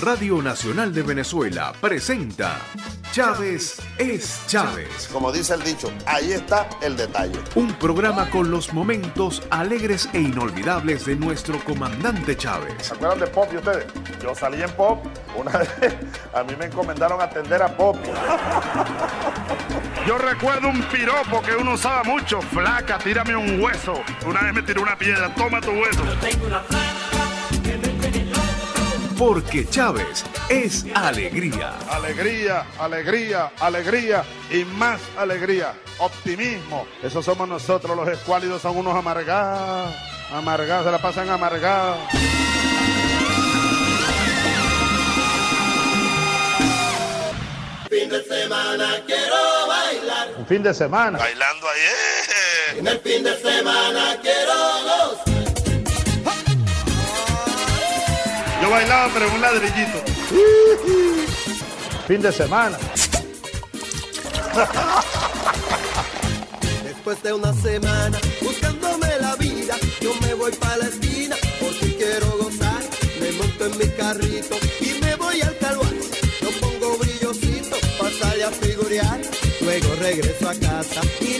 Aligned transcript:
Radio 0.00 0.42
Nacional 0.42 0.92
de 0.92 1.02
Venezuela 1.02 1.72
presenta 1.80 2.58
Chávez 3.12 3.80
es 3.96 4.42
Chávez. 4.48 5.08
Como 5.12 5.30
dice 5.30 5.54
el 5.54 5.62
dicho, 5.62 5.90
ahí 6.04 6.32
está 6.32 6.68
el 6.82 6.96
detalle. 6.96 7.38
Un 7.54 7.72
programa 7.74 8.28
con 8.28 8.50
los 8.50 8.72
momentos 8.72 9.40
alegres 9.50 10.08
e 10.12 10.20
inolvidables 10.20 11.06
de 11.06 11.14
nuestro 11.14 11.62
comandante 11.64 12.36
Chávez. 12.36 12.74
¿Se 12.80 12.94
acuerdan 12.94 13.20
de 13.20 13.26
Pop 13.28 13.48
y 13.52 13.56
ustedes? 13.58 13.86
Yo 14.20 14.34
salí 14.34 14.62
en 14.62 14.70
Pop. 14.72 15.06
Una 15.36 15.52
vez 15.80 15.94
a 16.34 16.42
mí 16.42 16.54
me 16.58 16.66
encomendaron 16.66 17.20
atender 17.20 17.62
a 17.62 17.76
Pop. 17.76 17.96
Yo 20.08 20.18
recuerdo 20.18 20.68
un 20.68 20.82
piropo 20.82 21.40
que 21.40 21.52
uno 21.54 21.74
usaba 21.74 22.02
mucho. 22.02 22.42
Flaca, 22.42 22.98
tírame 22.98 23.36
un 23.36 23.60
hueso. 23.60 23.94
Una 24.26 24.42
vez 24.42 24.54
me 24.54 24.62
tiró 24.62 24.82
una 24.82 24.98
piedra, 24.98 25.32
toma 25.34 25.60
tu 25.60 25.70
hueso. 25.70 26.02
Porque 29.18 29.68
Chávez 29.68 30.24
es 30.48 30.84
alegría. 30.94 31.74
Alegría, 31.88 32.66
alegría, 32.78 33.52
alegría 33.60 34.24
y 34.50 34.64
más 34.64 35.00
alegría. 35.16 35.74
Optimismo. 35.98 36.86
Eso 37.02 37.22
somos 37.22 37.48
nosotros, 37.48 37.96
los 37.96 38.08
escuálidos 38.08 38.62
son 38.62 38.76
unos 38.76 38.94
amargados. 38.96 39.94
Amargados, 40.32 40.86
se 40.86 40.90
la 40.92 40.98
pasan 40.98 41.30
amargados. 41.30 41.98
fin 47.88 48.08
de 48.08 48.22
semana 48.24 49.02
quiero 49.06 49.66
bailar. 49.68 50.28
Un 50.36 50.46
fin 50.46 50.62
de 50.62 50.74
semana. 50.74 51.18
Bailando 51.18 51.68
ahí. 51.68 51.80
eh. 51.80 52.78
En 52.78 52.86
el 52.88 52.98
fin 53.00 53.22
de 53.22 53.36
semana 53.36 54.18
quiero 54.20 54.54
gozar. 54.84 55.33
Yo 58.64 58.70
bailaba, 58.70 59.10
pero 59.12 59.26
en 59.26 59.34
un 59.34 59.40
ladrillito. 59.42 60.02
Fin 62.08 62.22
de 62.22 62.32
semana. 62.32 62.78
Después 66.82 67.22
de 67.22 67.34
una 67.34 67.52
semana 67.52 68.18
buscándome 68.40 69.18
la 69.20 69.36
vida, 69.36 69.76
yo 70.00 70.14
me 70.22 70.32
voy 70.32 70.52
para 70.52 70.78
la 70.78 70.86
esquina 70.86 71.36
porque 71.60 71.94
quiero 71.94 72.38
gozar. 72.38 72.82
Me 73.20 73.32
monto 73.32 73.66
en 73.66 73.76
mi 73.76 73.86
carrito 73.98 74.56
y 74.80 74.98
me 74.98 75.14
voy 75.16 75.42
al 75.42 75.58
calvario. 75.58 76.00
Yo 76.40 76.48
pongo 76.58 76.96
brillocito 76.96 77.76
para 77.98 78.16
salir 78.16 78.44
a 78.44 78.50
figurear. 78.50 79.20
Luego 79.60 79.94
regreso 79.96 80.48
a 80.48 80.54
casa 80.54 81.02
y 81.20 81.33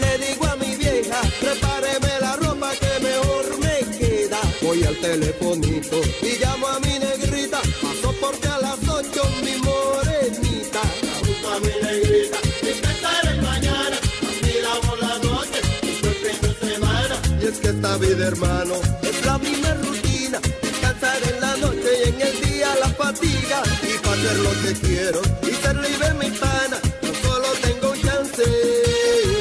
telefonito 5.04 6.00
y 6.22 6.38
llamo 6.38 6.66
a 6.66 6.80
mi 6.80 6.98
negrita. 6.98 7.60
Paso 7.82 8.14
porque 8.20 8.48
a 8.48 8.58
las 8.58 8.78
ocho 8.88 9.22
mi 9.44 9.54
morenita. 9.56 10.82
Junto 11.20 11.46
a 11.52 11.60
mi 11.60 11.72
negrita, 11.82 12.38
empezaré 12.62 13.34
mañana. 13.42 13.96
Miramos 14.42 15.00
la 15.00 15.18
noche 15.18 15.60
y 15.82 15.90
fue 16.00 16.10
fin 16.22 16.38
de 16.40 16.52
semana. 16.66 17.16
Y 17.42 17.46
es 17.46 17.58
que 17.58 17.68
esta 17.68 17.96
vida, 17.98 18.28
hermano, 18.28 18.74
es 19.02 19.26
la 19.26 19.36
misma 19.38 19.74
rutina. 19.74 20.40
Descansar 20.62 21.20
en 21.30 21.40
la 21.40 21.56
noche 21.56 21.90
y 22.04 22.08
en 22.08 22.20
el 22.22 22.40
día 22.48 22.74
la 22.80 22.88
fatiga. 22.88 23.62
Y 23.82 23.98
para 23.98 24.16
hacer 24.16 24.38
lo 24.46 24.52
que 24.62 24.72
quiero 24.86 25.20
y 25.42 25.52
ser 25.62 25.76
libre 25.76 26.14
mi 26.14 26.30
pana. 26.38 26.78
No 27.02 27.10
solo 27.22 27.48
tengo 27.60 27.90
un 27.92 28.00
chance. 28.00 28.44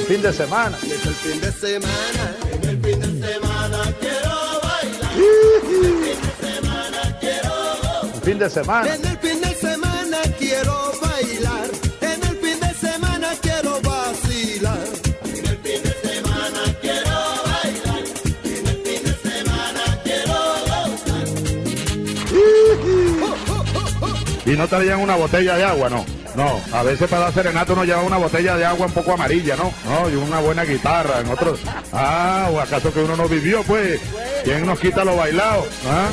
Fin 0.09 0.21
de 0.21 0.33
semana. 0.33 0.77
Y 0.83 0.91
es 0.91 1.05
el 1.05 1.15
fin 1.15 1.39
de 1.39 1.51
semana. 1.53 2.42
Fin 8.33 8.39
de 8.39 8.49
semana. 8.49 8.95
En 8.95 9.05
el 9.05 9.17
fin 9.19 9.41
de 9.41 9.53
semana 9.55 10.17
quiero 10.39 10.91
bailar. 11.01 11.69
En 12.01 12.23
el 12.23 12.37
fin 12.37 12.59
de 12.59 12.73
semana 12.73 13.29
quiero 13.41 13.79
vacilar. 13.81 14.87
En 15.23 15.45
el 15.45 15.57
fin 15.57 15.83
de 15.83 15.93
semana 16.01 16.61
quiero 16.81 17.15
bailar. 17.45 18.03
En 18.43 18.67
el 18.67 18.77
fin 18.83 19.03
de 19.03 19.13
semana 19.29 19.83
quiero 20.03 20.33
gozar. 20.67 21.27
Y 24.45 24.51
no 24.57 24.67
traían 24.67 24.99
una 24.99 25.15
botella 25.15 25.55
de 25.55 25.63
agua, 25.63 25.89
no. 25.89 26.03
No, 26.35 26.59
a 26.71 26.81
veces 26.81 27.07
para 27.07 27.25
dar 27.25 27.33
serenata 27.33 27.73
uno 27.73 27.85
lleva 27.85 28.01
una 28.01 28.17
botella 28.17 28.57
de 28.57 28.65
agua 28.65 28.87
un 28.87 28.93
poco 28.93 29.13
amarilla, 29.13 29.55
¿no? 29.55 29.71
No, 29.85 30.09
y 30.09 30.15
una 30.15 30.39
buena 30.39 30.63
guitarra 30.63 31.19
en 31.19 31.29
otros. 31.29 31.59
Ah, 31.91 32.49
o 32.51 32.59
acaso 32.59 32.91
que 32.91 33.01
uno 33.01 33.15
no 33.15 33.27
vivió, 33.27 33.61
pues. 33.61 34.01
¿Quién 34.43 34.65
nos 34.65 34.79
quita 34.79 35.05
lo 35.05 35.15
bailado? 35.15 35.67
¿Ah? 35.87 36.09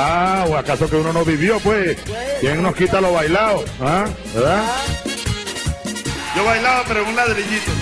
Ah, 0.00 0.46
o 0.48 0.56
acaso 0.56 0.88
que 0.88 0.94
uno 0.94 1.12
no 1.12 1.24
vivió, 1.24 1.58
pues. 1.58 1.98
¿Quién 2.40 2.62
nos 2.62 2.76
quita 2.76 3.00
lo 3.00 3.12
bailado? 3.14 3.64
¿Ah? 3.80 4.06
¿Verdad? 4.32 4.64
Yo 6.36 6.44
bailaba, 6.44 6.84
pero 6.86 7.02
en 7.02 7.08
un 7.08 7.16
ladrillito. 7.16 7.72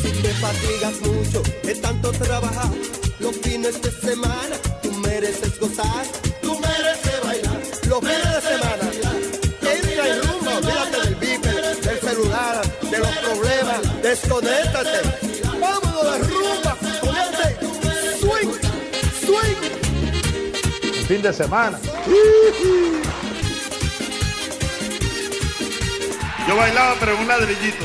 Si 0.00 0.10
te 0.22 0.28
fatigas 0.30 1.00
mucho 1.02 1.42
de 1.64 1.74
tanto 1.74 2.12
trabajar, 2.12 2.70
los 3.18 3.36
fines 3.36 3.82
de 3.82 3.90
semana 3.90 4.56
tú 4.82 4.90
mereces 4.92 5.60
gozar, 5.60 6.06
tú 6.40 6.58
mereces 6.58 7.20
bailar. 7.22 7.60
Los 7.88 8.00
fines 8.00 8.25
fin 21.16 21.22
de 21.22 21.32
semana. 21.32 21.78
Yo 26.46 26.56
bailaba, 26.56 26.94
pero 27.00 27.12
en 27.12 27.18
un 27.20 27.28
ladrillito. 27.28 27.84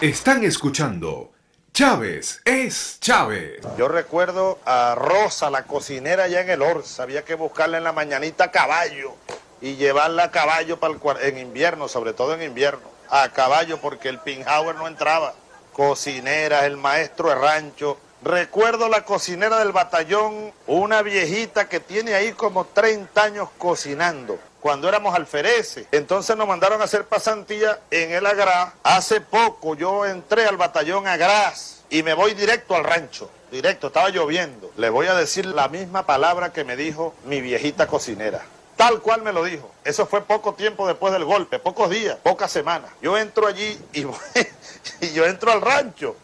Están 0.00 0.42
escuchando 0.44 1.30
Chávez 1.72 2.40
es 2.44 2.98
Chávez. 3.00 3.60
Yo 3.78 3.86
recuerdo 3.86 4.58
a 4.66 4.96
Rosa, 4.96 5.50
la 5.50 5.62
cocinera 5.64 6.24
allá 6.24 6.40
en 6.40 6.50
el 6.50 6.62
Orsa. 6.62 7.04
Había 7.04 7.24
que 7.24 7.34
buscarla 7.36 7.78
en 7.78 7.84
la 7.84 7.92
mañanita 7.92 8.44
a 8.44 8.50
caballo 8.50 9.14
y 9.60 9.76
llevarla 9.76 10.24
a 10.24 10.30
caballo 10.32 10.80
para 10.80 10.94
el 10.94 10.98
cuar- 11.00 11.22
en 11.22 11.38
invierno, 11.38 11.86
sobre 11.86 12.12
todo 12.12 12.34
en 12.34 12.42
invierno. 12.42 12.90
A 13.08 13.28
caballo 13.28 13.78
porque 13.80 14.08
el 14.08 14.18
Pinhauer 14.18 14.74
no 14.74 14.88
entraba. 14.88 15.34
Cocinera, 15.80 16.66
el 16.66 16.76
maestro 16.76 17.30
de 17.30 17.36
rancho. 17.36 17.96
Recuerdo 18.22 18.90
la 18.90 19.06
cocinera 19.06 19.60
del 19.60 19.72
batallón, 19.72 20.52
una 20.66 21.00
viejita 21.00 21.70
que 21.70 21.80
tiene 21.80 22.12
ahí 22.12 22.32
como 22.32 22.66
30 22.66 23.22
años 23.22 23.48
cocinando. 23.56 24.38
Cuando 24.60 24.90
éramos 24.90 25.14
alfereces, 25.14 25.86
entonces 25.90 26.36
nos 26.36 26.46
mandaron 26.46 26.82
a 26.82 26.84
hacer 26.84 27.06
pasantía 27.06 27.78
en 27.90 28.10
el 28.10 28.26
Agra. 28.26 28.74
Hace 28.82 29.22
poco 29.22 29.74
yo 29.74 30.04
entré 30.04 30.44
al 30.44 30.58
batallón 30.58 31.08
Agras 31.08 31.80
y 31.88 32.02
me 32.02 32.12
voy 32.12 32.34
directo 32.34 32.74
al 32.76 32.84
rancho. 32.84 33.30
Directo, 33.50 33.86
estaba 33.86 34.10
lloviendo. 34.10 34.70
Le 34.76 34.90
voy 34.90 35.06
a 35.06 35.14
decir 35.14 35.46
la 35.46 35.68
misma 35.68 36.04
palabra 36.04 36.52
que 36.52 36.62
me 36.62 36.76
dijo 36.76 37.14
mi 37.24 37.40
viejita 37.40 37.86
cocinera. 37.86 38.42
Tal 38.80 39.02
cual 39.02 39.20
me 39.20 39.30
lo 39.30 39.44
dijo. 39.44 39.70
Eso 39.84 40.06
fue 40.06 40.22
poco 40.22 40.54
tiempo 40.54 40.86
después 40.86 41.12
del 41.12 41.26
golpe, 41.26 41.58
pocos 41.58 41.90
días, 41.90 42.16
pocas 42.22 42.50
semanas. 42.50 42.90
Yo 43.02 43.18
entro 43.18 43.46
allí 43.46 43.78
y, 43.92 44.06
y 45.02 45.12
yo 45.12 45.26
entro 45.26 45.52
al 45.52 45.60
rancho. 45.60 46.16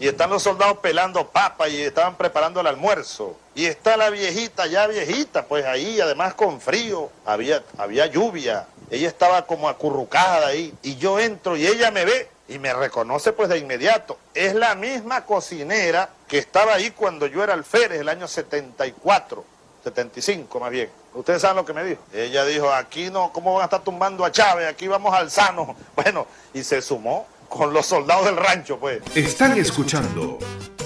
Y 0.00 0.08
están 0.08 0.30
los 0.30 0.42
soldados 0.42 0.78
pelando 0.78 1.28
papas 1.28 1.68
y 1.68 1.82
estaban 1.82 2.16
preparando 2.16 2.62
el 2.62 2.68
almuerzo. 2.68 3.36
Y 3.54 3.66
está 3.66 3.98
la 3.98 4.08
viejita, 4.08 4.66
ya 4.66 4.86
viejita, 4.86 5.44
pues 5.44 5.66
ahí, 5.66 6.00
además 6.00 6.32
con 6.32 6.58
frío, 6.58 7.10
había, 7.26 7.62
había 7.76 8.06
lluvia. 8.06 8.66
Ella 8.90 9.08
estaba 9.08 9.44
como 9.44 9.68
acurrucada 9.68 10.46
ahí. 10.46 10.72
Y 10.82 10.96
yo 10.96 11.18
entro 11.18 11.54
y 11.54 11.66
ella 11.66 11.90
me 11.90 12.06
ve 12.06 12.30
y 12.48 12.58
me 12.58 12.72
reconoce 12.72 13.34
pues 13.34 13.50
de 13.50 13.58
inmediato. 13.58 14.16
Es 14.32 14.54
la 14.54 14.74
misma 14.74 15.26
cocinera 15.26 16.08
que 16.28 16.38
estaba 16.38 16.72
ahí 16.72 16.92
cuando 16.92 17.26
yo 17.26 17.44
era 17.44 17.52
alférez, 17.52 18.00
el 18.00 18.08
año 18.08 18.26
74. 18.26 19.44
75 19.84 20.60
más 20.60 20.70
bien. 20.70 21.03
Ustedes 21.14 21.42
saben 21.42 21.56
lo 21.56 21.64
que 21.64 21.72
me 21.72 21.84
dijo. 21.84 22.02
Ella 22.12 22.44
dijo, 22.44 22.72
aquí 22.72 23.10
no, 23.10 23.32
¿cómo 23.32 23.54
van 23.54 23.62
a 23.62 23.64
estar 23.64 23.82
tumbando 23.82 24.24
a 24.24 24.32
Chávez? 24.32 24.68
Aquí 24.68 24.88
vamos 24.88 25.14
al 25.14 25.30
sano. 25.30 25.76
Bueno, 25.94 26.26
y 26.52 26.62
se 26.64 26.82
sumó 26.82 27.26
con 27.48 27.72
los 27.72 27.86
soldados 27.86 28.26
del 28.26 28.36
rancho, 28.36 28.78
pues. 28.78 29.00
Están 29.14 29.56
escuchando 29.56 30.38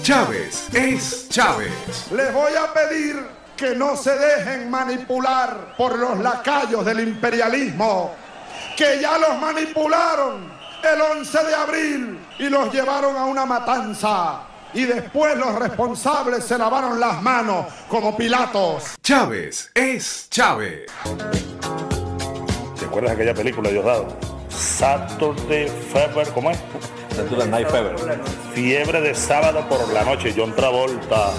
Chávez 0.03 0.73
es 0.73 1.29
Chávez. 1.29 1.71
Les 2.11 2.33
voy 2.33 2.53
a 2.53 2.73
pedir 2.73 3.23
que 3.57 3.75
no 3.75 3.95
se 3.97 4.17
dejen 4.17 4.69
manipular 4.69 5.75
por 5.77 5.97
los 5.97 6.17
lacayos 6.19 6.85
del 6.85 7.01
imperialismo, 7.01 8.15
que 8.77 8.99
ya 9.01 9.17
los 9.17 9.37
manipularon 9.37 10.51
el 10.81 11.01
11 11.01 11.43
de 11.43 11.55
abril 11.55 12.19
y 12.39 12.49
los 12.49 12.73
llevaron 12.73 13.17
a 13.17 13.25
una 13.25 13.45
matanza. 13.45 14.41
Y 14.73 14.85
después 14.85 15.37
los 15.37 15.55
responsables 15.55 16.43
se 16.43 16.57
lavaron 16.57 16.99
las 16.99 17.21
manos 17.21 17.65
como 17.87 18.15
Pilatos. 18.15 18.95
Chávez 19.01 19.71
es 19.73 20.27
Chávez. 20.29 20.85
¿Te 22.79 22.85
acuerdas 22.85 23.11
de 23.11 23.23
aquella 23.23 23.33
película, 23.33 23.69
Diosdado? 23.69 24.17
Saturday 24.49 25.67
Fever, 25.67 26.27
¿cómo 26.33 26.51
es? 26.51 26.59
Saturday 27.15 27.47
Night 27.47 27.67
Fever. 27.69 27.95
Fiebre 28.53 29.01
de 29.01 29.15
sábado 29.15 29.67
por 29.67 29.87
la 29.93 30.03
noche, 30.03 30.33
John 30.35 30.55
Travolta. 30.55 31.31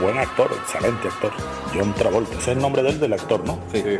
Buen 0.00 0.16
actor, 0.16 0.48
excelente 0.52 1.08
actor. 1.08 1.32
John 1.74 1.92
Travolta, 1.94 2.32
ese 2.32 2.40
es 2.40 2.48
el 2.48 2.58
nombre 2.58 2.82
de 2.82 2.90
él, 2.90 3.00
del 3.00 3.12
actor, 3.12 3.44
¿no? 3.44 3.58
Sí, 3.72 3.82
sí. 3.82 3.98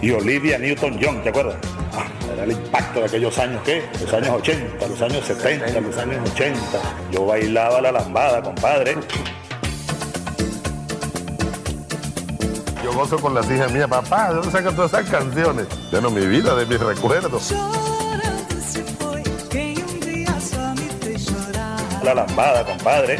Y 0.00 0.12
Olivia 0.12 0.56
Newton-John, 0.58 1.22
¿te 1.22 1.30
acuerdas? 1.30 1.56
Ah, 1.92 2.06
era 2.32 2.44
el 2.44 2.52
impacto 2.52 3.00
de 3.00 3.06
aquellos 3.06 3.36
años, 3.38 3.60
¿qué? 3.64 3.88
Los 4.00 4.12
años 4.12 4.30
80, 4.30 4.86
los 4.86 5.02
años 5.02 5.24
70, 5.26 5.80
los 5.80 5.98
años 5.98 6.30
80. 6.32 6.60
Yo 7.10 7.26
bailaba 7.26 7.80
la 7.80 7.92
lambada, 7.92 8.40
compadre. 8.40 8.96
Yo 12.84 12.92
gozo 12.92 13.18
con 13.18 13.34
las 13.34 13.50
hijas 13.50 13.72
mías, 13.72 13.88
papá, 13.88 14.28
¿de 14.28 14.34
dónde 14.36 14.52
sacan 14.52 14.76
todas 14.76 14.92
esas 14.92 15.10
canciones? 15.10 15.66
Ya 15.90 16.00
no, 16.00 16.10
mi 16.10 16.24
vida, 16.24 16.54
de 16.54 16.66
mis 16.66 16.78
recuerdos. 16.78 17.52
La 22.04 22.14
lambada, 22.14 22.64
compadre. 22.64 23.18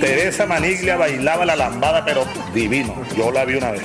Teresa 0.00 0.46
Maniglia 0.46 0.96
bailaba 0.96 1.44
la 1.44 1.54
lambada, 1.56 2.02
pero 2.04 2.24
divino. 2.54 2.94
Yo 3.14 3.30
la 3.30 3.44
vi 3.44 3.56
una 3.56 3.72
vez. 3.72 3.82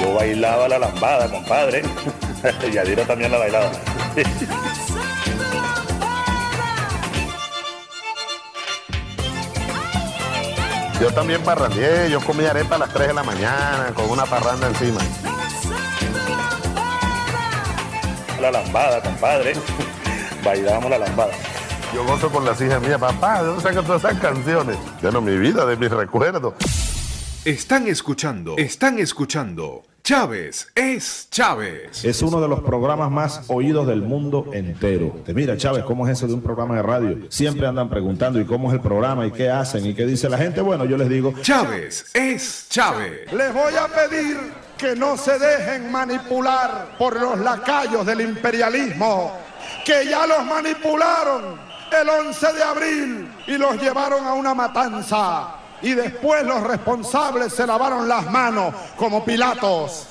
Yo 0.00 0.14
bailaba 0.14 0.68
la 0.68 0.78
lambada, 0.78 1.28
compadre. 1.28 1.82
y 2.72 2.78
Adira 2.78 3.04
también 3.04 3.32
la 3.32 3.38
bailaba. 3.38 3.72
Yo 11.00 11.12
también 11.12 11.42
parrandeé, 11.42 12.08
yo 12.08 12.18
comí 12.20 12.46
arepa 12.46 12.76
a 12.76 12.78
las 12.78 12.92
3 12.94 13.08
de 13.08 13.14
la 13.14 13.22
mañana 13.22 13.92
con 13.94 14.08
una 14.08 14.24
parranda 14.24 14.68
encima. 14.68 15.00
La 18.40 18.50
lambada, 18.50 19.02
compadre. 19.02 19.52
Bailábamos 20.42 20.88
la 20.88 20.98
lambada. 20.98 21.32
Yo 21.94 22.04
gozo 22.04 22.28
con 22.28 22.44
las 22.44 22.60
hijas 22.60 22.82
mías, 22.82 22.98
papá, 22.98 23.40
¿de 23.40 23.46
dónde 23.46 23.62
sacan 23.62 23.84
todas 23.84 24.02
esas 24.02 24.18
canciones? 24.18 24.76
Ya 25.00 25.12
no, 25.12 25.20
mi 25.20 25.36
vida, 25.36 25.64
de 25.64 25.76
mis 25.76 25.90
recuerdos. 25.90 26.54
Están 27.44 27.86
escuchando, 27.86 28.56
están 28.56 28.98
escuchando. 28.98 29.84
Chávez 30.02 30.66
es 30.74 31.28
Chávez. 31.30 32.04
Es 32.04 32.20
uno 32.20 32.40
de 32.40 32.48
los 32.48 32.62
programas 32.62 33.12
más 33.12 33.42
oídos 33.46 33.86
del 33.86 34.02
mundo 34.02 34.46
entero. 34.52 35.20
Te 35.24 35.32
mira, 35.34 35.56
Chávez, 35.56 35.84
¿cómo 35.84 36.04
es 36.08 36.18
eso 36.18 36.26
de 36.26 36.34
un 36.34 36.42
programa 36.42 36.74
de 36.74 36.82
radio? 36.82 37.18
Siempre 37.28 37.64
andan 37.64 37.88
preguntando, 37.88 38.40
¿y 38.40 38.44
cómo 38.44 38.70
es 38.70 38.74
el 38.74 38.80
programa? 38.80 39.24
¿Y 39.28 39.30
qué 39.30 39.48
hacen? 39.48 39.86
¿Y 39.86 39.94
qué 39.94 40.04
dice 40.04 40.28
la 40.28 40.36
gente? 40.36 40.60
Bueno, 40.62 40.86
yo 40.86 40.96
les 40.96 41.08
digo, 41.08 41.32
Chávez 41.42 42.10
es 42.12 42.66
Chávez. 42.70 43.32
Les 43.32 43.54
voy 43.54 43.72
a 43.76 43.86
pedir 43.86 44.36
que 44.76 44.96
no 44.96 45.16
se 45.16 45.38
dejen 45.38 45.92
manipular 45.92 46.96
por 46.98 47.20
los 47.20 47.38
lacayos 47.38 48.04
del 48.04 48.20
imperialismo, 48.20 49.38
que 49.86 50.06
ya 50.06 50.26
los 50.26 50.44
manipularon 50.44 51.73
el 52.00 52.08
11 52.08 52.52
de 52.52 52.62
abril 52.62 53.34
y 53.46 53.56
los 53.56 53.80
llevaron 53.80 54.26
a 54.26 54.34
una 54.34 54.54
matanza. 54.54 55.56
Y 55.82 55.94
después 55.94 56.44
los 56.44 56.62
responsables 56.62 57.52
se 57.52 57.66
lavaron 57.66 58.08
las 58.08 58.30
manos 58.30 58.74
como 58.96 59.24
Pilatos. 59.24 60.08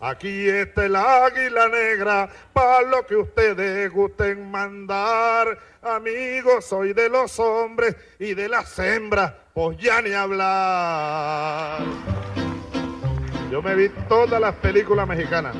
Aquí 0.00 0.48
está 0.48 0.84
el 0.84 0.94
águila 0.94 1.68
negra, 1.68 2.28
para 2.52 2.82
lo 2.82 3.04
que 3.04 3.16
ustedes 3.16 3.90
gusten 3.90 4.48
mandar. 4.48 5.58
Amigos, 5.82 6.66
soy 6.66 6.92
de 6.92 7.08
los 7.08 7.38
hombres 7.40 7.96
y 8.20 8.34
de 8.34 8.48
las 8.48 8.78
hembras, 8.78 9.32
pues 9.52 9.76
ya 9.78 10.00
ni 10.00 10.12
hablar. 10.12 11.80
Yo 13.50 13.60
me 13.60 13.74
vi 13.74 13.88
todas 14.08 14.40
las 14.40 14.54
películas 14.56 15.08
mexicanas. 15.08 15.56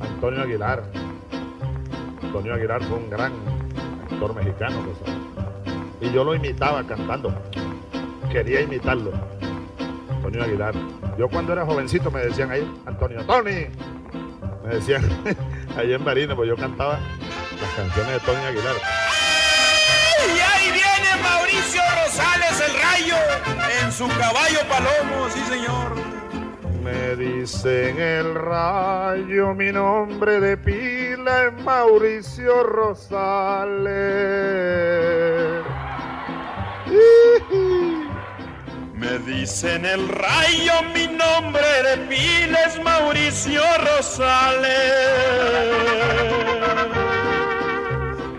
Antonio 0.00 0.42
Aguilar. 0.42 0.84
Antonio 2.22 2.54
Aguilar 2.54 2.82
fue 2.84 2.96
un 2.96 3.10
gran 3.10 3.51
mexicano. 4.30 4.76
Y 6.00 6.12
yo 6.12 6.24
lo 6.24 6.34
imitaba 6.34 6.84
cantando. 6.84 7.34
Quería 8.30 8.60
imitarlo. 8.60 9.12
Antonio 10.08 10.44
Aguilar. 10.44 10.74
Yo 11.18 11.28
cuando 11.28 11.52
era 11.52 11.66
jovencito 11.66 12.10
me 12.10 12.20
decían 12.20 12.50
ahí, 12.50 12.68
Antonio, 12.86 13.24
Tony. 13.26 13.66
Me 14.64 14.74
decían 14.74 15.02
ahí 15.76 15.92
en 15.92 16.04
Marina, 16.04 16.36
pues 16.36 16.48
yo 16.48 16.56
cantaba 16.56 17.00
las 17.60 17.74
canciones 17.74 18.12
de 18.12 18.20
Tony 18.20 18.44
Aguilar. 18.44 18.76
Y 20.24 20.40
ahí 20.40 20.70
viene 20.70 21.22
Mauricio 21.22 21.82
Rosales 22.04 22.62
el 22.68 22.80
rayo 22.80 23.16
en 23.82 23.92
su 23.92 24.06
caballo 24.08 24.60
palomo, 24.68 25.28
sí 25.30 25.40
señor. 25.48 25.96
Me 26.82 27.16
dicen 27.16 27.98
el 27.98 28.34
rayo, 28.34 29.54
mi 29.54 29.72
nombre 29.72 30.40
de 30.40 30.56
es 31.28 31.64
Mauricio 31.64 32.62
Rosales. 32.64 33.82
Me 38.94 39.18
dicen 39.20 39.84
el 39.84 40.08
rayo, 40.08 40.72
mi 40.94 41.06
nombre 41.06 41.62
de 41.82 41.96
pila 42.08 42.58
es 42.66 42.82
Mauricio 42.82 43.62
Rosales. 43.78 44.72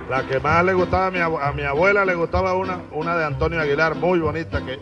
La 0.09 0.23
que 0.27 0.39
más 0.39 0.63
le 0.63 0.73
gustaba 0.73 1.07
a 1.07 1.11
mi, 1.11 1.19
a 1.19 1.51
mi 1.53 1.63
abuela 1.63 2.05
le 2.05 2.15
gustaba 2.15 2.53
una, 2.53 2.81
una 2.91 3.17
de 3.17 3.25
Antonio 3.25 3.59
Aguilar, 3.59 3.95
muy 3.95 4.19
bonita, 4.19 4.63
que 4.63 4.79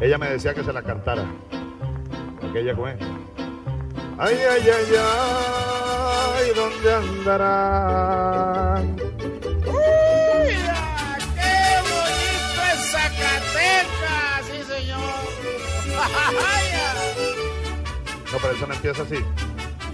ella 0.00 0.18
me 0.18 0.28
decía 0.28 0.54
que 0.54 0.64
se 0.64 0.72
la 0.72 0.82
cantara. 0.82 1.24
Aquella 2.50 2.74
con 2.74 2.90
él. 2.90 3.11
Ay, 4.18 4.36
ay, 4.36 4.70
ay, 4.70 4.94
ay, 4.98 6.50
¿dónde 6.54 6.94
andará? 6.94 8.80
¡Uy, 8.82 10.54
qué 11.34 11.80
bonito 11.82 12.60
es 12.72 12.80
Zacatecas! 12.92 14.42
Sí, 14.50 14.58
señor. 14.72 15.00
No, 18.32 18.38
pero 18.38 18.54
eso 18.54 18.66
no 18.66 18.72
empieza 18.72 19.02
así. 19.02 19.16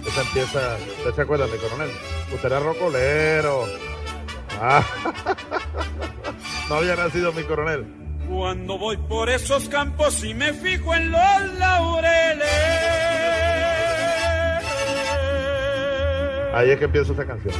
Esa 0.07 0.21
empieza, 0.21 0.77
¿usted 0.99 1.13
se 1.13 1.21
acuerda, 1.21 1.45
mi 1.47 1.57
coronel? 1.57 1.91
Usted 2.33 2.45
era 2.45 2.59
rocolero. 2.59 3.65
Ah. 4.61 4.81
No 6.69 6.75
había 6.75 6.95
nacido 6.95 7.33
mi 7.33 7.43
coronel. 7.43 7.85
Cuando 8.29 8.77
voy 8.77 8.95
por 8.95 9.27
esos 9.27 9.67
campos 9.69 10.23
y 10.23 10.35
me 10.35 10.53
fijo 10.53 10.93
en 10.93 11.09
los 11.11 11.53
laureles. 11.57 12.45
Ahí 16.53 16.71
es 16.71 16.79
que 16.79 16.85
empieza 16.85 17.13
esa 17.13 17.25
canción. 17.25 17.55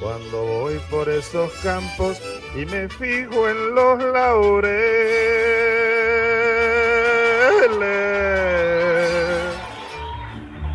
Cuando 0.00 0.44
voy 0.44 0.80
por 0.90 1.08
esos 1.08 1.52
campos 1.62 2.20
y 2.56 2.64
me 2.66 2.88
fijo 2.88 3.48
en 3.48 3.74
los 3.74 4.02
laureles. 4.02 4.70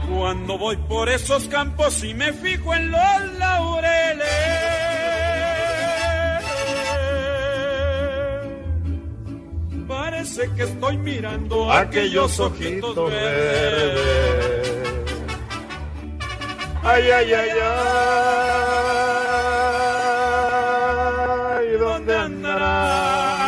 Cuando 0.10 0.58
voy 0.58 0.78
por 0.78 1.10
esos 1.10 1.48
campos 1.48 2.04
y 2.04 2.14
me 2.14 2.32
fijo 2.34 2.74
en 2.76 2.92
los 2.92 3.00
laureles. 3.40 4.26
Parece 9.88 10.50
que 10.56 10.64
estoy 10.64 10.98
mirando 10.98 11.72
aquellos 11.72 12.40
ojitos 12.40 12.96
verdes. 12.96 14.45
Ay, 16.88 17.10
ay, 17.10 17.34
ay, 17.34 17.50
ay, 21.58 21.78
¿dónde 21.80 22.16
andará? 22.16 23.48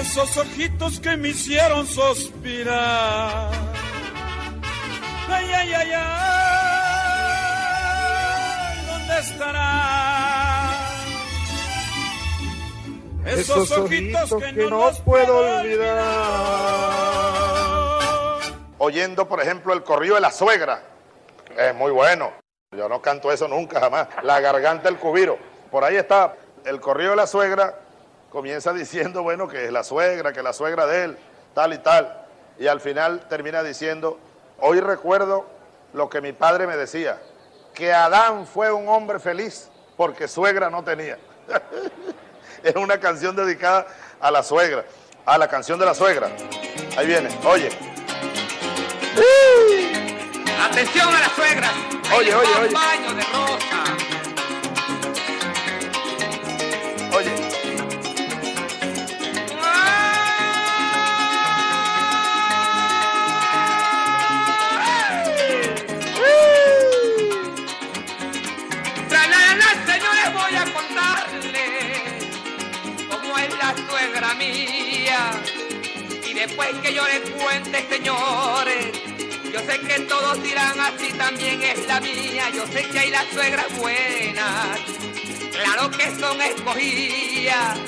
Esos 0.00 0.36
ojitos 0.36 1.00
que 1.00 1.16
me 1.16 1.30
hicieron 1.30 1.88
suspirar. 1.88 3.50
Ay, 5.28 5.52
ay, 5.52 5.72
ay, 5.72 5.90
ay, 5.92 6.06
¿dónde 8.86 9.18
estará? 9.18 10.70
Esos 13.26 13.72
ojitos 13.72 14.34
que 14.36 14.52
no 14.52 14.92
puedo 15.04 15.38
olvidar. 15.38 16.04
Oyendo, 18.78 19.26
por 19.26 19.40
ejemplo, 19.42 19.72
el 19.72 19.82
corrido 19.82 20.14
de 20.14 20.20
la 20.20 20.30
suegra. 20.30 20.93
Es 21.56 21.74
muy 21.74 21.90
bueno. 21.90 22.32
Yo 22.72 22.88
no 22.88 23.00
canto 23.00 23.30
eso 23.30 23.46
nunca, 23.48 23.80
jamás. 23.80 24.08
La 24.22 24.40
garganta 24.40 24.88
del 24.88 24.98
cubiro. 24.98 25.38
Por 25.70 25.84
ahí 25.84 25.96
está 25.96 26.34
el 26.64 26.80
correo 26.80 27.10
de 27.10 27.16
la 27.16 27.26
suegra. 27.26 27.78
Comienza 28.30 28.72
diciendo, 28.72 29.22
bueno, 29.22 29.46
que 29.46 29.66
es 29.66 29.72
la 29.72 29.84
suegra, 29.84 30.32
que 30.32 30.40
es 30.40 30.44
la 30.44 30.52
suegra 30.52 30.86
de 30.86 31.04
él, 31.04 31.18
tal 31.54 31.72
y 31.72 31.78
tal. 31.78 32.26
Y 32.58 32.66
al 32.66 32.80
final 32.80 33.28
termina 33.28 33.62
diciendo, 33.62 34.18
hoy 34.58 34.80
recuerdo 34.80 35.46
lo 35.92 36.08
que 36.08 36.20
mi 36.20 36.32
padre 36.32 36.66
me 36.66 36.76
decía, 36.76 37.20
que 37.74 37.92
Adán 37.92 38.46
fue 38.46 38.72
un 38.72 38.88
hombre 38.88 39.20
feliz 39.20 39.70
porque 39.96 40.26
suegra 40.26 40.68
no 40.68 40.82
tenía. 40.82 41.18
es 42.64 42.74
una 42.74 42.98
canción 42.98 43.36
dedicada 43.36 43.86
a 44.20 44.30
la 44.30 44.42
suegra, 44.42 44.84
a 45.24 45.38
la 45.38 45.46
canción 45.46 45.78
de 45.78 45.86
la 45.86 45.94
suegra. 45.94 46.28
Ahí 46.96 47.06
viene, 47.06 47.28
oye. 47.46 47.68
Atención 50.74 51.08
a 51.08 51.20
las 51.20 51.32
suegras. 51.36 51.70
Oye, 52.18 52.34
oye, 52.34 52.50
oye. 52.60 52.74
baño 52.74 53.14
de 53.14 53.22
rosa. 53.22 53.84
Oye, 57.16 57.30
la, 69.30 69.70
señores, 69.86 70.32
voy 70.34 70.56
a 70.56 70.64
contarles 70.72 72.24
cómo 73.08 73.38
es 73.38 73.50
la 73.58 73.76
suegra 73.88 74.34
mía. 74.34 75.40
Y 76.28 76.34
después 76.34 76.70
que 76.82 76.92
yo 76.92 77.06
les 77.06 77.30
cuente, 77.30 77.86
señores, 77.88 79.13
yo 79.54 79.60
sé 79.60 79.78
que 79.78 80.00
todos 80.00 80.42
dirán 80.42 80.80
así 80.80 81.12
también 81.12 81.62
es 81.62 81.86
la 81.86 82.00
mía. 82.00 82.50
Yo 82.52 82.66
sé 82.66 82.82
que 82.88 82.98
hay 82.98 83.10
las 83.10 83.24
suegras 83.32 83.66
buenas, 83.76 84.80
claro 85.52 85.90
que 85.92 86.10
son 86.18 86.42
escogidas. 86.42 87.78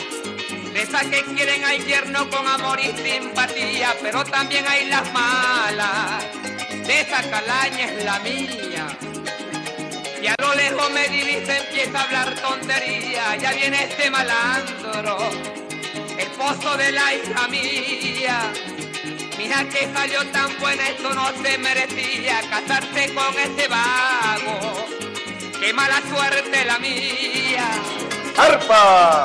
De 0.72 0.82
esas 0.82 1.02
que 1.06 1.24
quieren 1.34 1.64
al 1.64 1.84
yerno 1.84 2.30
con 2.30 2.46
amor 2.46 2.78
y 2.78 2.92
simpatía, 3.02 3.96
pero 4.00 4.24
también 4.24 4.64
hay 4.68 4.86
las 4.88 5.12
malas. 5.12 6.24
De 6.86 7.00
esa 7.00 7.28
calaña 7.28 7.86
es 7.86 8.04
la 8.04 8.20
mía. 8.20 8.86
Y 10.22 10.26
a 10.28 10.34
lo 10.38 10.54
lejos 10.54 10.88
me 10.92 11.08
divisa, 11.08 11.58
empieza 11.58 11.98
a 11.98 12.02
hablar 12.04 12.34
tontería. 12.42 13.34
Ya 13.36 13.52
viene 13.52 13.82
este 13.82 14.08
malandro, 14.08 15.18
el 16.16 16.28
pozo 16.38 16.76
de 16.76 16.92
la 16.92 17.12
hija 17.12 17.48
mía. 17.48 18.52
Mira 19.38 19.64
que 19.68 19.92
salió 19.92 20.24
tan 20.32 20.58
buena, 20.58 20.88
esto 20.88 21.12
no 21.14 21.28
se 21.42 21.58
merecía 21.58 22.40
casarse 22.48 23.14
con 23.14 23.38
ese 23.38 23.68
vago. 23.68 24.86
Qué 25.60 25.72
mala 25.72 26.00
suerte 26.08 26.64
la 26.64 26.78
mía. 26.78 27.68
¡Arpa! 28.36 29.24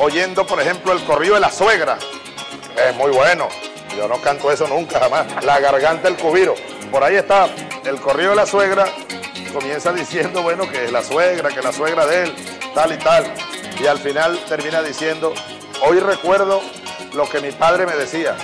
Oyendo, 0.00 0.46
por 0.46 0.60
ejemplo, 0.60 0.92
el 0.92 1.04
corrido 1.04 1.34
de 1.34 1.40
la 1.40 1.50
suegra. 1.50 1.98
Es 2.88 2.94
muy 2.96 3.10
bueno. 3.10 3.48
Yo 3.96 4.06
no 4.06 4.20
canto 4.20 4.50
eso 4.52 4.66
nunca, 4.68 5.00
jamás. 5.00 5.44
La 5.44 5.58
garganta 5.58 6.08
del 6.08 6.16
cubiro. 6.16 6.54
Por 6.90 7.02
ahí 7.02 7.16
está 7.16 7.48
el 7.84 8.00
corrido 8.00 8.30
de 8.30 8.36
la 8.36 8.46
suegra. 8.46 8.86
Comienza 9.58 9.92
diciendo, 9.92 10.40
bueno, 10.40 10.70
que 10.70 10.84
es 10.84 10.92
la 10.92 11.02
suegra, 11.02 11.48
que 11.48 11.58
es 11.58 11.64
la 11.64 11.72
suegra 11.72 12.06
de 12.06 12.22
él, 12.22 12.34
tal 12.76 12.92
y 12.92 12.96
tal. 12.96 13.24
Y 13.82 13.88
al 13.88 13.98
final 13.98 14.38
termina 14.48 14.80
diciendo, 14.82 15.34
hoy 15.84 15.98
recuerdo 15.98 16.62
lo 17.12 17.28
que 17.28 17.40
mi 17.40 17.50
padre 17.50 17.84
me 17.84 17.96
decía, 17.96 18.36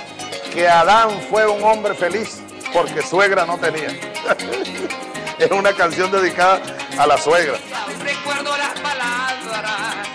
que 0.52 0.68
Adán 0.68 1.10
fue 1.30 1.46
un 1.46 1.62
hombre 1.62 1.94
feliz 1.94 2.42
porque 2.72 3.00
suegra 3.00 3.46
no 3.46 3.56
tenía. 3.58 3.90
es 5.38 5.50
una 5.52 5.72
canción 5.72 6.10
dedicada 6.10 6.60
a 6.98 7.06
la 7.06 7.16
suegra. 7.16 7.58
Aún 7.86 8.00
recuerdo 8.00 8.56
las 8.56 8.80
palabras 8.80 10.08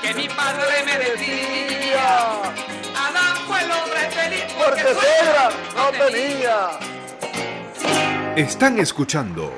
que 0.00 0.14
mi 0.14 0.28
padre 0.30 0.84
me 0.86 0.98
decía. 1.00 2.40
Adán 2.96 3.36
fue 3.46 3.60
el 3.60 3.70
hombre 3.70 4.08
feliz 4.08 4.44
porque, 4.56 4.84
Porque 4.84 4.94
suegra 4.94 5.50
no 5.76 5.90
tenía. 5.90 6.70
Están 8.36 8.78
escuchando 8.78 9.54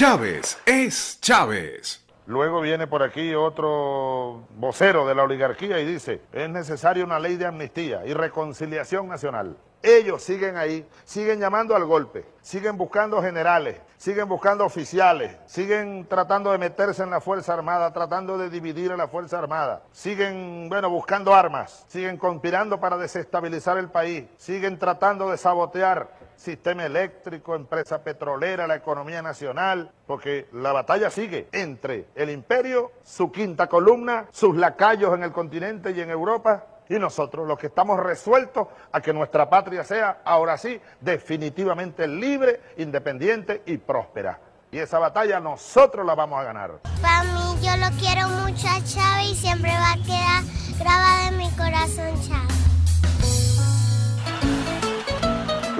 Chávez 0.00 0.58
es 0.64 1.20
Chávez. 1.20 2.02
Luego 2.24 2.62
viene 2.62 2.86
por 2.86 3.02
aquí 3.02 3.34
otro 3.34 4.46
vocero 4.56 5.06
de 5.06 5.14
la 5.14 5.24
oligarquía 5.24 5.78
y 5.78 5.84
dice, 5.84 6.22
es 6.32 6.48
necesaria 6.48 7.04
una 7.04 7.18
ley 7.18 7.36
de 7.36 7.44
amnistía 7.44 8.06
y 8.06 8.14
reconciliación 8.14 9.08
nacional. 9.08 9.58
Ellos 9.82 10.22
siguen 10.22 10.56
ahí, 10.56 10.88
siguen 11.04 11.38
llamando 11.38 11.76
al 11.76 11.84
golpe, 11.84 12.24
siguen 12.40 12.78
buscando 12.78 13.20
generales, 13.20 13.78
siguen 13.98 14.26
buscando 14.26 14.64
oficiales, 14.64 15.36
siguen 15.44 16.06
tratando 16.08 16.50
de 16.50 16.56
meterse 16.56 17.02
en 17.02 17.10
la 17.10 17.20
Fuerza 17.20 17.52
Armada, 17.52 17.92
tratando 17.92 18.38
de 18.38 18.48
dividir 18.48 18.92
a 18.92 18.96
la 18.96 19.08
Fuerza 19.08 19.38
Armada, 19.38 19.82
siguen, 19.92 20.70
bueno, 20.70 20.88
buscando 20.88 21.34
armas, 21.34 21.84
siguen 21.88 22.16
conspirando 22.16 22.80
para 22.80 22.96
desestabilizar 22.96 23.76
el 23.76 23.90
país, 23.90 24.24
siguen 24.38 24.78
tratando 24.78 25.30
de 25.30 25.36
sabotear 25.36 26.19
sistema 26.40 26.86
eléctrico, 26.86 27.54
empresa 27.54 28.02
petrolera, 28.02 28.66
la 28.66 28.76
economía 28.76 29.20
nacional, 29.20 29.92
porque 30.06 30.48
la 30.52 30.72
batalla 30.72 31.10
sigue 31.10 31.48
entre 31.52 32.06
el 32.14 32.30
imperio, 32.30 32.92
su 33.04 33.30
quinta 33.30 33.66
columna, 33.66 34.26
sus 34.32 34.56
lacayos 34.56 35.14
en 35.14 35.22
el 35.22 35.32
continente 35.32 35.90
y 35.90 36.00
en 36.00 36.08
Europa, 36.08 36.64
y 36.88 36.98
nosotros, 36.98 37.46
los 37.46 37.58
que 37.58 37.66
estamos 37.66 38.00
resueltos 38.00 38.68
a 38.90 39.00
que 39.00 39.12
nuestra 39.12 39.50
patria 39.50 39.84
sea, 39.84 40.22
ahora 40.24 40.56
sí, 40.56 40.80
definitivamente 41.00 42.08
libre, 42.08 42.60
independiente 42.78 43.62
y 43.66 43.76
próspera. 43.76 44.40
Y 44.72 44.78
esa 44.78 44.98
batalla 44.98 45.40
nosotros 45.40 46.06
la 46.06 46.14
vamos 46.14 46.40
a 46.40 46.44
ganar. 46.44 46.80
Para 47.02 47.22
mí, 47.24 47.58
yo 47.60 47.76
lo 47.76 47.96
quiero 47.98 48.28
mucho 48.28 48.66
a 48.66 48.82
Chávez 48.82 49.32
y 49.32 49.34
siempre 49.34 49.70
va 49.70 49.92
a 49.92 50.02
quedar 50.04 50.42
grabado 50.78 51.28
en 51.28 51.36
mi 51.36 51.50
corazón 51.50 52.14
Chávez. 52.26 52.69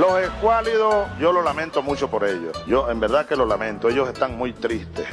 Los 0.01 0.19
escuálidos, 0.19 1.07
yo 1.21 1.31
lo 1.31 1.43
lamento 1.43 1.83
mucho 1.83 2.09
por 2.09 2.25
ellos. 2.25 2.57
Yo 2.67 2.91
en 2.91 2.99
verdad 3.01 3.27
que 3.27 3.37
lo 3.37 3.45
lamento, 3.45 3.91
ellos 3.91 4.09
están 4.09 4.39
muy 4.39 4.55
tristes. 4.55 5.05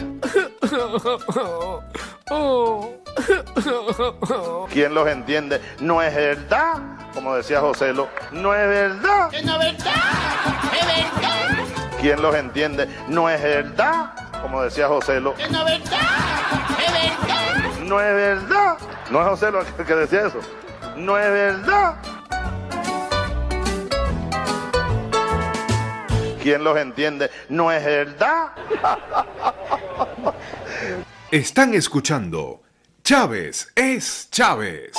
¿Quién 4.72 4.94
los 4.94 5.06
entiende? 5.10 5.60
No 5.82 6.01
es 6.01 6.15
verdad, 6.15 6.75
como 7.13 7.36
decía 7.36 7.60
José 7.60 7.91
Lo, 7.91 8.08
no 8.32 8.56
es 8.56 8.65
verdad. 8.65 9.29
no 9.44 9.62
es 9.62 9.74
verdad, 9.74 9.94
es 10.79 10.88
verdad, 10.88 11.65
¿Quién 12.00 12.22
los 12.22 12.34
entiende? 12.34 12.88
No 13.10 13.29
es 13.29 13.44
verdad, 13.44 14.13
como 14.41 14.63
decía 14.63 14.88
José 14.88 15.20
Lo, 15.20 15.34
no 15.51 15.67
es 15.67 15.82
verdad, 15.82 16.00
es 16.79 16.94
verdad. 16.94 17.60
no 17.84 18.00
es 18.00 18.15
verdad. 18.15 18.77
No 19.10 19.22
es 19.22 19.27
José 19.27 19.51
Lo 19.51 19.60
el 19.60 19.67
que 19.86 19.96
decía 19.96 20.27
eso. 20.27 20.39
No 20.96 21.17
es 21.17 21.29
verdad. 21.29 21.96
¿Quién 26.48 26.63
los 26.63 26.77
entiende? 26.77 27.30
No 27.50 27.74
es 27.74 27.84
verdad. 27.84 28.54
Están 31.30 31.74
escuchando 31.74 32.62
Chávez 33.04 33.68
es 33.75 34.30
Chávez. 34.32 34.94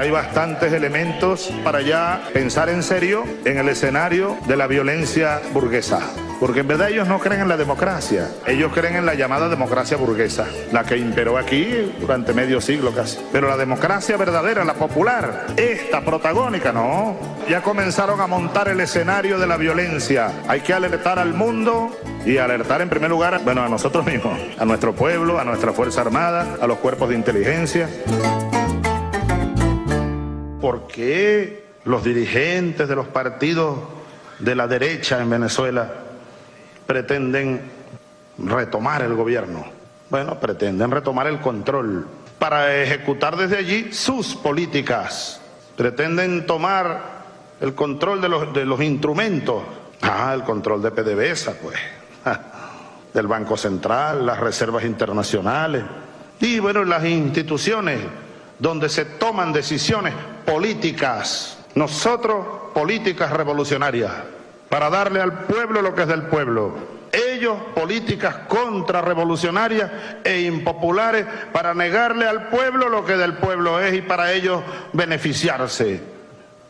Hay 0.00 0.10
bastantes 0.10 0.72
elementos 0.72 1.52
para 1.62 1.82
ya 1.82 2.22
pensar 2.32 2.70
en 2.70 2.82
serio 2.82 3.24
en 3.44 3.58
el 3.58 3.68
escenario 3.68 4.38
de 4.46 4.56
la 4.56 4.66
violencia 4.66 5.42
burguesa. 5.52 6.00
Porque 6.40 6.60
en 6.60 6.68
verdad 6.68 6.88
ellos 6.88 7.06
no 7.06 7.18
creen 7.18 7.42
en 7.42 7.48
la 7.50 7.58
democracia, 7.58 8.30
ellos 8.46 8.72
creen 8.72 8.96
en 8.96 9.04
la 9.04 9.12
llamada 9.12 9.50
democracia 9.50 9.98
burguesa, 9.98 10.46
la 10.72 10.84
que 10.84 10.96
imperó 10.96 11.36
aquí 11.36 11.92
durante 12.00 12.32
medio 12.32 12.62
siglo 12.62 12.94
casi. 12.94 13.18
Pero 13.30 13.46
la 13.46 13.58
democracia 13.58 14.16
verdadera, 14.16 14.64
la 14.64 14.72
popular, 14.72 15.48
esta 15.58 16.00
protagónica, 16.00 16.72
no. 16.72 17.18
Ya 17.46 17.60
comenzaron 17.60 18.22
a 18.22 18.26
montar 18.26 18.68
el 18.68 18.80
escenario 18.80 19.38
de 19.38 19.46
la 19.46 19.58
violencia. 19.58 20.32
Hay 20.48 20.62
que 20.62 20.72
alertar 20.72 21.18
al 21.18 21.34
mundo 21.34 21.94
y 22.24 22.38
alertar 22.38 22.80
en 22.80 22.88
primer 22.88 23.10
lugar, 23.10 23.42
bueno, 23.44 23.62
a 23.62 23.68
nosotros 23.68 24.06
mismos, 24.06 24.40
a 24.58 24.64
nuestro 24.64 24.94
pueblo, 24.94 25.38
a 25.38 25.44
nuestra 25.44 25.74
Fuerza 25.74 26.00
Armada, 26.00 26.56
a 26.58 26.66
los 26.66 26.78
cuerpos 26.78 27.10
de 27.10 27.16
inteligencia. 27.16 27.86
¿Por 30.60 30.86
qué 30.88 31.64
los 31.84 32.04
dirigentes 32.04 32.86
de 32.86 32.94
los 32.94 33.08
partidos 33.08 33.78
de 34.38 34.54
la 34.54 34.66
derecha 34.66 35.20
en 35.20 35.30
Venezuela 35.30 35.90
pretenden 36.86 37.62
retomar 38.36 39.00
el 39.02 39.14
gobierno? 39.14 39.64
Bueno, 40.10 40.38
pretenden 40.38 40.90
retomar 40.90 41.28
el 41.28 41.40
control 41.40 42.06
para 42.38 42.82
ejecutar 42.82 43.36
desde 43.36 43.56
allí 43.56 43.92
sus 43.92 44.34
políticas. 44.34 45.40
Pretenden 45.76 46.44
tomar 46.44 47.20
el 47.60 47.74
control 47.74 48.20
de 48.20 48.28
los, 48.28 48.52
de 48.52 48.66
los 48.66 48.82
instrumentos. 48.82 49.62
Ah, 50.02 50.32
el 50.34 50.42
control 50.42 50.82
de 50.82 50.90
PDVSA, 50.90 51.54
pues. 51.54 51.76
Del 53.14 53.26
Banco 53.26 53.56
Central, 53.56 54.26
las 54.26 54.38
reservas 54.38 54.84
internacionales. 54.84 55.84
Y 56.38 56.58
bueno, 56.58 56.84
las 56.84 57.04
instituciones 57.04 58.00
donde 58.60 58.90
se 58.90 59.06
toman 59.06 59.52
decisiones 59.52 60.14
políticas, 60.44 61.58
nosotros 61.74 62.46
políticas 62.74 63.32
revolucionarias, 63.32 64.12
para 64.68 64.90
darle 64.90 65.20
al 65.20 65.44
pueblo 65.44 65.82
lo 65.82 65.94
que 65.94 66.02
es 66.02 66.08
del 66.08 66.22
pueblo. 66.24 66.74
Ellos 67.10 67.56
políticas 67.74 68.36
contrarrevolucionarias 68.46 69.90
e 70.22 70.42
impopulares 70.42 71.26
para 71.52 71.74
negarle 71.74 72.26
al 72.26 72.48
pueblo 72.50 72.88
lo 72.88 73.04
que 73.04 73.16
del 73.16 73.34
pueblo 73.34 73.80
es 73.80 73.94
y 73.94 74.02
para 74.02 74.32
ellos 74.32 74.62
beneficiarse 74.92 76.00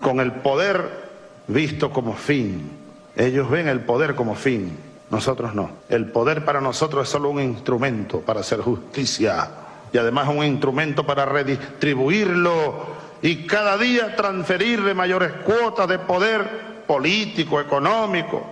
con 0.00 0.20
el 0.20 0.32
poder 0.32 1.10
visto 1.46 1.92
como 1.92 2.14
fin. 2.14 2.70
Ellos 3.16 3.50
ven 3.50 3.68
el 3.68 3.80
poder 3.80 4.14
como 4.14 4.34
fin, 4.34 4.78
nosotros 5.10 5.54
no. 5.54 5.70
El 5.90 6.06
poder 6.06 6.42
para 6.44 6.62
nosotros 6.62 7.02
es 7.02 7.10
solo 7.10 7.28
un 7.28 7.40
instrumento 7.42 8.20
para 8.20 8.40
hacer 8.40 8.60
justicia 8.60 9.50
y 9.92 9.98
además 9.98 10.28
un 10.28 10.44
instrumento 10.44 11.04
para 11.04 11.26
redistribuirlo 11.26 12.86
y 13.22 13.46
cada 13.46 13.76
día 13.76 14.16
transferirle 14.16 14.94
mayores 14.94 15.32
cuotas 15.44 15.88
de 15.88 15.98
poder 15.98 16.84
político, 16.86 17.60
económico, 17.60 18.44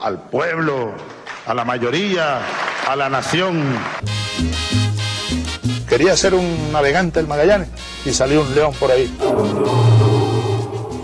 al 0.00 0.28
pueblo, 0.28 0.92
a 1.46 1.54
la 1.54 1.64
mayoría, 1.64 2.40
a 2.86 2.96
la 2.96 3.08
nación. 3.08 3.62
Quería 5.88 6.16
ser 6.16 6.34
un 6.34 6.72
navegante 6.72 7.20
del 7.20 7.28
Magallanes 7.28 7.68
y 8.04 8.12
salió 8.12 8.42
un 8.42 8.54
león 8.54 8.74
por 8.78 8.90
ahí. 8.90 9.16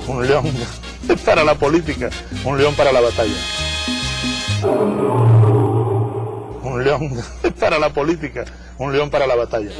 Un 0.09 0.27
león 0.27 0.45
para 1.25 1.45
la 1.45 1.55
política, 1.55 2.11
un 2.45 2.59
león 2.59 2.75
para 2.75 2.93
la 2.93 3.01
batalla. 3.01 3.35
Un 6.73 6.85
león 6.85 7.23
para 7.61 7.79
la 7.79 7.91
política, 7.91 8.45
un 8.79 8.93
león 8.93 9.11
para 9.11 9.26
la 9.26 9.37
batalla. 9.37 9.71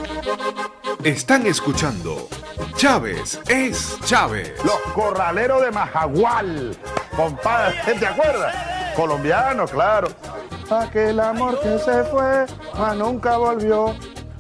Están 1.03 1.47
escuchando 1.47 2.29
Chávez 2.77 3.41
es 3.49 3.99
Chávez. 4.05 4.53
Los 4.63 4.79
corraleros 4.95 5.63
de 5.63 5.71
Majagual. 5.71 6.77
Compadre, 7.17 7.95
¿te 7.99 8.07
acuerdas? 8.07 8.55
Colombiano, 8.95 9.67
claro. 9.67 10.09
Aquel 10.71 11.19
amor 11.21 11.59
que 11.61 11.79
se 11.79 12.05
fue, 12.05 12.45
mas 12.79 12.97
nunca 12.97 13.39
volvió. 13.39 13.95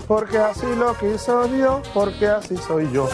Porque 0.06 0.36
así 0.36 0.66
lo 0.76 0.94
quiso 0.98 1.44
Dios, 1.48 1.88
porque 1.94 2.26
así 2.26 2.56
soy 2.58 2.90
yo. 2.92 3.08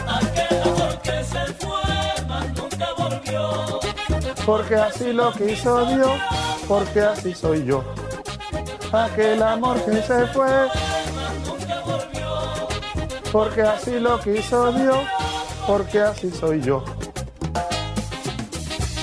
Porque 4.44 4.74
así 4.74 5.12
lo 5.12 5.32
quiso 5.32 5.86
Dios, 5.94 6.20
porque 6.66 7.00
así 7.02 7.34
soy 7.34 7.64
yo. 7.64 7.84
Aquel 8.92 9.42
amor 9.42 9.84
que 9.84 10.00
se 10.02 10.26
fue, 10.28 10.48
porque 13.30 13.60
así 13.60 14.00
lo 14.00 14.18
quiso 14.18 14.72
Dios, 14.72 14.98
porque 15.66 16.00
así 16.00 16.30
soy 16.30 16.62
yo. 16.62 16.82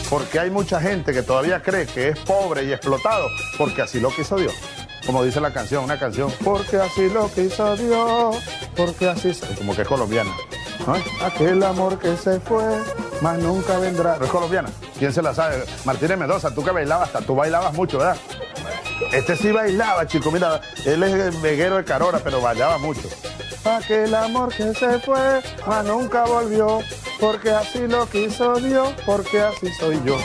Porque 0.09 0.39
hay 0.39 0.49
mucha 0.49 0.81
gente 0.81 1.13
que 1.13 1.21
todavía 1.21 1.61
cree 1.61 1.85
que 1.85 2.09
es 2.09 2.19
pobre 2.19 2.63
y 2.63 2.73
explotado, 2.73 3.27
porque 3.57 3.83
así 3.83 3.99
lo 3.99 4.09
quiso 4.09 4.37
Dios. 4.37 4.53
Como 5.05 5.23
dice 5.23 5.39
la 5.39 5.53
canción, 5.53 5.83
una 5.83 5.99
canción, 5.99 6.33
porque 6.43 6.77
así 6.77 7.07
lo 7.09 7.29
quiso 7.29 7.75
Dios, 7.75 8.37
porque 8.75 9.07
así 9.07 9.35
soy, 9.35 9.53
como 9.55 9.75
que 9.75 9.83
es 9.83 9.87
colombiana. 9.87 10.31
Aquel 11.23 11.61
amor 11.63 11.99
que 11.99 12.17
se 12.17 12.39
fue, 12.39 12.63
más 13.21 13.37
nunca 13.37 13.77
vendrá. 13.77 14.17
¿No 14.17 14.25
es 14.25 14.31
colombiana? 14.31 14.69
¿Quién 14.97 15.13
se 15.13 15.21
la 15.21 15.33
sabe? 15.33 15.63
Martínez 15.83 16.17
Mendoza, 16.17 16.53
tú 16.53 16.63
que 16.63 16.71
bailabas, 16.71 17.11
tú 17.25 17.35
bailabas 17.35 17.73
mucho, 17.73 17.99
¿verdad? 17.99 18.17
Este 19.11 19.35
sí 19.35 19.51
bailaba, 19.51 20.07
chico, 20.07 20.31
mira, 20.31 20.61
él 20.85 21.03
es 21.03 21.13
el 21.13 21.41
veguero 21.41 21.77
de 21.77 21.83
Carora, 21.83 22.19
pero 22.19 22.41
bailaba 22.41 22.77
mucho. 22.77 23.09
Aquel 23.63 24.13
amor 24.13 24.53
que 24.53 24.73
se 24.73 24.99
fue, 24.99 25.41
mas 25.65 25.85
nunca 25.85 26.23
volvió, 26.25 26.81
porque 27.19 27.49
así 27.49 27.87
lo 27.87 28.07
quiso 28.07 28.55
Dios, 28.55 28.93
porque 29.05 29.41
así 29.41 29.73
soy 29.79 29.99
yo. 30.05 30.17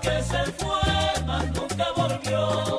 que 0.00 0.22
se 0.22 0.52
fue, 0.58 1.24
mas 1.24 1.46
nunca 1.54 1.86
volvió. 1.94 2.78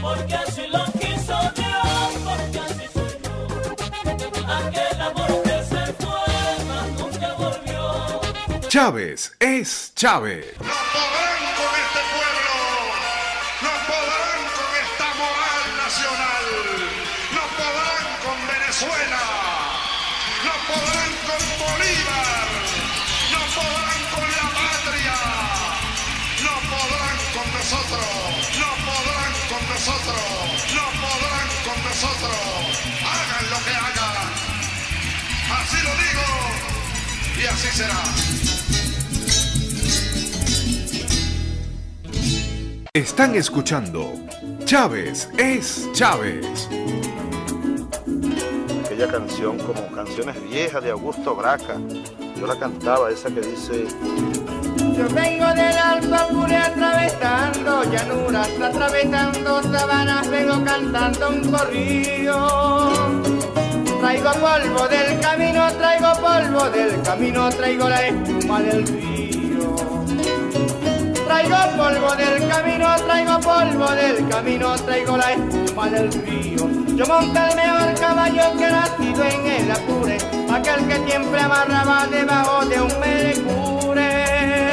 Porque 0.00 0.34
así 0.34 0.66
lo 0.68 0.84
quiso 0.92 1.38
Dios, 1.54 2.12
porque 2.24 2.58
así 2.58 2.86
soy 2.94 3.18
yo. 3.22 4.46
Aquel 4.48 5.00
amor 5.00 5.42
que 5.42 5.62
se 5.62 5.92
fue, 5.92 6.64
mas 6.66 6.88
nunca 6.98 7.34
volvió. 7.34 8.68
Chávez 8.68 9.32
es 9.40 9.92
Chávez. 9.94 10.46
Están 43.20 43.36
escuchando 43.36 44.14
Chávez 44.64 45.28
es 45.36 45.92
Chávez. 45.92 46.70
Aquella 48.86 49.08
canción 49.08 49.58
como 49.58 49.86
canciones 49.88 50.42
viejas 50.42 50.82
de 50.82 50.90
Augusto 50.90 51.36
Braca, 51.36 51.76
yo 52.38 52.46
la 52.46 52.58
cantaba, 52.58 53.10
esa 53.10 53.28
que 53.28 53.42
dice... 53.42 53.84
Yo 54.96 55.06
vengo 55.10 55.48
del 55.48 55.76
alto 55.76 56.14
Apure 56.14 56.56
atravesando 56.56 57.84
llanuras, 57.92 58.48
atravesando 58.58 59.62
sabanas, 59.64 60.30
vengo 60.30 60.64
cantando 60.64 61.28
un 61.28 61.50
corrido. 61.52 62.90
Traigo 64.00 64.32
polvo 64.32 64.88
del 64.88 65.20
camino, 65.20 65.70
traigo 65.74 66.12
polvo 66.22 66.70
del 66.70 67.02
camino, 67.02 67.50
traigo 67.50 67.86
la 67.86 68.06
espuma 68.06 68.62
del 68.62 68.86
río. 68.86 69.19
Traigo 71.40 71.74
polvo 71.74 72.14
del 72.16 72.48
camino, 72.48 72.96
traigo 72.96 73.40
polvo 73.40 73.90
del 73.92 74.28
camino, 74.28 74.74
traigo 74.74 75.16
la 75.16 75.32
espuma 75.32 75.88
del 75.88 76.12
río. 76.12 76.68
Yo 76.94 77.06
monto 77.06 77.40
el 77.40 77.56
mejor 77.56 77.94
caballo 77.98 78.42
que 78.58 78.66
ha 78.66 78.70
nacido 78.70 79.24
en 79.24 79.46
el 79.46 79.70
Apure, 79.70 80.18
aquel 80.52 80.86
que 80.86 81.10
siempre 81.10 81.40
amarraba 81.40 82.06
debajo 82.08 82.66
de 82.66 82.80
un 82.82 83.00
merecure. 83.00 84.70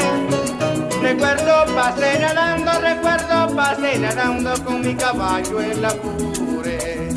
Recuerdo 1.02 1.74
pasé 1.74 2.20
nadando, 2.20 2.72
recuerdo 2.82 3.56
pasé 3.56 4.00
nadando 4.00 4.66
con 4.66 4.82
mi 4.82 4.94
caballo 4.94 5.62
en 5.62 5.82
la 5.82 5.88
Apure. 5.88 7.14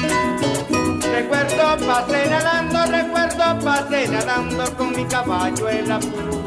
Recuerdo 1.12 1.86
pasé 1.88 2.30
nadando, 2.30 2.86
recuerdo 2.86 3.64
pasé 3.64 4.06
nadando 4.06 4.76
con 4.76 4.94
mi 4.94 5.04
caballo 5.06 5.68
en 5.68 5.88
la 5.88 5.96
Apure. 5.96 6.39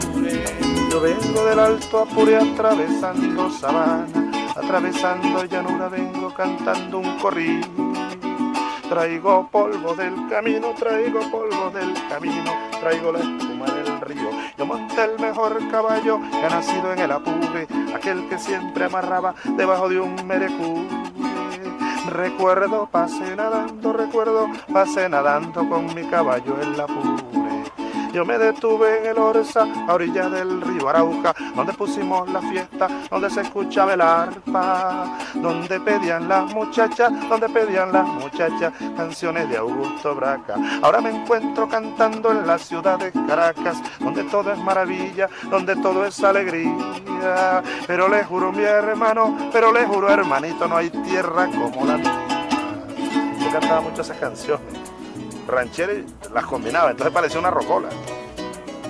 Yo 0.93 1.01
vengo 1.01 1.43
del 1.45 1.57
alto 1.57 2.01
Apure 2.01 2.37
atravesando 2.37 3.49
sabana, 3.49 4.05
atravesando 4.55 5.43
llanura, 5.45 5.89
vengo 5.89 6.31
cantando 6.35 6.99
un 6.99 7.17
corrido. 7.17 7.67
Traigo 8.87 9.49
polvo 9.51 9.95
del 9.95 10.13
camino, 10.29 10.67
traigo 10.77 11.19
polvo 11.31 11.71
del 11.71 11.95
camino, 12.07 12.51
traigo 12.79 13.11
la 13.11 13.21
espuma 13.21 13.65
del 13.71 14.01
río. 14.01 14.29
Yo 14.55 14.67
monté 14.67 15.05
el 15.05 15.19
mejor 15.19 15.67
caballo 15.71 16.19
que 16.29 16.45
ha 16.45 16.49
nacido 16.49 16.93
en 16.93 16.99
el 16.99 17.11
Apure, 17.11 17.67
aquel 17.95 18.29
que 18.29 18.37
siempre 18.37 18.85
amarraba 18.85 19.33
debajo 19.57 19.89
de 19.89 19.99
un 19.99 20.27
merecure. 20.27 20.87
Recuerdo, 22.07 22.87
pasé 22.91 23.35
nadando, 23.35 23.93
recuerdo, 23.93 24.47
pasé 24.71 25.09
nadando 25.09 25.67
con 25.67 25.87
mi 25.95 26.03
caballo 26.03 26.55
en 26.61 26.77
la 26.77 26.83
Apure. 26.83 27.42
Yo 28.13 28.23
me 28.23 28.37
detuve 28.37 28.99
en 28.99 29.05
el 29.07 29.17
Orza, 29.17 29.65
a 29.87 29.91
orilla 29.91 30.29
del 30.29 30.61
río 30.61 30.87
Arauca, 30.87 31.33
donde 31.55 31.73
pusimos 31.73 32.29
la 32.29 32.41
fiesta, 32.41 32.87
donde 33.09 33.27
se 33.27 33.41
escuchaba 33.41 33.95
el 33.95 34.01
arpa, 34.01 35.17
donde 35.33 35.79
pedían 35.79 36.29
las 36.29 36.53
muchachas, 36.53 37.11
donde 37.27 37.49
pedían 37.49 37.91
las 37.91 38.05
muchachas 38.05 38.71
canciones 38.95 39.49
de 39.49 39.57
Augusto 39.57 40.13
Braca. 40.13 40.55
Ahora 40.83 41.01
me 41.01 41.09
encuentro 41.09 41.67
cantando 41.67 42.29
en 42.29 42.45
la 42.45 42.59
ciudad 42.59 42.99
de 42.99 43.11
Caracas, 43.11 43.81
donde 43.99 44.23
todo 44.25 44.53
es 44.53 44.59
maravilla, 44.59 45.27
donde 45.49 45.75
todo 45.77 46.05
es 46.05 46.23
alegría. 46.23 47.63
Pero 47.87 48.07
le 48.09 48.23
juro, 48.25 48.51
mi 48.51 48.61
hermano, 48.61 49.35
pero 49.51 49.73
le 49.73 49.87
juro, 49.87 50.07
hermanito, 50.11 50.67
no 50.67 50.77
hay 50.77 50.91
tierra 50.91 51.47
como 51.47 51.83
la 51.87 51.97
mía. 51.97 52.27
Yo 53.39 53.51
cantaba 53.51 53.81
mucho 53.81 54.03
esas 54.03 54.17
canciones 54.17 54.92
rancheras 55.47 55.97
las 56.33 56.45
combinaba, 56.45 56.91
entonces 56.91 57.13
parecía 57.13 57.39
una 57.39 57.51
rocola. 57.51 57.89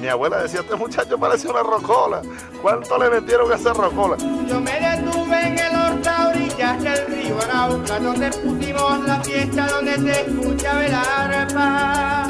Mi 0.03 0.09
abuela 0.09 0.43
decía, 0.43 0.59
este 0.59 0.75
muchacho 0.75 1.17
parece 1.17 1.47
una 1.47 1.63
rocola. 1.63 2.21
¿Cuánto 2.61 2.97
le 2.97 3.09
metieron 3.09 3.49
a 3.49 3.55
esa 3.55 3.71
rocola? 3.71 4.17
Yo 4.17 4.59
me 4.59 4.71
detuve 4.71 5.47
en 5.47 5.57
el 5.57 5.75
horta 5.75 6.23
a 6.23 6.27
orillas 6.27 6.83
del 6.83 7.07
río 7.07 7.37
Arauca, 7.39 7.99
donde 7.99 8.29
pusimos 8.31 9.07
la 9.07 9.23
fiesta 9.23 9.67
donde 9.67 9.95
se 9.95 10.21
escuchaba 10.21 10.85
el 10.85 10.93
arpa. 10.93 12.27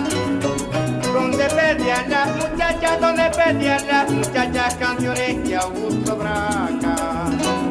Donde 1.13 1.45
pedían 1.45 2.09
las 2.11 2.35
muchachas, 2.35 3.01
donde 3.01 3.31
pedían 3.31 3.87
las 3.87 4.11
muchachas 4.11 4.75
canciones 4.75 5.43
de 5.43 5.55
Augusto 5.55 6.15
Braca. 6.15 7.62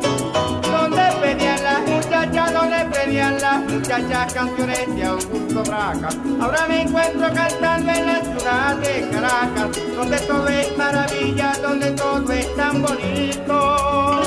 Muchachas, 2.43 2.53
donde 2.53 2.97
pedían 2.97 3.41
las 3.41 3.61
muchachas 3.61 4.35
canciones 4.35 4.95
de 4.97 5.05
Augusto 5.05 5.63
Braca. 5.63 6.09
Ahora 6.41 6.67
me 6.67 6.83
encuentro 6.83 7.33
cantando 7.33 7.93
en 7.93 8.07
la 8.07 8.21
ciudad 8.21 8.77
de 8.77 9.09
Caracas, 9.11 9.79
donde 9.95 10.19
todo 10.21 10.49
es 10.49 10.77
maravilla, 10.77 11.53
donde 11.63 11.91
todo 11.93 12.33
es 12.33 12.57
tan 12.57 12.83
bonito. 12.83 14.21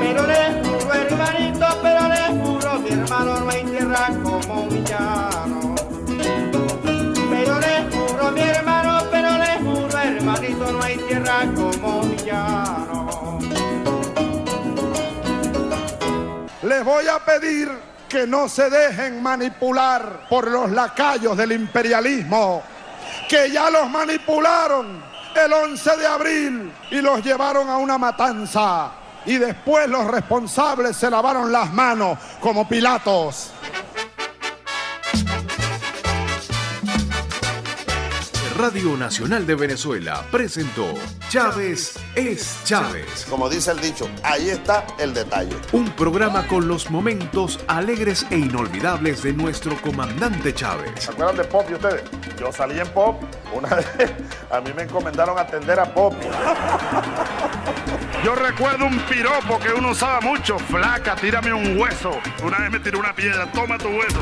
Pero 0.00 0.26
le 0.26 0.63
voy 16.94 17.08
a 17.08 17.18
pedir 17.18 17.68
que 18.08 18.24
no 18.24 18.48
se 18.48 18.70
dejen 18.70 19.20
manipular 19.20 20.28
por 20.28 20.48
los 20.48 20.70
lacayos 20.70 21.36
del 21.36 21.50
imperialismo, 21.50 22.62
que 23.28 23.50
ya 23.50 23.68
los 23.68 23.90
manipularon 23.90 25.02
el 25.34 25.52
11 25.52 25.96
de 25.96 26.06
abril 26.06 26.72
y 26.92 27.00
los 27.00 27.24
llevaron 27.24 27.68
a 27.68 27.78
una 27.78 27.98
matanza. 27.98 28.92
Y 29.26 29.38
después 29.38 29.88
los 29.88 30.06
responsables 30.06 30.96
se 30.96 31.10
lavaron 31.10 31.50
las 31.50 31.72
manos 31.72 32.16
como 32.40 32.68
Pilatos. 32.68 33.50
Radio 38.56 38.96
Nacional 38.96 39.46
de 39.48 39.56
Venezuela 39.56 40.24
presentó 40.30 40.94
Chávez 41.28 41.98
es 42.14 42.60
Chávez. 42.64 43.26
Como 43.28 43.48
dice 43.48 43.72
el 43.72 43.80
dicho, 43.80 44.08
ahí 44.22 44.48
está 44.48 44.86
el 44.98 45.12
detalle. 45.12 45.56
Un 45.72 45.90
programa 45.90 46.46
con 46.46 46.68
los 46.68 46.88
momentos 46.88 47.58
alegres 47.66 48.24
e 48.30 48.38
inolvidables 48.38 49.24
de 49.24 49.32
nuestro 49.32 49.76
comandante 49.80 50.54
Chávez. 50.54 50.92
¿Se 50.98 51.10
acuerdan 51.10 51.36
de 51.36 51.44
Pop 51.44 51.66
y 51.68 51.74
ustedes? 51.74 52.02
Yo 52.38 52.52
salí 52.52 52.78
en 52.78 52.86
Pop. 52.88 53.20
Una 53.52 53.68
vez 53.74 54.12
a 54.50 54.60
mí 54.60 54.70
me 54.76 54.82
encomendaron 54.82 55.36
atender 55.36 55.80
a 55.80 55.92
Pop. 55.92 56.14
Yo 58.24 58.36
recuerdo 58.36 58.86
un 58.86 58.98
piropo 59.00 59.58
que 59.58 59.72
uno 59.72 59.90
usaba 59.90 60.20
mucho. 60.20 60.60
Flaca, 60.60 61.16
tírame 61.16 61.52
un 61.52 61.76
hueso. 61.76 62.12
Una 62.44 62.58
vez 62.58 62.70
me 62.70 62.78
tiró 62.78 63.00
una 63.00 63.14
piedra, 63.16 63.50
toma 63.50 63.78
tu 63.78 63.88
hueso. 63.88 64.20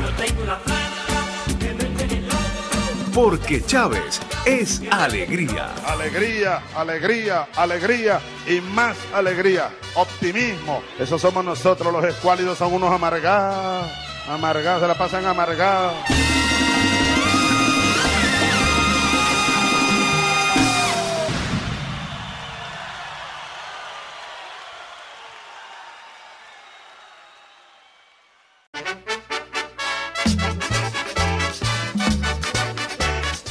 Porque 3.13 3.63
Chávez 3.63 4.19
es 4.43 4.81
alegría. 4.89 5.71
Alegría, 5.85 6.63
alegría, 6.75 7.47
alegría 7.55 8.19
y 8.47 8.59
más 8.59 8.97
alegría. 9.13 9.69
Optimismo. 9.93 10.81
Eso 10.97 11.19
somos 11.19 11.45
nosotros, 11.45 11.93
los 11.93 12.03
escuálidos 12.05 12.57
son 12.57 12.73
unos 12.73 12.91
amargados. 12.91 13.87
Amargados, 14.27 14.81
se 14.81 14.87
la 14.87 14.95
pasan 14.95 15.27
amargados. 15.27 15.93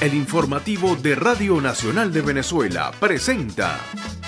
El 0.03 0.15
informativo 0.15 0.97
de 0.97 1.15
Radio 1.15 1.61
Nacional 1.61 2.13
de 2.13 2.23
Venezuela 2.23 2.91
presenta 2.99 3.79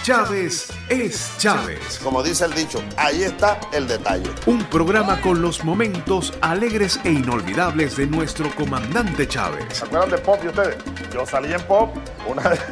Chávez 0.05 0.69
es 0.89 1.37
Chávez. 1.39 1.99
Como 2.01 2.23
dice 2.23 2.45
el 2.45 2.55
dicho, 2.55 2.81
ahí 2.97 3.25
está 3.25 3.59
el 3.73 3.89
detalle. 3.89 4.31
Un 4.47 4.63
programa 4.67 5.21
con 5.21 5.43
los 5.43 5.65
momentos 5.65 6.33
alegres 6.43 7.01
e 7.03 7.11
inolvidables 7.11 7.97
de 7.97 8.07
nuestro 8.07 8.55
comandante 8.55 9.27
Chávez. 9.27 9.65
¿Se 9.73 9.85
acuerdan 9.85 10.11
de 10.11 10.19
Pop 10.19 10.39
y 10.45 10.47
ustedes? 10.47 10.77
Yo 11.13 11.27
salí 11.27 11.53
en 11.53 11.63
Pop. 11.63 11.93
Una 12.25 12.43
vez 12.51 12.63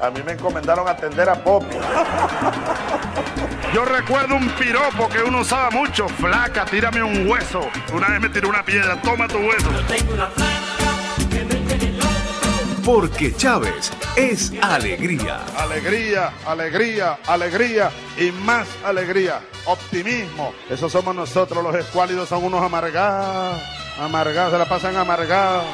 a 0.00 0.10
mí 0.10 0.20
me 0.26 0.32
encomendaron 0.32 0.88
atender 0.88 1.28
a 1.28 1.44
Pop. 1.44 1.62
Yo 3.72 3.84
recuerdo 3.84 4.34
un 4.34 4.48
piropo 4.58 5.08
que 5.08 5.22
uno 5.22 5.42
usaba 5.42 5.70
mucho. 5.70 6.08
Flaca, 6.08 6.64
tírame 6.64 7.00
un 7.00 7.28
hueso. 7.28 7.60
Una 7.92 8.08
vez 8.08 8.20
me 8.20 8.28
tiró 8.28 8.48
una 8.48 8.64
piedra, 8.64 9.00
toma 9.00 9.28
tu 9.28 9.38
hueso. 9.38 9.70
Porque 12.84 13.34
Chávez 13.36 13.92
es 14.16 14.52
alegría. 14.62 15.44
Alegría, 15.56 16.32
alegría, 16.46 17.18
alegría 17.26 17.90
y 18.16 18.32
más 18.32 18.66
alegría. 18.84 19.40
Optimismo. 19.66 20.54
Eso 20.68 20.88
somos 20.88 21.14
nosotros, 21.14 21.62
los 21.62 21.74
escuálidos 21.74 22.28
son 22.28 22.44
unos 22.44 22.62
amargados. 22.62 23.60
Amargados, 23.98 24.52
se 24.52 24.58
la 24.58 24.64
pasan 24.64 24.96
amargados. 24.96 25.64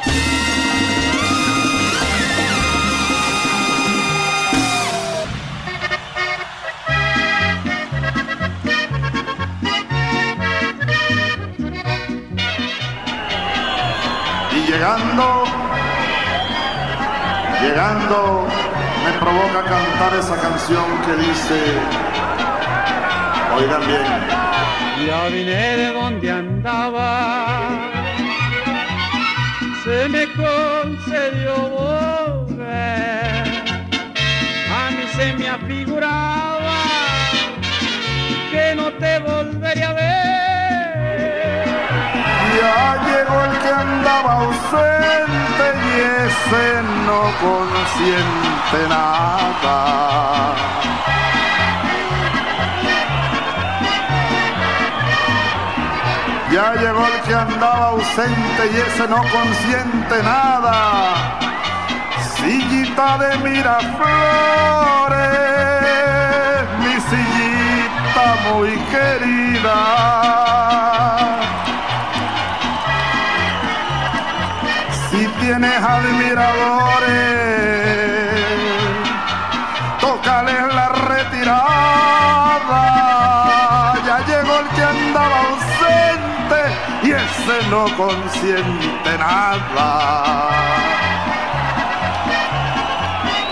Y 14.52 14.70
llegando, 14.70 15.44
llegando, 17.62 18.46
me 19.04 19.12
provoca 19.18 19.62
cantar 19.64 20.14
esa 20.18 20.36
canción 20.40 20.84
que 21.04 21.14
dice, 21.16 21.58
oigan 23.56 23.86
bien. 23.86 24.06
Ya 25.06 25.28
vine 25.28 25.76
de 25.76 25.92
donde 25.92 26.30
andaba, 26.30 27.90
se 29.84 30.08
me 30.08 30.26
concedió 30.32 31.54
volver. 31.68 33.46
A 34.78 34.90
mí 34.90 35.04
se 35.16 35.32
me 35.34 35.48
afiguraba 35.48 36.82
que 38.50 38.74
no 38.74 38.92
te 38.94 39.18
volvería 39.20 39.90
a 39.90 39.92
ver. 39.92 40.25
Ya 42.87 42.94
llegó 43.03 43.37
el 43.44 43.55
que 43.59 43.68
andaba 43.68 44.33
ausente 44.35 45.66
y 45.87 45.90
ese 46.25 46.66
no 47.05 47.20
consiente 47.42 48.79
nada. 48.88 49.77
Ya 56.53 56.75
llegó 56.75 57.05
el 57.07 57.20
que 57.22 57.35
andaba 57.35 57.87
ausente 57.88 58.62
y 58.72 58.77
ese 58.77 59.09
no 59.09 59.16
consiente 59.16 60.22
nada. 60.22 61.38
Sillita 62.37 63.18
de 63.18 63.38
Miraflores, 63.38 63.99
mi 66.79 66.94
sillita 67.11 68.27
muy 68.49 68.72
querida. 68.92 70.75
Tienes 75.46 75.80
admiradores, 75.80 77.06
tócales 80.00 80.74
la 80.74 80.88
retirada. 80.88 82.82
Ya 84.04 84.18
llegó 84.26 84.59
el 84.59 84.66
que 84.74 84.82
andaba 84.82 85.40
ausente 85.50 86.61
y 87.04 87.12
ese 87.12 87.68
no 87.70 87.85
consiente 87.96 89.18
nada. 89.18 90.50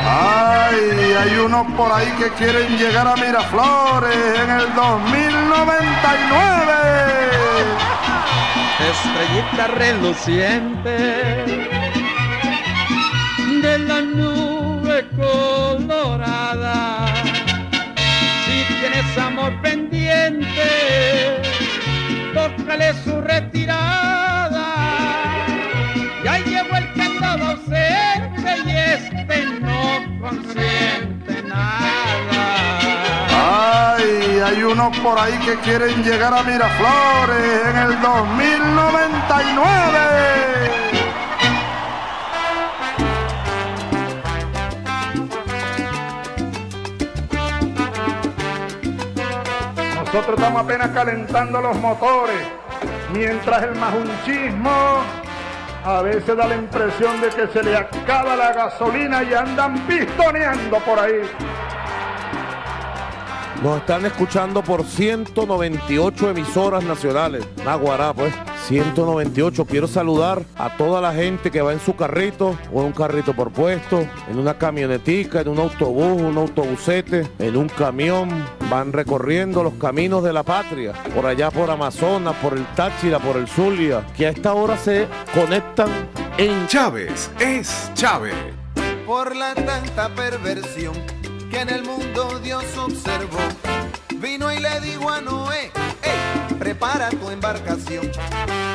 Ay, 0.07 1.15
hay 1.21 1.39
unos 1.39 1.67
por 1.77 1.93
ahí 1.93 2.13
que 2.19 2.33
quieren 2.33 2.77
llegar 2.77 3.07
a 3.07 3.15
Miraflores 3.15 4.41
en 4.43 4.51
el 4.51 4.75
2099. 4.75 6.75
estrellita 8.91 9.69
reluciente 9.69 11.74
la 13.95 14.03
nube 14.03 15.07
colorada. 15.17 17.07
Si 18.45 18.57
tienes 18.81 19.19
amor 19.19 19.53
pendiente, 19.63 21.41
tócale 22.35 22.93
su 23.05 23.21
retirada. 23.21 24.67
Ya 26.25 26.39
llegó 26.39 26.77
el 26.77 26.89
andaba 27.01 27.51
ausente 27.53 28.51
y 28.67 28.71
este 28.97 29.37
no 29.61 29.81
consiente 30.21 31.35
nada. 31.43 32.43
Ay, 33.97 34.41
hay 34.45 34.63
unos 34.63 34.97
por 34.99 35.17
ahí 35.19 35.39
que 35.47 35.55
quieren 35.59 36.03
llegar 36.03 36.35
a 36.35 36.43
Miraflores 36.43 37.67
en 37.71 37.77
el 37.79 38.01
2099. 38.01 40.44
Nosotros 50.15 50.39
estamos 50.39 50.63
apenas 50.63 50.91
calentando 50.91 51.61
los 51.61 51.77
motores, 51.81 52.39
mientras 53.13 53.65
el 53.65 53.75
majunchismo 53.75 54.71
a 55.85 56.03
veces 56.03 56.37
da 56.37 56.47
la 56.47 56.55
impresión 56.55 57.21
de 57.21 57.31
que 57.31 57.49
se 57.49 57.65
le 57.65 57.77
acaba 57.77 58.37
la 58.37 58.53
gasolina 58.53 59.25
y 59.25 59.35
andan 59.35 59.77
pistoneando 59.89 60.79
por 60.79 61.01
ahí. 61.01 61.23
Nos 63.61 63.79
están 63.79 64.07
escuchando 64.07 64.63
por 64.63 64.85
198 64.85 66.31
emisoras 66.31 66.85
nacionales. 66.85 67.45
Naguará, 67.65 68.15
pues. 68.15 68.33
198. 68.69 69.65
Quiero 69.67 69.87
saludar 69.87 70.43
a 70.57 70.77
toda 70.77 71.01
la 71.01 71.13
gente 71.13 71.51
que 71.51 71.63
va 71.63 71.73
en 71.73 71.81
su 71.81 71.97
carrito 71.97 72.57
o 72.73 72.81
en 72.81 72.87
un 72.87 72.93
carrito 72.93 73.35
por 73.35 73.51
puesto, 73.51 74.07
en 74.31 74.39
una 74.39 74.57
camionetica, 74.59 75.41
en 75.41 75.49
un 75.49 75.59
autobús, 75.59 76.21
un 76.21 76.37
autobusete, 76.37 77.29
en 77.39 77.57
un 77.57 77.69
camión. 77.69 78.29
Van 78.71 78.93
recorriendo 78.93 79.63
los 79.63 79.75
caminos 79.75 80.23
de 80.25 80.33
la 80.33 80.43
patria, 80.43 80.93
por 81.15 81.27
allá 81.27 81.51
por 81.51 81.71
Amazonas, 81.71 82.35
por 82.43 82.55
el 82.55 82.65
Táchira, 82.75 83.19
por 83.19 83.37
el 83.37 83.47
Zulia, 83.49 84.07
que 84.17 84.27
a 84.27 84.31
esta 84.31 84.55
hora 84.55 84.77
se 84.77 85.07
conectan 85.35 85.89
en 86.39 86.67
Chávez 86.67 87.31
es 87.39 87.91
Chávez. 87.95 88.35
por 89.07 89.37
la 89.37 89.55
tanta 89.55 90.09
perversión 90.15 90.95
que 91.51 91.61
en 91.61 91.69
el 91.69 91.85
mundo 91.85 92.41
Dios 92.43 92.65
observó. 92.77 93.39
Vino 94.17 94.51
y 94.53 94.59
le 94.59 94.81
dijo 94.81 95.11
a 95.11 95.21
Noé, 95.21 95.65
"Ey, 95.65 95.71
prepara 96.59 97.11
tu 97.11 97.31
embarcación, 97.31 98.11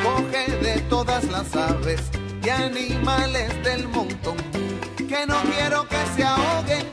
coge 0.02 0.50
de 0.62 0.80
todas 0.82 1.24
las 1.24 1.54
aves 1.56 2.00
y 2.44 2.48
animales 2.48 3.50
del 3.62 3.88
montón, 3.88 4.36
que 4.96 5.26
no 5.26 5.36
quiero 5.42 5.86
que 5.88 5.98
se 6.16 6.24
ahoguen 6.24 6.86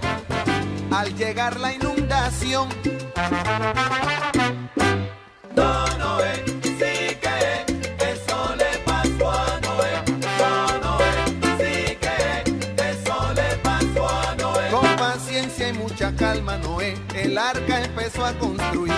al 0.91 1.15
llegar 1.15 1.59
la 1.59 1.73
inundación. 1.73 2.69
No, 5.55 5.87
Noé, 5.97 6.43
sí 6.63 7.15
que 7.21 7.65
eso 8.11 8.55
le 8.57 8.77
pasó 8.85 9.31
a 9.31 9.59
Noé. 9.61 10.03
No, 10.39 10.79
Noé, 10.83 11.11
sí 11.57 11.97
que 12.01 12.89
eso 12.89 13.33
le 13.33 13.55
pasó 13.57 14.09
a 14.09 14.35
Noé. 14.35 14.69
Con 14.71 14.95
paciencia 14.95 15.69
y 15.69 15.73
mucha 15.73 16.15
calma, 16.15 16.57
Noé, 16.57 16.95
el 17.13 17.37
arca 17.37 17.83
empezó 17.83 18.25
a 18.25 18.33
construir 18.33 18.93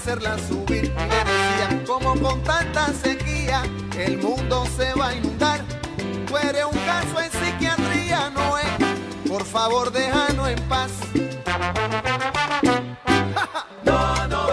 hacerla 0.00 0.38
subir. 0.38 0.84
Le 0.96 1.24
decían, 1.30 1.84
como 1.86 2.18
con 2.18 2.42
tanta 2.42 2.86
sequía, 2.94 3.62
el 3.98 4.16
mundo 4.16 4.64
se 4.74 4.94
va 4.94 5.08
a 5.08 5.14
inundar. 5.14 5.60
Tú 6.26 6.38
eres 6.38 6.64
un 6.64 6.78
caso 6.86 7.20
en 7.20 7.30
psiquiatría, 7.30 8.30
Noé, 8.30 8.62
por 9.28 9.44
favor 9.44 9.92
déjanos 9.92 10.48
en 10.48 10.68
paz. 10.68 10.90
No, 13.84 14.26
Noé, 14.28 14.49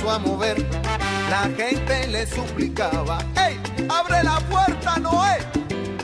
a 0.00 0.18
mover. 0.18 0.64
La 1.30 1.42
gente 1.56 2.06
le 2.08 2.26
suplicaba, 2.26 3.18
¡Ey, 3.36 3.60
abre 3.88 4.22
la 4.22 4.40
puerta, 4.40 4.96
Noé! 4.98 5.38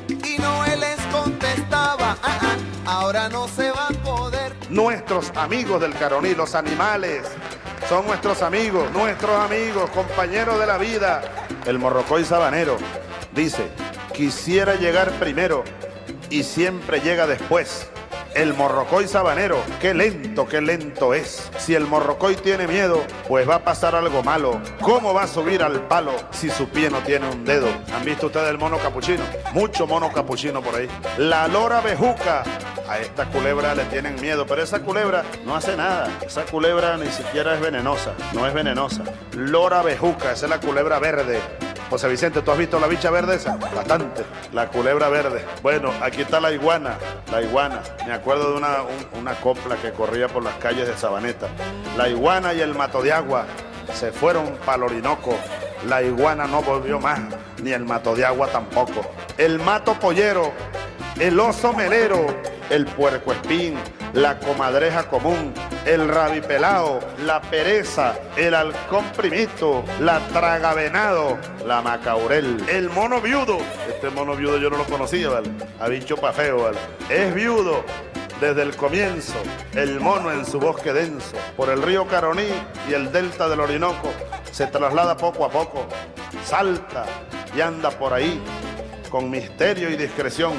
Y 0.08 0.38
Noé 0.40 0.76
les 0.76 0.98
contestaba, 1.12 2.16
"Ah, 2.22 2.38
ah, 2.42 2.56
ahora 2.86 3.28
no 3.28 3.48
se 3.48 3.70
va 3.70 3.88
a 3.88 3.92
poder. 4.04 4.54
Nuestros 4.70 5.30
amigos 5.36 5.80
del 5.80 5.94
Caroní, 5.94 6.34
los 6.34 6.54
animales, 6.54 7.22
son 7.88 8.06
nuestros 8.06 8.42
amigos, 8.42 8.90
nuestros 8.92 9.38
amigos, 9.40 9.88
compañeros 9.90 10.58
de 10.60 10.66
la 10.66 10.78
vida. 10.78 11.22
El 11.66 11.78
morrocoy 11.78 12.24
sabanero 12.24 12.76
dice, 13.34 13.68
quisiera 14.12 14.74
llegar 14.74 15.10
primero 15.12 15.64
y 16.30 16.42
siempre 16.42 17.00
llega 17.00 17.26
después. 17.26 17.88
El 18.38 18.54
morrocoy 18.54 19.08
sabanero, 19.08 19.60
qué 19.80 19.94
lento, 19.94 20.46
qué 20.46 20.60
lento 20.60 21.12
es. 21.12 21.50
Si 21.58 21.74
el 21.74 21.88
morrocoy 21.88 22.36
tiene 22.36 22.68
miedo, 22.68 23.02
pues 23.26 23.48
va 23.48 23.56
a 23.56 23.64
pasar 23.64 23.96
algo 23.96 24.22
malo. 24.22 24.60
¿Cómo 24.80 25.12
va 25.12 25.24
a 25.24 25.26
subir 25.26 25.60
al 25.60 25.88
palo 25.88 26.12
si 26.30 26.48
su 26.48 26.68
pie 26.68 26.88
no 26.88 26.98
tiene 26.98 27.28
un 27.28 27.44
dedo? 27.44 27.66
¿Han 27.92 28.04
visto 28.04 28.26
ustedes 28.26 28.48
el 28.50 28.56
mono 28.56 28.78
capuchino? 28.78 29.24
Mucho 29.52 29.88
mono 29.88 30.12
capuchino 30.12 30.62
por 30.62 30.76
ahí. 30.76 30.88
La 31.18 31.48
lora 31.48 31.80
bejuca. 31.80 32.44
A 32.88 33.00
esta 33.00 33.26
culebra 33.26 33.74
le 33.74 33.84
tienen 33.86 34.14
miedo, 34.20 34.46
pero 34.46 34.62
esa 34.62 34.82
culebra 34.82 35.24
no 35.44 35.56
hace 35.56 35.76
nada. 35.76 36.08
Esa 36.24 36.44
culebra 36.44 36.96
ni 36.96 37.10
siquiera 37.10 37.56
es 37.56 37.60
venenosa, 37.60 38.12
no 38.34 38.46
es 38.46 38.54
venenosa. 38.54 39.02
Lora 39.32 39.82
bejuca, 39.82 40.30
esa 40.30 40.46
es 40.46 40.50
la 40.50 40.60
culebra 40.60 41.00
verde. 41.00 41.40
José 41.90 42.06
Vicente, 42.08 42.42
¿tú 42.42 42.50
has 42.50 42.58
visto 42.58 42.78
la 42.78 42.86
bicha 42.86 43.10
verde 43.10 43.36
esa? 43.36 43.56
Bastante. 43.56 44.22
La 44.52 44.68
culebra 44.68 45.08
verde. 45.08 45.44
Bueno, 45.62 45.90
aquí 46.02 46.20
está 46.20 46.38
la 46.38 46.52
iguana. 46.52 46.98
La 47.32 47.40
iguana. 47.40 47.80
Me 48.06 48.12
acuerdo 48.12 48.50
de 48.50 48.56
una, 48.58 48.82
un- 48.82 49.20
una 49.20 49.34
copla 49.40 49.76
que 49.76 49.92
corría 49.92 50.28
por 50.28 50.42
las 50.44 50.54
calles 50.56 50.86
de 50.86 50.96
Sabaneta. 50.96 51.46
La 51.96 52.08
iguana 52.08 52.52
y 52.52 52.60
el 52.60 52.74
mato 52.74 53.00
de 53.02 53.12
agua 53.12 53.46
se 53.94 54.12
fueron 54.12 54.58
para 54.66 54.84
Orinoco. 54.84 55.34
La 55.86 56.02
iguana 56.02 56.46
no 56.46 56.60
volvió 56.62 57.00
más, 57.00 57.20
ni 57.62 57.72
el 57.72 57.84
mato 57.86 58.14
de 58.14 58.24
agua 58.26 58.48
tampoco. 58.48 59.00
El 59.38 59.58
mato 59.58 59.94
pollero, 59.94 60.52
el 61.18 61.40
oso 61.40 61.72
melero, 61.72 62.26
el 62.70 62.86
puerco 62.86 63.32
espín, 63.32 63.74
la 64.12 64.38
comadreja 64.38 65.08
común, 65.08 65.52
el 65.84 66.08
rabipelao, 66.08 67.00
la 67.24 67.40
pereza, 67.40 68.14
el 68.36 68.54
halcón 68.54 69.04
primito, 69.16 69.84
la 70.00 70.20
tragavenado, 70.28 71.38
la 71.66 71.82
macaurel, 71.82 72.62
el 72.68 72.90
mono 72.90 73.20
viudo. 73.20 73.58
Este 73.88 74.10
mono 74.10 74.36
viudo 74.36 74.58
yo 74.58 74.70
no 74.70 74.76
lo 74.76 74.84
conocía, 74.84 75.28
¿vale? 75.28 75.50
Ha 75.80 75.88
dicho 75.88 76.16
pa' 76.16 76.32
feo, 76.32 76.64
¿vale? 76.64 76.78
Es 77.08 77.34
viudo 77.34 77.84
desde 78.40 78.62
el 78.62 78.76
comienzo, 78.76 79.34
el 79.74 79.98
mono 80.00 80.30
en 80.30 80.46
su 80.46 80.60
bosque 80.60 80.92
denso, 80.92 81.36
por 81.56 81.70
el 81.70 81.82
río 81.82 82.06
Caroní 82.06 82.48
y 82.88 82.94
el 82.94 83.10
delta 83.10 83.48
del 83.48 83.60
Orinoco, 83.60 84.10
se 84.52 84.66
traslada 84.66 85.16
poco 85.16 85.44
a 85.44 85.50
poco, 85.50 85.86
salta 86.44 87.04
y 87.56 87.60
anda 87.60 87.90
por 87.90 88.12
ahí 88.12 88.40
con 89.10 89.30
misterio 89.30 89.90
y 89.90 89.96
discreción 89.96 90.52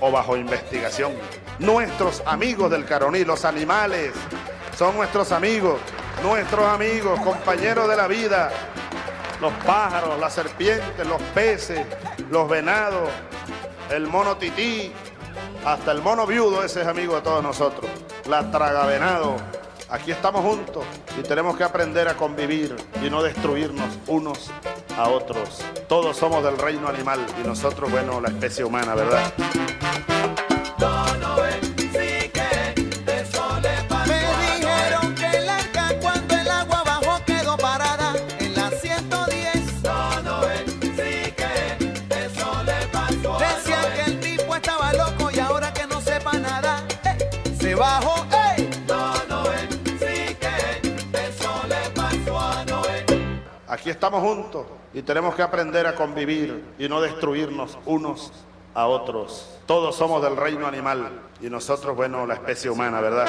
o 0.00 0.10
bajo 0.10 0.36
investigación. 0.36 1.12
Nuestros 1.58 2.22
amigos 2.26 2.70
del 2.70 2.84
Caroní, 2.84 3.24
los 3.24 3.44
animales, 3.44 4.12
son 4.76 4.96
nuestros 4.96 5.30
amigos, 5.32 5.78
nuestros 6.22 6.66
amigos, 6.66 7.20
compañeros 7.20 7.88
de 7.88 7.96
la 7.96 8.06
vida, 8.08 8.50
los 9.40 9.52
pájaros, 9.64 10.18
las 10.18 10.32
serpientes, 10.32 11.06
los 11.06 11.20
peces, 11.34 11.86
los 12.30 12.48
venados, 12.48 13.08
el 13.90 14.06
mono 14.06 14.36
tití, 14.36 14.92
hasta 15.64 15.92
el 15.92 16.00
mono 16.00 16.26
viudo, 16.26 16.64
ese 16.64 16.82
es 16.82 16.86
amigo 16.86 17.16
de 17.16 17.22
todos 17.22 17.42
nosotros, 17.42 17.90
la 18.28 18.50
tragavenado. 18.50 19.36
Aquí 19.90 20.12
estamos 20.12 20.42
juntos 20.42 20.84
y 21.18 21.22
tenemos 21.22 21.56
que 21.56 21.64
aprender 21.64 22.08
a 22.08 22.16
convivir 22.16 22.76
y 23.04 23.10
no 23.10 23.22
destruirnos 23.22 23.98
unos 24.06 24.50
a 24.96 25.08
otros. 25.08 25.60
Todos 25.88 26.16
somos 26.16 26.42
del 26.44 26.58
reino 26.58 26.88
animal 26.88 27.24
y 27.42 27.46
nosotros, 27.46 27.90
bueno, 27.90 28.20
la 28.20 28.28
especie 28.28 28.64
humana, 28.64 28.94
¿verdad? 28.94 29.32
Me 34.06 34.20
dijeron 34.56 35.14
que 35.14 35.26
el 35.38 35.48
arca 35.48 35.88
cuando 36.00 36.34
el 36.34 36.48
agua 36.48 36.82
bajó 36.84 37.24
quedó 37.24 37.56
parada 37.56 38.14
en 38.38 38.54
la 38.54 38.70
110. 38.70 39.82
No, 39.82 40.22
Noé, 40.22 40.64
sí 40.80 41.32
que 41.32 42.24
eso 42.24 42.62
le 42.64 42.86
pasó 42.92 43.38
a 43.38 43.40
Decían 43.40 43.94
que 43.94 44.10
el 44.10 44.20
tipo 44.20 44.54
estaba 44.54 44.92
loco 44.92 45.30
y 45.30 45.38
ahora 45.38 45.72
que 45.72 45.86
no 45.86 46.00
sepa 46.00 46.32
nada, 46.34 46.86
eh, 47.04 47.30
se 47.58 47.74
bajó. 47.74 48.26
Noé. 48.26 48.70
Aquí 53.68 53.88
estamos 53.88 54.20
juntos 54.20 54.66
y 54.92 55.02
tenemos 55.02 55.34
que 55.34 55.42
aprender 55.42 55.86
a 55.86 55.94
convivir 55.94 56.64
y 56.78 56.88
no 56.88 57.00
destruirnos 57.00 57.78
unos 57.86 58.32
a 58.74 58.86
otros. 58.86 59.58
Todos 59.66 59.96
somos 59.96 60.22
del 60.22 60.36
reino 60.36 60.66
animal 60.66 61.20
y 61.40 61.48
nosotros, 61.48 61.94
bueno, 61.96 62.26
la 62.26 62.34
especie 62.34 62.70
humana, 62.70 63.00
¿verdad? 63.00 63.26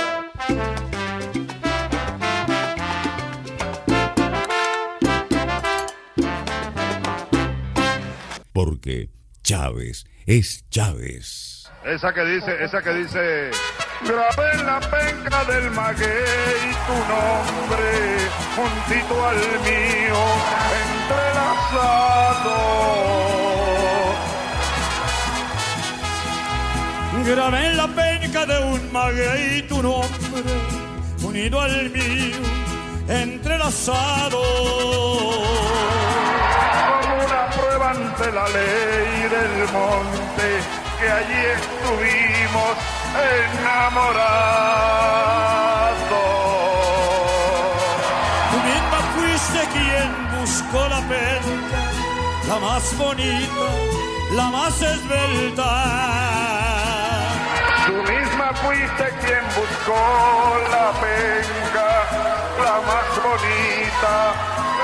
Porque 8.53 9.09
Chávez 9.43 10.05
es 10.25 10.67
Chávez. 10.69 11.69
Esa 11.83 12.13
que 12.13 12.23
dice, 12.25 12.63
esa 12.63 12.81
que 12.81 12.93
dice, 12.93 13.51
grabé 14.03 14.51
en 14.53 14.65
la 14.65 14.79
penca 14.79 15.43
del 15.45 15.71
maguey 15.71 16.61
tu 16.87 16.93
nombre 17.11 18.11
juntito 18.55 19.25
al 19.25 19.37
mío, 19.67 20.19
entrelazado. 20.83 22.57
Grabé 27.25 27.67
en 27.67 27.77
la 27.77 27.87
penca 27.87 28.45
de 28.45 28.63
un 28.63 28.91
maguey 28.91 29.61
tu 29.67 29.81
nombre, 29.81 30.43
unido 31.23 31.61
al 31.61 31.89
mío, 31.91 32.37
entrelazado. 33.07 34.41
Como 37.01 37.15
una 37.25 37.49
prueba 37.57 37.91
ante 37.91 38.31
la 38.31 38.47
ley 38.49 39.29
del 39.35 39.71
monte, 39.71 40.47
que 40.99 41.09
allí 41.09 41.41
estuvimos 41.57 42.77
enamorados. 43.15 44.71
Tú 48.51 48.57
misma 48.69 48.99
fuiste 49.15 49.59
quien 49.73 50.09
buscó 50.39 50.81
la 50.87 51.01
penca, 51.01 51.81
la 52.47 52.57
más 52.59 52.97
bonita, 52.97 53.67
la 54.35 54.47
más 54.49 54.81
esbelta. 54.81 55.71
Tú 57.85 57.93
misma 57.93 58.53
fuiste 58.53 59.05
quien 59.21 59.43
buscó 59.55 60.01
la 60.71 60.87
penca, 61.01 61.89
la 62.63 62.77
más 62.89 63.09
bonita, 63.23 64.13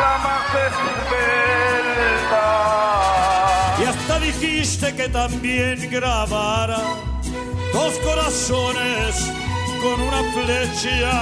la 0.01 0.13
más 0.25 0.47
esbelta. 0.67 2.45
Y 3.79 3.81
hasta 3.85 4.19
dijiste 4.19 4.95
que 4.95 5.07
también 5.09 5.89
grabara 5.89 6.81
dos 7.77 7.93
corazones 7.99 9.09
con 9.83 9.97
una 10.09 10.21
flecha. 10.35 11.13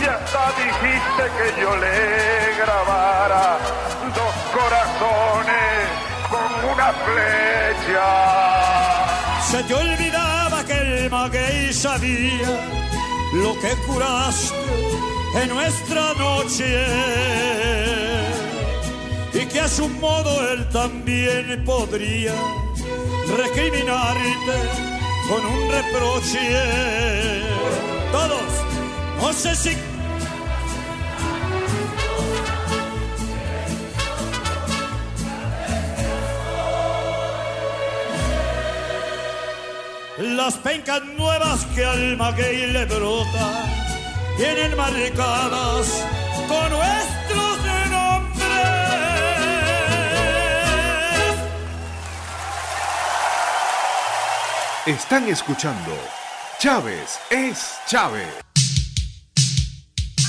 Y 0.00 0.04
hasta 0.14 0.42
dijiste 0.62 1.24
que 1.36 1.46
yo 1.62 1.70
le 1.84 1.98
grabara 2.62 3.58
dos 4.20 4.36
corazones 4.58 5.82
con 6.32 6.50
una 6.72 6.88
flecha. 7.04 8.08
Se 9.50 9.62
te 9.62 9.74
olvidaba 9.74 10.64
que 10.64 10.78
el 11.04 11.10
maguey 11.10 11.72
sabía 11.72 12.50
lo 13.34 13.52
que 13.60 13.70
curaste 13.86 14.56
en 15.40 15.48
nuestra 15.48 16.04
noche 16.14 16.70
y 19.32 19.46
que 19.46 19.60
a 19.60 19.68
su 19.68 19.88
modo 19.88 20.30
él 20.50 20.68
también 20.70 21.64
podría 21.64 22.34
recriminarte 23.36 24.93
con 25.28 25.44
un 25.44 25.70
reproche. 25.70 27.42
Todos, 28.12 28.52
no 29.20 29.32
sé 29.32 29.54
si 29.54 29.76
Las 40.16 40.54
pencas 40.54 41.02
nuevas 41.18 41.66
que 41.74 41.84
al 41.84 42.16
maguey 42.16 42.68
le 42.68 42.84
brota 42.84 43.64
vienen 44.38 44.76
marcadas 44.76 46.04
con 46.48 46.70
nuestros 46.70 47.13
Están 54.86 55.26
escuchando 55.30 55.96
Chávez 56.58 57.18
es 57.30 57.78
Chávez. 57.86 58.28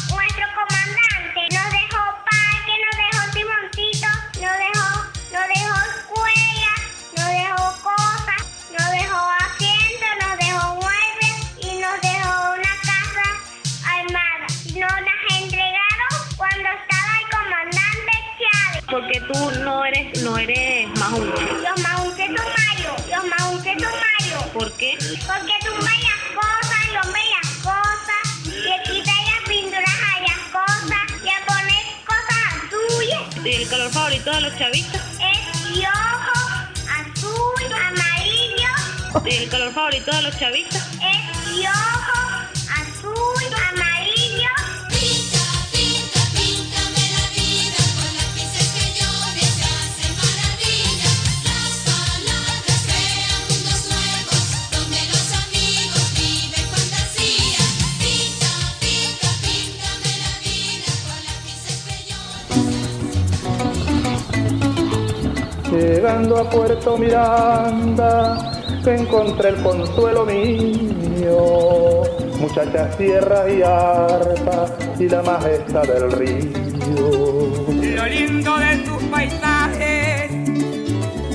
Nuestro 0.09 0.45
comandante 0.55 1.41
nos 1.51 1.71
dejó 1.71 2.01
parque, 2.23 2.73
nos 2.85 2.95
dejó 3.03 3.21
timoncito, 3.33 4.07
nos 4.39 4.57
dejó, 4.63 4.89
nos 5.33 5.47
dejó 5.51 5.75
escuela, 5.99 6.73
nos 7.17 7.27
dejó 7.27 7.63
cosas, 7.83 8.41
nos 8.71 8.91
dejó 8.91 9.29
asiento, 9.43 10.07
nos 10.21 10.37
dejó 10.37 10.75
muebles 10.75 11.35
y 11.59 11.77
nos 11.81 11.99
dejó 11.99 12.53
una 12.53 12.73
casa 12.87 13.27
armada. 13.83 14.47
Y 14.63 14.79
nos 14.79 15.01
las 15.01 15.19
entregaron 15.37 16.15
cuando 16.37 16.69
estaba 16.79 17.11
el 17.19 17.27
comandante 17.29 18.13
Chávez. 18.39 18.85
Porque 18.89 19.19
tú 19.19 19.51
no 19.65 19.83
eres, 19.83 20.23
no 20.23 20.37
eres 20.37 20.97
majunque. 20.97 21.43
Los 21.43 21.81
majunques 21.81 22.27
son 22.27 22.47
malos, 22.55 23.07
los 23.09 23.25
majunques 23.25 23.83
son 23.83 23.91
malos. 23.91 24.14
¿Por 24.55 24.71
qué? 24.77 24.97
Porque 25.27 25.53
tumban 25.65 25.99
las 25.99 26.23
cosas, 26.33 27.03
rompen 27.03 27.23
las 27.41 27.51
cosas, 27.57 28.47
le 28.47 28.83
quitan 28.83 29.21
las 29.25 29.49
pinturas 29.49 29.95
a 29.99 30.21
las 30.21 30.39
cosas, 30.49 31.03
le 31.23 31.33
ponen 31.45 31.85
cosas 32.07 32.47
suyas. 32.71 33.45
¿Y 33.45 33.51
el 33.61 33.67
color 33.67 33.91
favorito 33.91 34.31
de 34.31 34.39
los 34.39 34.57
chavistas? 34.57 35.01
Es 35.19 35.83
rojo, 35.83 36.39
azul, 36.87 37.73
amarillo. 37.73 38.73
¿Y 39.25 39.35
el 39.43 39.49
color 39.49 39.73
favorito 39.73 40.15
de 40.15 40.21
los 40.21 40.39
chavistas? 40.39 40.87
Es 41.03 41.65
rojo, 41.65 42.04
Llegando 65.85 66.37
a 66.39 66.49
Puerto 66.49 66.97
Miranda, 66.97 68.51
encontré 68.83 69.49
el 69.49 69.61
consuelo 69.61 70.25
mío. 70.25 72.01
Muchachas, 72.39 72.97
tierra 72.97 73.47
y 73.47 73.61
arpa 73.61 74.65
y 74.99 75.07
la 75.07 75.21
majestad 75.21 75.83
del 75.83 76.11
río. 76.11 76.57
Lo 77.95 78.05
lindo 78.07 78.57
de 78.57 78.77
tus 78.77 79.03
paisajes, 79.03 80.31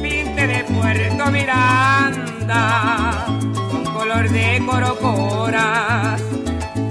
pinte 0.02 0.46
de 0.48 0.64
Puerto 0.64 1.30
Miranda, 1.30 3.26
con 3.70 3.84
color 3.84 4.28
de 4.30 4.62
corocoras 4.66 6.20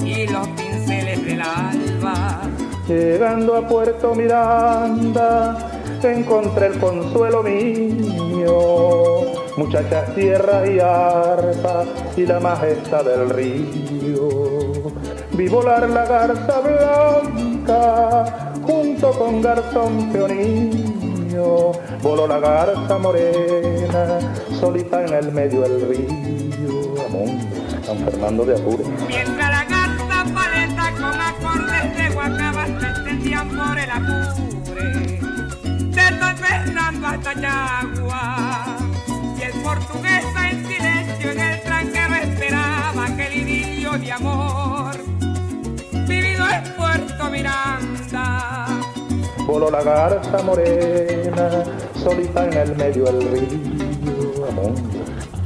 y 0.06 0.28
los 0.28 0.48
pinceles 0.50 1.26
del 1.26 1.42
alba. 1.42 2.40
Llegando 2.88 3.58
a 3.58 3.68
Puerto 3.68 4.16
Miranda, 4.16 5.69
encontré 6.04 6.68
el 6.68 6.80
consuelo 6.80 7.44
mío. 7.44 9.22
Muchachas, 9.58 10.16
tierra 10.16 10.66
y 10.66 10.80
arpa 10.80 11.86
y 12.16 12.26
la 12.26 12.40
majestad 12.40 13.04
del 13.04 13.30
río. 13.30 14.30
Vi 15.34 15.48
volar 15.48 15.90
la 15.90 16.06
garza 16.06 16.62
blanca 16.62 18.54
junto 18.62 19.12
con 19.12 19.42
garzón 19.42 20.12
peonillo. 20.12 21.72
Voló 22.02 22.28
la 22.28 22.40
garza 22.40 22.98
morena 22.98 24.20
solita 24.60 25.04
en 25.06 25.14
el 25.14 25.32
medio 25.32 25.62
del 25.62 25.90
río. 25.90 27.06
Amón, 27.06 27.40
San 27.86 27.98
Fernando 28.00 28.46
de 28.46 28.56
Apure. 28.56 28.84
Mientras 29.08 29.50
la 29.50 29.64
gata 29.66 30.26
paleta 30.34 30.94
con 30.94 31.22
acordes 31.22 31.98
de 31.98 32.10
guacabas 32.14 32.70
se 32.80 32.88
extendían 32.88 33.50
por 33.50 33.78
el 33.78 33.90
apure. 33.90 34.49
Y 39.38 39.42
el 39.42 39.52
portuguesa 39.64 40.50
en 40.52 40.68
silencio 40.68 41.32
en 41.32 41.40
el 41.40 41.62
tranquero 41.64 42.16
esperaba 42.16 43.06
aquel 43.06 43.34
idilio 43.34 43.98
de 43.98 44.12
amor. 44.12 44.96
Vivido 46.08 46.46
en 46.48 46.64
Puerto 46.76 47.30
Miranda. 47.32 48.68
Voló 49.48 49.72
la 49.72 49.82
garza 49.82 50.44
morena 50.44 51.64
solita 51.96 52.46
en 52.46 52.54
el 52.54 52.76
medio 52.76 53.06
del 53.06 53.22
río. 53.32 54.46
Amón. 54.48 54.76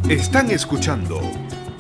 Están 0.10 0.52
escuchando 0.52 1.22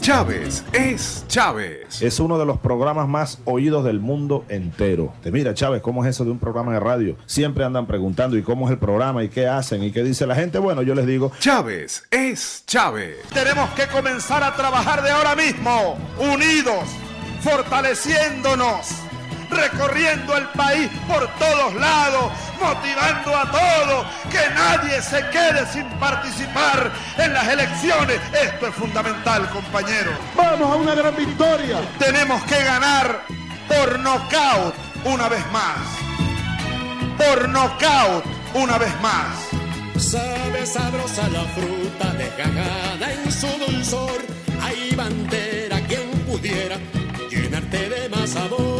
Chávez 0.03 0.65
es 0.73 1.23
Chávez. 1.29 2.01
Es 2.01 2.19
uno 2.19 2.37
de 2.37 2.45
los 2.45 2.59
programas 2.59 3.07
más 3.07 3.39
oídos 3.45 3.85
del 3.85 4.01
mundo 4.01 4.43
entero. 4.49 5.13
Te 5.23 5.31
mira, 5.31 5.53
Chávez, 5.53 5.81
¿cómo 5.81 6.03
es 6.03 6.09
eso 6.09 6.25
de 6.25 6.31
un 6.31 6.39
programa 6.39 6.73
de 6.73 6.81
radio? 6.81 7.15
Siempre 7.25 7.63
andan 7.63 7.87
preguntando, 7.87 8.37
¿y 8.37 8.43
cómo 8.43 8.65
es 8.65 8.73
el 8.73 8.79
programa? 8.79 9.23
¿Y 9.23 9.29
qué 9.29 9.47
hacen? 9.47 9.81
¿Y 9.81 9.93
qué 9.93 10.03
dice 10.03 10.27
la 10.27 10.35
gente? 10.35 10.59
Bueno, 10.59 10.81
yo 10.81 10.93
les 10.93 11.07
digo, 11.07 11.31
Chávez 11.39 12.03
es 12.11 12.65
Chávez. 12.67 13.15
Tenemos 13.33 13.69
que 13.75 13.87
comenzar 13.87 14.43
a 14.43 14.53
trabajar 14.57 15.03
de 15.03 15.09
ahora 15.09 15.37
mismo, 15.37 15.95
unidos, 16.19 16.83
fortaleciéndonos, 17.39 18.89
recorriendo 19.53 20.35
el 20.37 20.47
país 20.49 20.89
por 21.07 21.27
todos 21.37 21.73
lados, 21.75 22.31
motivando 22.59 23.35
a 23.35 23.51
todos, 23.51 24.05
que 24.31 24.49
nadie 24.53 25.01
se 25.01 25.27
quede 25.29 25.65
sin 25.71 25.87
participar 25.99 26.91
en 27.17 27.33
las 27.33 27.47
elecciones. 27.47 28.19
Esto 28.33 28.67
es 28.67 28.75
fundamental, 28.75 29.49
compañeros. 29.49 30.13
Vamos 30.35 30.71
a 30.71 30.75
una 30.75 30.95
gran 30.95 31.15
victoria. 31.15 31.79
Tenemos 31.99 32.41
que 32.43 32.63
ganar 32.63 33.21
por 33.67 33.99
nocaut 33.99 34.75
una 35.05 35.29
vez 35.29 35.45
más. 35.51 35.77
Por 37.17 37.49
nocaut 37.49 38.25
una 38.53 38.77
vez 38.77 38.93
más. 39.01 39.53
Sabe 39.97 40.65
sabrosa 40.65 41.27
la 41.29 41.43
fruta 41.55 42.13
desgajada 42.13 43.13
en 43.13 43.31
su 43.31 43.47
dulzor. 43.47 44.21
Hay 44.61 44.95
bandera 44.95 45.79
quien 45.87 46.09
pudiera 46.27 46.77
llenarte 47.29 47.89
de 47.89 48.09
más 48.09 48.29
sabor. 48.31 48.72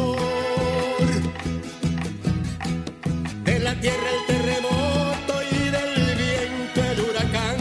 La 3.74 3.82
tierra 3.82 4.10
el 4.12 4.26
terremoto 4.26 5.42
y 5.52 5.70
del 5.70 6.16
viento 6.16 6.84
el 6.84 7.00
huracán. 7.00 7.58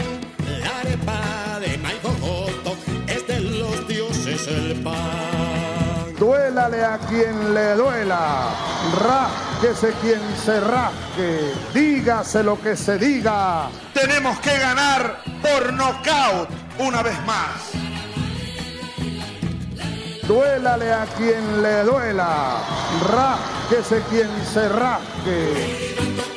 La 0.61 0.79
arepa 0.79 1.59
de 1.59 1.77
maíz 1.79 1.99
jojoto 2.01 2.77
es 3.07 3.27
de 3.27 3.39
los 3.39 3.87
dioses 3.87 4.47
el 4.47 4.83
pan. 4.83 6.15
Duélale 6.19 6.83
a 6.83 6.97
quien 7.09 7.53
le 7.53 7.75
duela, 7.75 8.49
rasquese 9.01 9.93
quien 10.01 10.21
se 10.45 10.59
rasque, 10.59 11.51
dígase 11.73 12.43
lo 12.43 12.61
que 12.61 12.77
se 12.77 12.97
diga. 12.97 13.69
Tenemos 13.93 14.39
que 14.39 14.57
ganar 14.57 15.23
por 15.41 15.73
nocaut 15.73 16.49
una 16.79 17.01
vez 17.01 17.19
más. 17.25 17.82
Duélale 20.27 20.91
a 20.91 21.05
quien 21.17 21.61
le 21.61 21.83
duela, 21.83 22.61
rasquese 23.11 24.01
quien 24.09 24.29
se 24.53 24.69
rasque. 24.69 26.32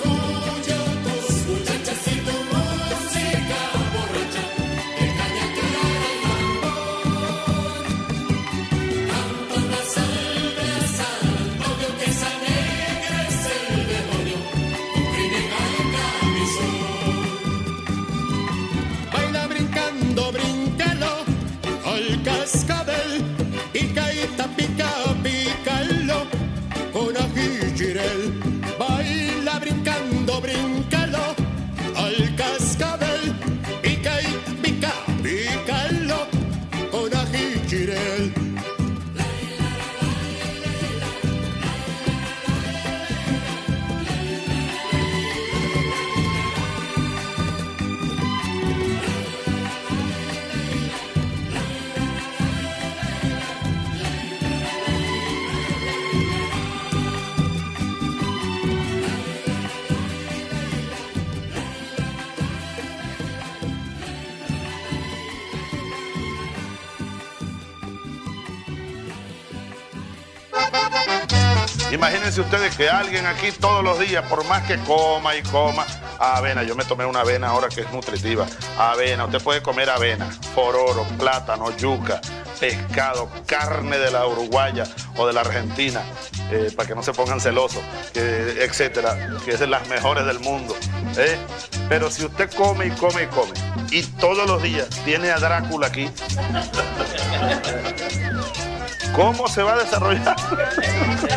Ustedes 72.38 72.76
que 72.76 72.90
alguien 72.90 73.24
aquí 73.24 73.50
todos 73.50 73.82
los 73.82 73.98
días, 73.98 74.22
por 74.28 74.44
más 74.44 74.62
que 74.64 74.76
coma 74.80 75.34
y 75.36 75.42
coma, 75.42 75.86
avena, 76.18 76.62
yo 76.64 76.74
me 76.74 76.84
tomé 76.84 77.06
una 77.06 77.20
avena 77.20 77.48
ahora 77.48 77.68
que 77.68 77.80
es 77.80 77.90
nutritiva, 77.92 78.46
avena, 78.78 79.24
usted 79.24 79.42
puede 79.42 79.62
comer 79.62 79.88
avena, 79.88 80.30
fororo, 80.54 81.04
plátano, 81.18 81.74
yuca, 81.78 82.20
pescado, 82.60 83.30
carne 83.46 83.98
de 83.98 84.10
la 84.10 84.26
uruguaya 84.26 84.84
o 85.16 85.26
de 85.26 85.32
la 85.32 85.40
argentina, 85.40 86.02
eh, 86.50 86.70
para 86.76 86.86
que 86.86 86.94
no 86.94 87.02
se 87.02 87.12
pongan 87.14 87.40
celosos, 87.40 87.82
etcétera, 88.14 89.30
que 89.44 89.52
es 89.52 89.60
de 89.60 89.66
las 89.66 89.88
mejores 89.88 90.26
del 90.26 90.38
mundo. 90.40 90.76
¿eh? 91.16 91.38
Pero 91.88 92.10
si 92.10 92.26
usted 92.26 92.50
come 92.52 92.88
y 92.88 92.90
come 92.90 93.22
y 93.22 93.26
come, 93.28 93.52
y 93.90 94.02
todos 94.02 94.46
los 94.46 94.62
días 94.62 94.88
tiene 95.06 95.30
a 95.30 95.38
Drácula 95.38 95.86
aquí, 95.86 96.10
¿cómo 99.16 99.48
se 99.48 99.62
va 99.62 99.72
a 99.72 99.78
desarrollar? 99.78 100.36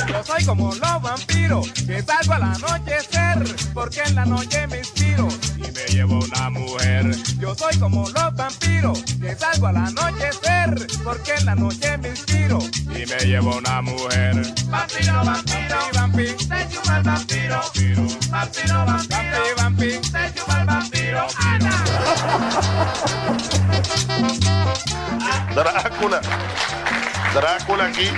Yo 0.07 0.23
soy 0.23 0.45
como 0.45 0.75
los 0.75 1.01
vampiros 1.01 1.71
que 1.71 2.03
salgo 2.03 2.33
al 2.33 2.43
anochecer 2.43 3.43
porque 3.73 4.01
en 4.05 4.15
la 4.15 4.25
noche 4.25 4.67
me 4.67 4.79
inspiro 4.79 5.27
y 5.57 5.61
me 5.61 5.85
llevo 5.89 6.19
una 6.19 6.49
mujer. 6.49 7.15
Yo 7.39 7.55
soy 7.55 7.77
como 7.79 8.09
los 8.09 8.35
vampiros 8.35 9.01
que 9.03 9.35
salgo 9.35 9.67
al 9.67 9.77
anochecer 9.77 10.87
porque 11.03 11.35
en 11.35 11.45
la 11.45 11.55
noche 11.55 11.97
me 11.97 12.09
inspiro 12.09 12.59
y 12.85 13.05
me 13.05 13.17
llevo 13.25 13.55
una 13.57 13.81
mujer. 13.81 14.35
Vampiro, 14.67 15.23
vampiro, 15.23 15.77
vampiro, 15.93 16.35
te 16.35 16.69
chupa 16.69 16.97
el 16.97 17.03
vampiro. 17.03 17.61
Vampiro, 18.29 18.85
vampiro, 18.85 19.55
vampiro, 19.57 20.01
te 20.01 20.33
chupa 20.35 20.59
el 20.59 20.65
vampiro. 20.67 21.27
Ana. 21.37 21.83
Drácula. 25.55 26.21
Drácula 27.33 27.85
aquí. 27.85 28.09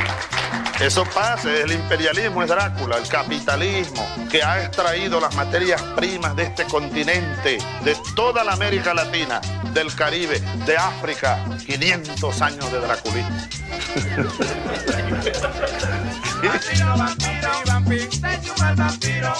Eso 0.79 1.03
pasa, 1.03 1.51
el 1.51 1.71
imperialismo, 1.71 2.41
es 2.41 2.49
Drácula, 2.49 2.97
el 2.97 3.07
capitalismo 3.07 4.07
que 4.31 4.41
ha 4.41 4.63
extraído 4.63 5.19
las 5.19 5.35
materias 5.35 5.81
primas 5.95 6.35
de 6.35 6.43
este 6.43 6.65
continente, 6.65 7.59
de 7.83 7.97
toda 8.15 8.43
la 8.43 8.53
América 8.53 8.93
Latina, 8.93 9.41
del 9.73 9.93
Caribe, 9.93 10.39
de 10.65 10.77
África. 10.77 11.45
500 11.65 12.41
años 12.41 12.71
de 12.71 12.79
draculismo. 12.79 13.29
Vampiro, 16.41 16.97
vampiro, 16.97 17.61
vampiro, 17.67 18.09
te 18.09 18.41
chupa 18.41 18.69
el 18.69 18.75
vampiro. 18.75 19.33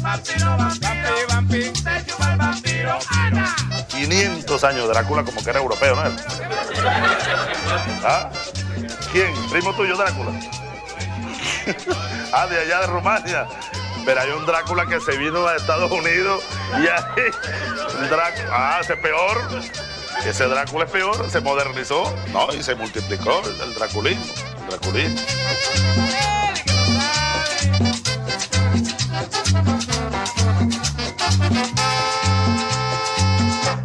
Vampiro, 0.00 0.56
vampiro, 0.56 1.26
vampiro, 1.28 1.72
te 1.72 2.06
chupa 2.06 2.32
el 2.32 2.38
vampiro. 2.38 2.98
Ana. 3.10 3.56
500 3.88 4.64
años 4.64 4.88
Drácula 4.88 5.24
como 5.24 5.42
que 5.42 5.50
era 5.50 5.58
europeo, 5.58 5.96
¿no? 5.96 6.02
¿Ah? 8.02 8.30
¿Quién? 9.12 9.34
¿Primo 9.50 9.74
tuyo, 9.74 9.96
Drácula? 9.96 10.30
ah, 12.32 12.46
de 12.46 12.60
allá 12.60 12.80
de 12.80 12.86
Rumania. 12.86 13.46
Pero 14.04 14.20
hay 14.20 14.30
un 14.30 14.46
Drácula 14.46 14.86
que 14.86 15.00
se 15.00 15.16
vino 15.18 15.46
a 15.46 15.56
Estados 15.56 15.90
Unidos 15.90 16.42
y 16.72 16.86
ahí. 16.86 17.30
Ah, 18.50 18.78
ese 18.80 18.94
es 18.94 19.00
peor. 19.00 19.38
Ese 20.24 20.44
Drácula 20.46 20.84
es 20.84 20.90
peor, 20.90 21.30
se 21.30 21.40
modernizó, 21.40 22.14
¿no? 22.32 22.52
Y 22.54 22.62
se 22.62 22.74
multiplicó 22.74 23.42
el, 23.44 23.60
el 23.60 23.74
draculismo. 23.74 24.24
El 24.62 24.68
draculismo. 24.68 25.20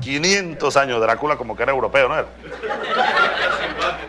500 0.01 0.77
años 0.77 1.01
Drácula 1.01 1.35
como 1.35 1.55
que 1.55 1.63
era 1.63 1.71
europeo, 1.71 2.07
¿no 2.07 2.15
era? 2.15 2.27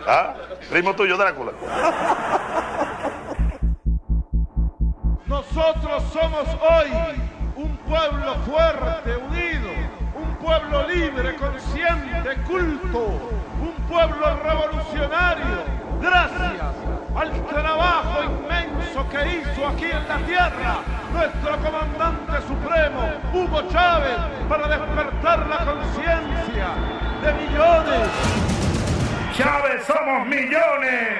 ¿Ah? 0.06 0.34
Primo 0.70 0.94
tuyo, 0.94 1.16
Drácula. 1.16 1.52
Nosotros 5.26 6.02
somos 6.12 6.48
hoy 6.62 6.90
un 7.56 7.76
pueblo 7.78 8.34
fuerte, 8.46 9.16
unido, 9.16 9.68
un 10.14 10.36
pueblo 10.36 10.86
libre, 10.86 11.34
consciente, 11.36 12.36
culto, 12.46 13.30
un 13.60 13.74
pueblo 13.88 14.36
revolucionario. 14.44 15.64
Gracias 16.00 16.62
al 17.16 17.46
trabajo 17.46 18.22
inmenso 18.22 19.08
que 19.08 19.38
hizo 19.38 19.66
aquí 19.66 19.86
en 19.86 20.08
la 20.08 20.18
tierra 20.26 20.76
nuestro 21.12 21.56
comandante 21.58 22.46
supremo, 22.46 23.10
Hugo 23.32 23.68
Chávez, 23.70 24.18
para 24.48 24.68
despertar 24.68 25.46
la 25.48 25.64
conciencia 25.64 26.68
de 27.22 27.32
millones. 27.32 28.65
Chávez, 29.36 29.84
somos 29.86 30.26
millones. 30.26 31.18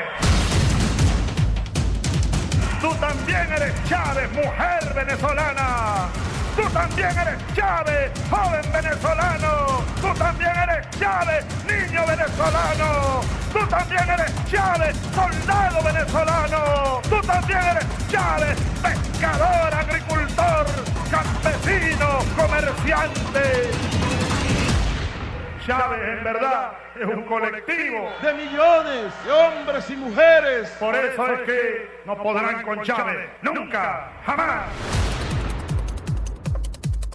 Tú 2.81 2.95
también 2.95 3.53
eres 3.53 3.75
Chávez, 3.87 4.33
mujer 4.33 4.95
venezolana. 4.95 6.09
Tú 6.57 6.63
también 6.71 7.11
eres 7.11 7.37
Chávez, 7.55 8.11
joven 8.31 8.73
venezolano. 8.73 9.85
Tú 10.01 10.15
también 10.15 10.51
eres 10.57 10.91
Chávez, 10.99 11.45
niño 11.67 12.07
venezolano. 12.07 13.21
Tú 13.53 13.67
también 13.67 14.09
eres 14.09 14.33
Chávez, 14.51 14.97
soldado 15.15 15.83
venezolano. 15.83 17.03
Tú 17.11 17.21
también 17.21 17.61
eres 17.61 17.85
Chávez, 18.11 18.57
pescador, 18.83 19.75
agricultor, 19.75 20.67
campesino, 21.11 22.19
comerciante. 22.35 23.76
Chávez 25.67 26.01
en 26.01 26.23
verdad 26.23 26.75
es 26.95 27.07
un 27.07 27.23
colectivo 27.25 28.09
de 28.23 28.35
millones 28.35 29.13
de 29.25 29.33
hombres 29.33 29.91
y 29.91 29.97
mujeres. 29.97 30.69
Por 30.79 30.95
eso 30.95 31.27
es 31.33 31.41
que 31.41 32.03
no 32.05 32.17
podrán 32.17 32.63
con 32.63 32.83
Chávez, 32.83 33.29
nunca, 33.43 34.13
jamás. 34.25 34.69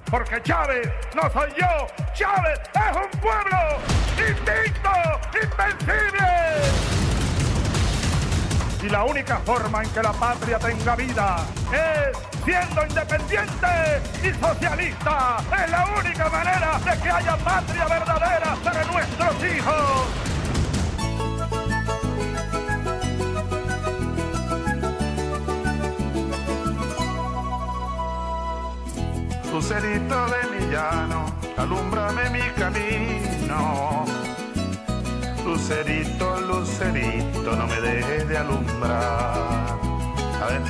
Porque 0.09 0.41
Chávez 0.41 0.91
no 1.15 1.29
soy 1.29 1.49
yo, 1.57 1.87
Chávez 2.13 2.59
es 2.73 2.97
un 2.97 3.19
pueblo 3.21 3.57
invicto, 4.17 4.91
invencible. 5.41 7.10
Y 8.83 8.89
la 8.89 9.03
única 9.03 9.37
forma 9.37 9.83
en 9.83 9.89
que 9.91 10.01
la 10.01 10.11
patria 10.11 10.57
tenga 10.57 10.95
vida 10.95 11.45
es 11.71 12.17
siendo 12.43 12.85
independiente 12.87 14.01
y 14.23 14.43
socialista. 14.43 15.37
Es 15.63 15.69
la 15.69 15.85
única 15.99 16.29
manera 16.29 16.79
de 16.79 16.99
que 16.99 17.09
haya 17.09 17.37
patria 17.37 17.85
verdadera 17.85 18.55
para 18.63 18.83
nuestros 18.85 19.43
hijos. 19.43 20.31
Lucerito 29.51 30.25
de 30.27 30.59
mi 30.59 30.71
llano, 30.71 31.25
alúmbrame 31.57 32.29
mi 32.31 32.49
camino. 32.57 34.20
Lucerito, 35.51 36.39
lucerito, 36.47 37.55
no 37.57 37.67
me 37.67 37.81
dejes 37.81 38.25
de 38.29 38.37
alumbrar. 38.37 39.77
A 40.41 40.45
ver. 40.47 40.61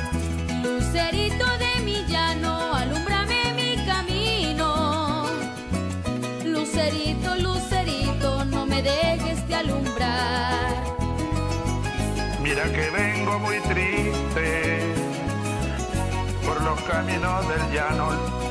Lucerito 0.64 1.46
de 1.58 1.82
mi 1.84 2.04
llano, 2.08 2.74
alúmbrame 2.74 3.54
mi 3.54 3.76
camino. 3.86 5.26
Lucerito, 6.44 7.36
lucerito, 7.36 8.44
no 8.46 8.66
me 8.66 8.82
dejes 8.82 9.46
de 9.46 9.54
alumbrar. 9.54 10.74
Mira 12.42 12.64
que 12.64 12.90
vengo 12.90 13.38
muy 13.38 13.60
triste 13.60 14.94
por 16.44 16.60
los 16.60 16.80
caminos 16.82 17.48
del 17.48 17.72
llano. 17.72 18.08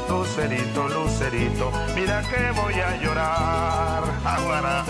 Lucerito, 0.07 0.87
lucerito, 0.87 1.71
mira 1.93 2.21
que 2.21 2.51
voy 2.57 2.75
a 2.75 2.95
llorar. 3.01 4.03
Aguara. 4.23 4.85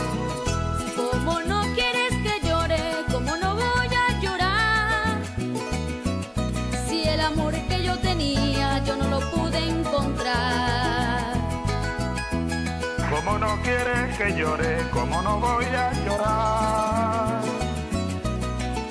No 13.42 13.60
quieres 13.64 14.18
que 14.18 14.34
llore, 14.38 14.78
como 14.92 15.22
no 15.24 15.39
voy 15.39 15.66
a 15.66 15.92
llorar. 16.06 17.42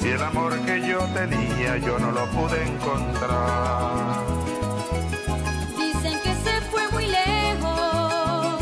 Si 0.01 0.09
el 0.09 0.23
amor 0.23 0.59
que 0.67 0.87
yo 0.89 0.99
tenía 1.15 1.79
yo 1.79 1.99
no 2.01 2.11
lo 2.11 2.27
pude 2.31 2.59
encontrar. 2.67 4.25
Dicen 5.79 6.19
que 6.25 6.35
se 6.45 6.61
fue 6.71 6.83
muy 6.91 7.07
lejos, 7.07 8.59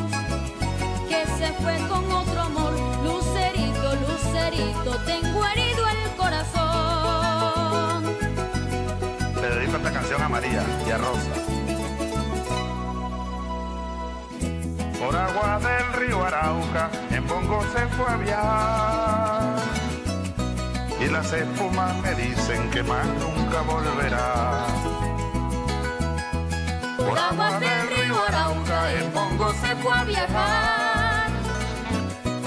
que 1.09 1.25
se 1.39 1.49
fue 1.63 1.77
con 1.89 2.13
otro 2.13 2.41
amor. 2.43 2.73
Lucerito, 3.03 3.89
lucerito, 4.07 4.91
tengo 5.07 5.47
herido 5.47 5.83
el 5.89 6.11
corazón. 6.19 8.05
Le 9.41 9.49
dedico 9.57 9.77
esta 9.79 9.93
canción 9.93 10.21
a 10.23 10.29
María 10.29 10.63
y 10.87 10.91
a 10.91 10.99
Rosa. 10.99 11.58
Por 15.09 15.17
agua 15.17 15.59
del 15.59 15.93
río 15.95 16.23
Arauca, 16.23 16.91
en 17.11 17.27
Bongo 17.27 17.63
se 17.73 17.87
fue 17.97 18.07
a 18.07 18.17
viajar. 18.19 19.57
Y 21.01 21.07
las 21.07 21.33
espumas 21.33 21.97
me 22.03 22.15
dicen 22.15 22.71
que 22.71 22.83
más 22.83 23.07
nunca 23.07 23.63
volverá. 23.63 24.67
Por 26.99 27.19
aguas 27.19 27.59
del 27.59 27.89
río 27.89 28.23
Arauca, 28.29 28.93
en 28.93 29.15
Bongo 29.15 29.51
se 29.55 29.77
fue 29.77 29.95
a 29.95 30.05
viajar. 30.05 31.31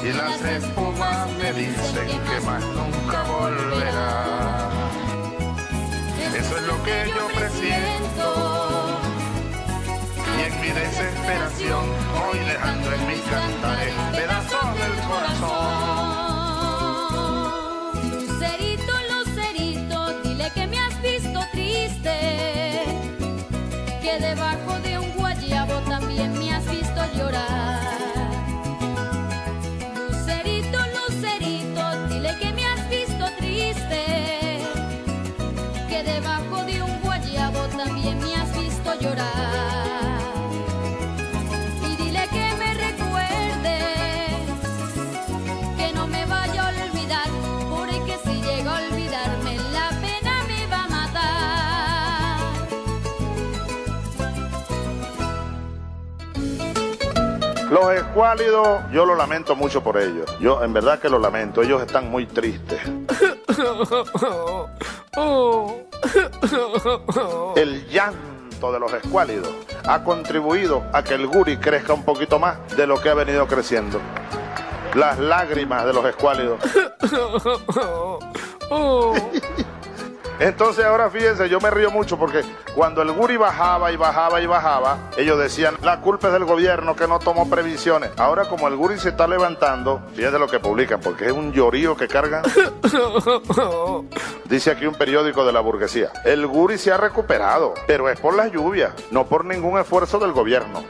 Y 0.04 0.14
las 0.14 0.42
espumas 0.44 1.32
me 1.40 1.54
dicen 1.54 2.22
que 2.30 2.42
más 2.46 2.62
nunca 2.62 3.24
volverá. 3.24 4.70
Eso 6.36 6.58
es 6.58 6.64
lo 6.68 6.84
que 6.84 7.08
yo 7.08 7.28
presiento. 7.40 8.61
Mi 10.62 10.68
desesperación 10.68 11.86
voy 12.14 12.38
dejando 12.38 12.94
en 12.94 13.08
mis 13.08 13.22
cantares 13.22 13.94
pedazos 14.16 14.78
del 14.78 15.08
corazón. 15.08 16.01
Los 57.72 57.92
escuálidos, 57.94 58.80
yo 58.92 59.06
lo 59.06 59.16
lamento 59.16 59.56
mucho 59.56 59.82
por 59.82 59.98
ellos. 59.98 60.26
Yo 60.42 60.62
en 60.62 60.74
verdad 60.74 61.00
que 61.00 61.08
lo 61.08 61.18
lamento. 61.18 61.62
Ellos 61.62 61.82
están 61.82 62.12
muy 62.12 62.26
tristes. 62.26 62.82
El 67.56 67.88
llanto 67.88 68.74
de 68.74 68.80
los 68.80 68.92
escuálidos 68.92 69.48
ha 69.86 70.04
contribuido 70.04 70.84
a 70.92 71.02
que 71.02 71.14
el 71.14 71.28
guri 71.28 71.56
crezca 71.58 71.94
un 71.94 72.04
poquito 72.04 72.40
más 72.40 72.58
de 72.76 72.86
lo 72.86 73.02
que 73.02 73.08
ha 73.08 73.14
venido 73.14 73.48
creciendo. 73.48 74.02
Las 74.94 75.18
lágrimas 75.18 75.86
de 75.86 75.94
los 75.94 76.04
escuálidos. 76.04 76.60
Entonces 80.42 80.84
ahora 80.84 81.08
fíjense, 81.12 81.48
yo 81.50 81.60
me 81.60 81.70
río 81.70 81.92
mucho 81.92 82.18
porque 82.18 82.42
cuando 82.74 83.04
el 83.04 83.12
Guri 83.12 83.38
bajaba 83.38 83.92
y 83.92 83.96
bajaba 83.96 84.42
y 84.42 84.48
bajaba, 84.48 84.98
ellos 85.16 85.38
decían, 85.38 85.76
la 85.84 86.02
culpa 86.02 86.30
es 86.30 86.34
del 86.34 86.46
gobierno 86.46 86.96
que 86.96 87.08
no 87.08 87.20
tomó 87.20 87.48
previsiones. 87.48 88.10
Ahora 88.18 88.46
como 88.46 88.68
el 88.68 88.76
Guri 88.76 88.98
se 88.98 89.10
está 89.10 89.28
levantando, 89.28 90.02
fíjense 90.16 90.40
lo 90.40 90.48
que 90.48 90.60
publican, 90.60 91.00
porque 91.00 91.28
es 91.28 91.32
un 91.32 91.54
llorío 91.54 91.96
que 91.96 92.08
cargan. 92.08 92.42
Dice 94.46 94.72
aquí 94.72 94.88
un 94.88 94.96
periódico 94.96 95.46
de 95.46 95.54
la 95.54 95.60
burguesía, 95.60 96.10
el 96.26 96.48
Guri 96.48 96.80
se 96.80 96.92
ha 96.92 96.98
recuperado, 96.98 97.76
pero 97.86 98.10
es 98.10 98.20
por 98.20 98.34
las 98.34 98.52
lluvias, 98.52 98.94
no 99.12 99.28
por 99.28 99.46
ningún 99.46 99.80
esfuerzo 99.80 100.18
del 100.18 100.32
gobierno. 100.32 100.84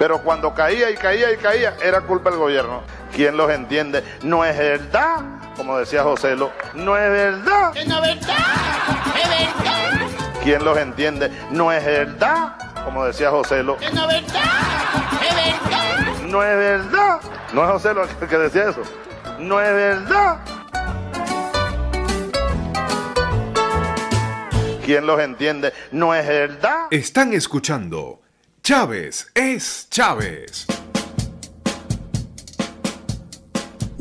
Pero 0.00 0.18
cuando 0.22 0.52
caía 0.52 0.90
y 0.90 0.96
caía 0.96 1.32
y 1.32 1.36
caía, 1.36 1.76
era 1.80 2.00
culpa 2.00 2.30
del 2.30 2.40
gobierno. 2.40 2.82
¿Quién 3.14 3.36
los 3.36 3.48
entiende? 3.52 4.02
No 4.24 4.44
es 4.44 4.58
verdad, 4.58 5.20
como 5.56 5.78
decía 5.78 6.02
Joselo, 6.02 6.52
no 6.74 6.96
es 6.96 7.10
verdad. 7.10 7.74
no 7.86 8.00
verdad, 8.00 8.36
es 9.16 9.28
verdad, 9.28 10.08
¿Quién 10.42 10.64
los 10.64 10.76
entiende? 10.76 11.30
No 11.50 11.72
es 11.72 11.84
verdad, 11.84 12.56
como 12.84 13.04
decía 13.04 13.30
Joselo, 13.30 13.78
no 13.92 14.06
verdad, 14.06 14.42
es 15.22 15.34
verdad. 15.34 16.22
no 16.26 16.42
es 16.42 16.56
verdad. 16.56 17.20
No 17.52 17.64
es 17.64 17.70
Joselo 17.70 18.02
el 18.02 18.28
que 18.28 18.38
decía 18.38 18.70
eso. 18.70 18.82
No 19.38 19.60
es 19.60 19.72
verdad. 19.72 20.38
¿Quién 24.84 25.06
los 25.06 25.20
entiende? 25.20 25.72
No 25.92 26.14
es 26.14 26.26
verdad. 26.26 26.88
Están 26.90 27.32
escuchando 27.32 28.20
Chávez 28.62 29.30
es 29.34 29.86
Chávez. 29.90 30.66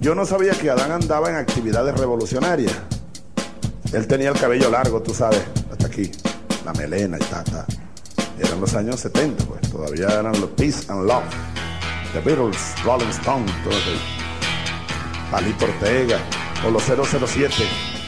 Yo 0.04 0.14
no 0.14 0.26
sabía 0.26 0.52
que 0.52 0.70
Adán 0.70 0.92
andaba 0.92 1.30
en 1.30 1.38
actividades 1.38 1.98
revolucionarias. 1.98 2.74
Él 3.94 4.06
tenía 4.06 4.32
el 4.32 4.38
cabello 4.38 4.70
largo, 4.70 5.02
tú 5.02 5.14
sabes, 5.14 5.42
hasta 5.72 5.88
aquí, 5.88 6.12
la 6.66 6.74
melena 6.74 7.16
y 7.16 7.24
ta, 7.24 7.42
ta. 7.42 7.66
Eran 8.38 8.60
los 8.60 8.74
años 8.76 9.00
70, 9.00 9.46
pues, 9.46 9.62
todavía 9.72 10.08
eran 10.08 10.42
los 10.42 10.50
peace 10.58 10.92
and 10.92 11.08
love. 11.08 11.24
The 12.12 12.20
Beatles, 12.20 12.58
Rolling 12.84 13.12
Stone, 13.12 13.46
todo 13.64 13.74
aquello. 13.74 13.98
Palito 15.32 15.64
Ortega, 15.64 16.20
o 16.68 16.70
los 16.70 16.84
007. 16.84 17.64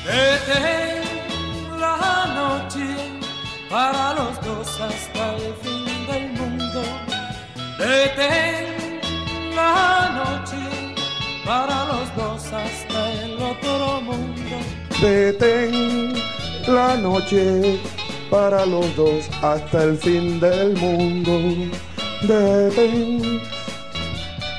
Detén 0.06 1.80
la 1.80 2.26
noche 2.36 3.22
para 3.70 4.16
los 4.16 4.42
dos 4.42 4.82
hasta 4.82 5.36
el 5.38 5.54
fin 5.64 6.08
del 6.08 6.34
mundo. 6.34 6.84
Detén 7.80 9.00
la 9.56 10.10
noche 10.10 10.75
para 11.46 11.86
los 11.86 12.16
dos 12.16 12.44
hasta 12.52 13.14
el 13.24 13.34
otro 13.34 14.02
mundo. 14.02 14.58
Detén 15.00 16.14
la 16.68 16.96
noche 16.96 17.80
para 18.32 18.66
los 18.66 18.96
dos 18.96 19.26
hasta 19.42 19.84
el 19.84 19.98
fin 19.98 20.40
del 20.40 20.76
mundo. 20.76 21.72
Detén. 22.22 23.42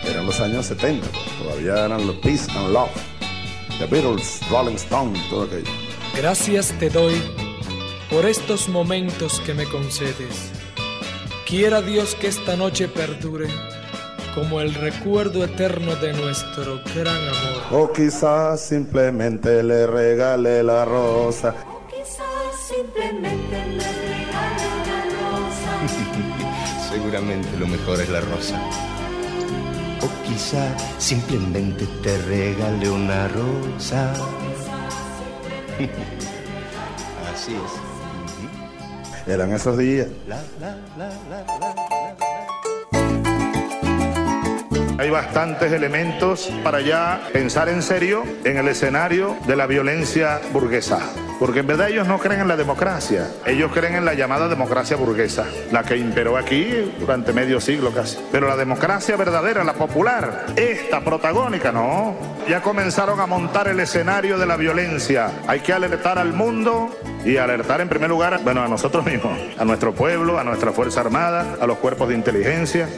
Eran 0.05 0.27
los 0.27 0.41
años 0.41 0.67
70, 0.67 1.09
pues, 1.09 1.25
todavía 1.43 1.87
eran 1.87 2.07
los 2.07 2.17
Peace 2.17 2.51
and 2.53 2.73
Love. 2.73 2.91
The 3.79 3.87
Beatles, 3.87 4.41
Rolling 4.49 4.77
Stone, 4.77 5.19
todo 5.29 5.43
aquello. 5.43 5.71
Gracias 6.15 6.73
te 6.79 6.89
doy 6.89 7.21
por 8.09 8.25
estos 8.25 8.69
momentos 8.69 9.41
que 9.41 9.53
me 9.53 9.65
concedes. 9.65 10.53
Quiera 11.47 11.83
Dios 11.83 12.15
que 12.15 12.29
esta 12.29 12.57
noche 12.57 12.89
perdure 12.89 13.49
como 14.37 14.61
el 14.61 14.75
recuerdo 14.75 15.43
eterno 15.45 15.97
de 15.97 16.13
nuestro 16.13 16.79
gran 16.95 17.17
amor. 17.17 17.63
O 17.73 17.91
quizás 17.91 18.61
simplemente 18.61 19.63
le 19.63 19.87
regale 19.87 20.63
la 20.63 20.85
rosa. 20.85 21.55
Quizás 21.89 22.27
simplemente 22.69 23.57
me 23.65 23.83
regale 23.83 24.67
una 24.77 25.01
rosa. 25.33 25.73
Seguramente 26.93 27.49
lo 27.59 27.67
mejor 27.67 27.99
es 27.99 28.11
la 28.11 28.21
rosa. 28.21 28.61
O 30.03 30.29
quizá 30.29 30.69
simplemente 30.99 31.87
te 32.03 32.19
regale 32.19 32.91
una 32.91 33.29
rosa. 33.29 34.13
Así 37.33 37.55
es. 37.55 37.73
Eran 39.33 39.51
esos 39.55 39.79
días. 39.79 40.09
La, 40.29 40.43
la, 40.61 40.77
la, 40.99 41.09
la, 41.31 41.47
la. 41.59 42.06
Hay 44.99 45.11
bastantes 45.11 45.73
elementos 45.73 46.51
para 46.65 46.81
ya 46.81 47.29
pensar 47.31 47.69
en 47.69 47.83
serio 47.83 48.23
en 48.45 48.57
el 48.57 48.67
escenario 48.69 49.37
de 49.47 49.55
la 49.55 49.67
violencia 49.67 50.41
burguesa. 50.55 51.01
Porque 51.39 51.61
en 51.61 51.67
verdad 51.67 51.91
ellos 51.91 52.09
no 52.09 52.19
creen 52.19 52.41
en 52.41 52.49
la 52.49 52.57
democracia, 52.57 53.31
ellos 53.45 53.71
creen 53.75 53.95
en 53.95 54.07
la 54.07 54.15
llamada 54.15 54.49
democracia 54.49 54.97
burguesa, 54.97 55.45
la 55.71 55.83
que 55.83 55.99
imperó 55.99 56.39
aquí 56.39 56.95
durante 56.99 57.35
medio 57.35 57.61
siglo 57.61 57.93
casi. 57.93 58.17
Pero 58.33 58.49
la 58.49 58.57
democracia 58.57 59.17
verdadera, 59.17 59.63
la 59.63 59.75
popular, 59.75 60.47
esta 60.57 61.03
protagónica, 61.03 61.73
no. 61.73 62.17
Ya 62.49 62.63
comenzaron 62.63 63.21
a 63.21 63.27
montar 63.27 63.69
el 63.69 63.81
escenario 63.81 64.39
de 64.39 64.47
la 64.47 64.57
violencia. 64.57 65.31
Hay 65.47 65.61
que 65.61 65.75
alertar 65.75 66.19
al 66.19 66.33
mundo 66.33 66.97
y 67.23 67.37
alertar 67.37 67.83
en 67.83 67.91
primer 67.91 68.09
lugar, 68.09 68.41
bueno, 68.43 68.63
a 68.63 68.69
nosotros 68.69 69.05
mismos, 69.05 69.39
a 69.59 69.65
nuestro 69.67 69.93
pueblo, 69.93 70.39
a 70.39 70.45
nuestra 70.45 70.73
Fuerza 70.73 71.01
Armada, 71.01 71.57
a 71.61 71.67
los 71.67 71.77
cuerpos 71.77 72.09
de 72.09 72.15
inteligencia. 72.15 72.89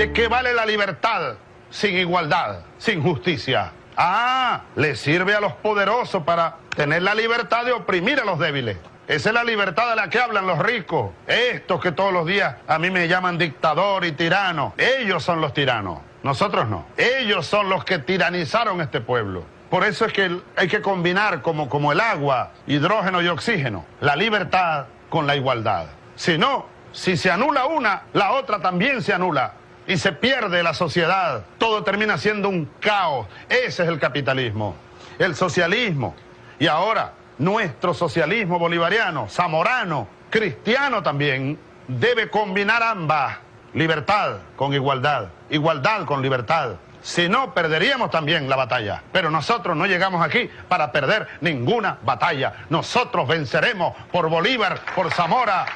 ¿De 0.00 0.14
qué 0.14 0.28
vale 0.28 0.54
la 0.54 0.64
libertad 0.64 1.34
sin 1.68 1.94
igualdad, 1.98 2.60
sin 2.78 3.02
justicia? 3.02 3.70
Ah, 3.98 4.62
le 4.74 4.96
sirve 4.96 5.34
a 5.34 5.42
los 5.42 5.52
poderosos 5.52 6.22
para 6.22 6.56
tener 6.74 7.02
la 7.02 7.14
libertad 7.14 7.66
de 7.66 7.72
oprimir 7.72 8.18
a 8.18 8.24
los 8.24 8.38
débiles. 8.38 8.78
Esa 9.06 9.28
es 9.28 9.34
la 9.34 9.44
libertad 9.44 9.90
de 9.90 9.96
la 9.96 10.08
que 10.08 10.18
hablan 10.18 10.46
los 10.46 10.58
ricos. 10.58 11.10
Estos 11.26 11.82
que 11.82 11.92
todos 11.92 12.14
los 12.14 12.24
días 12.24 12.56
a 12.66 12.78
mí 12.78 12.90
me 12.90 13.08
llaman 13.08 13.36
dictador 13.36 14.06
y 14.06 14.12
tirano. 14.12 14.72
Ellos 14.78 15.22
son 15.22 15.42
los 15.42 15.52
tiranos, 15.52 15.98
nosotros 16.22 16.66
no. 16.66 16.86
Ellos 16.96 17.46
son 17.46 17.68
los 17.68 17.84
que 17.84 17.98
tiranizaron 17.98 18.80
este 18.80 19.02
pueblo. 19.02 19.44
Por 19.68 19.84
eso 19.84 20.06
es 20.06 20.14
que 20.14 20.34
hay 20.56 20.68
que 20.68 20.80
combinar 20.80 21.42
como, 21.42 21.68
como 21.68 21.92
el 21.92 22.00
agua, 22.00 22.52
hidrógeno 22.66 23.20
y 23.20 23.28
oxígeno, 23.28 23.84
la 24.00 24.16
libertad 24.16 24.86
con 25.10 25.26
la 25.26 25.36
igualdad. 25.36 25.88
Si 26.16 26.38
no, 26.38 26.64
si 26.90 27.18
se 27.18 27.30
anula 27.30 27.66
una, 27.66 28.04
la 28.14 28.32
otra 28.32 28.60
también 28.60 29.02
se 29.02 29.12
anula 29.12 29.60
y 29.86 29.96
se 29.96 30.12
pierde 30.12 30.62
la 30.62 30.74
sociedad. 30.74 31.44
Todo 31.58 31.82
termina 31.82 32.18
siendo 32.18 32.48
un 32.48 32.70
caos. 32.80 33.26
Ese 33.48 33.82
es 33.82 33.88
el 33.88 33.98
capitalismo, 33.98 34.74
el 35.18 35.34
socialismo. 35.34 36.14
Y 36.58 36.66
ahora, 36.66 37.12
nuestro 37.38 37.94
socialismo 37.94 38.58
bolivariano, 38.58 39.28
zamorano, 39.28 40.08
cristiano 40.30 41.02
también, 41.02 41.58
debe 41.88 42.30
combinar 42.30 42.82
ambas. 42.82 43.38
Libertad 43.72 44.38
con 44.56 44.74
igualdad, 44.74 45.28
igualdad 45.48 46.04
con 46.04 46.22
libertad. 46.22 46.72
Si 47.02 47.28
no, 47.28 47.54
perderíamos 47.54 48.10
también 48.10 48.48
la 48.48 48.56
batalla. 48.56 49.02
Pero 49.12 49.30
nosotros 49.30 49.76
no 49.76 49.86
llegamos 49.86 50.24
aquí 50.24 50.50
para 50.68 50.92
perder 50.92 51.26
ninguna 51.40 51.98
batalla. 52.02 52.66
Nosotros 52.68 53.26
venceremos 53.26 53.96
por 54.12 54.28
Bolívar, 54.28 54.80
por 54.94 55.10
Zamora, 55.12 55.66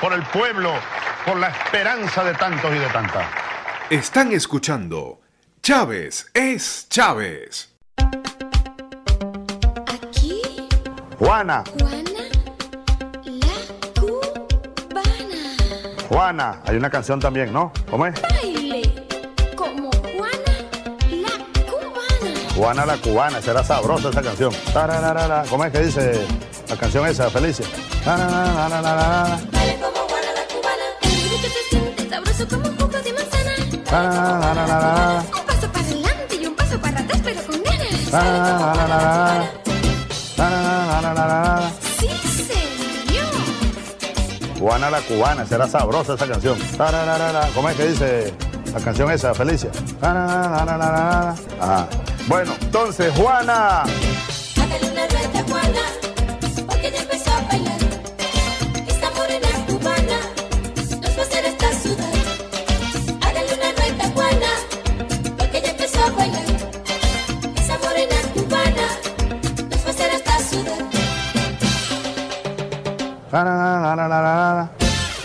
por 0.00 0.12
el 0.12 0.22
pueblo, 0.24 0.72
por 1.24 1.38
la 1.38 1.48
esperanza 1.48 2.24
de 2.24 2.34
tantos 2.34 2.74
y 2.74 2.78
de 2.78 2.86
tantas. 2.86 3.26
Están 3.90 4.32
escuchando 4.32 5.20
Chávez 5.62 6.30
es 6.32 6.86
Chávez. 6.88 7.74
Juana, 11.18 11.64
Juana, 11.78 12.22
la 13.24 14.00
cubana. 14.00 15.56
Juana, 16.08 16.62
hay 16.64 16.76
una 16.76 16.90
canción 16.90 17.18
también, 17.18 17.52
¿no? 17.52 17.72
¿Cómo 17.90 18.06
es? 18.06 18.14
Baile 18.22 19.06
como 19.56 19.90
Juana, 19.90 20.38
la 21.10 21.30
cubana. 21.70 22.54
Juana 22.54 22.86
la 22.86 22.96
cubana, 22.98 23.42
será 23.42 23.64
sabrosa 23.64 24.10
esa 24.10 24.22
canción. 24.22 24.52
¿Cómo 25.50 25.64
es 25.64 25.72
que 25.72 25.80
dice 25.80 26.24
la 26.68 26.76
canción 26.76 27.06
esa, 27.06 27.28
Felicia? 27.30 27.66
Sabroso 32.18 32.48
como 32.48 32.68
un 32.68 32.76
jugo 32.76 32.98
de 33.02 33.12
manzana. 33.12 33.52
Tarararara. 33.84 35.22
Un 35.22 35.46
paso 35.46 35.72
para 35.72 35.84
adelante 35.84 36.36
y 36.36 36.46
un 36.46 36.54
paso 36.54 36.80
para 36.80 37.00
atrás, 37.00 37.20
pero 37.24 37.42
con 37.42 37.62
ganas. 37.62 37.90
Sí, 41.98 42.08
señor. 42.46 43.26
Juana 44.58 44.90
la 44.90 45.00
cubana, 45.00 45.46
será 45.46 45.68
sabrosa 45.68 46.14
esa 46.14 46.26
canción. 46.26 46.58
¿Cómo 47.54 47.68
es 47.68 47.76
que 47.76 47.86
dice 47.86 48.34
la 48.72 48.80
canción 48.80 49.10
esa, 49.10 49.34
Felicia? 49.34 49.70
Ajá. 51.60 51.86
Bueno, 52.26 52.54
entonces, 52.60 53.12
Juana. 53.16 53.84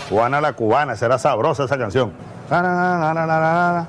Juana 0.08 0.40
la 0.40 0.52
cubana, 0.52 0.96
será 0.96 1.18
sabrosa 1.18 1.64
esa 1.64 1.78
canción. 1.78 2.12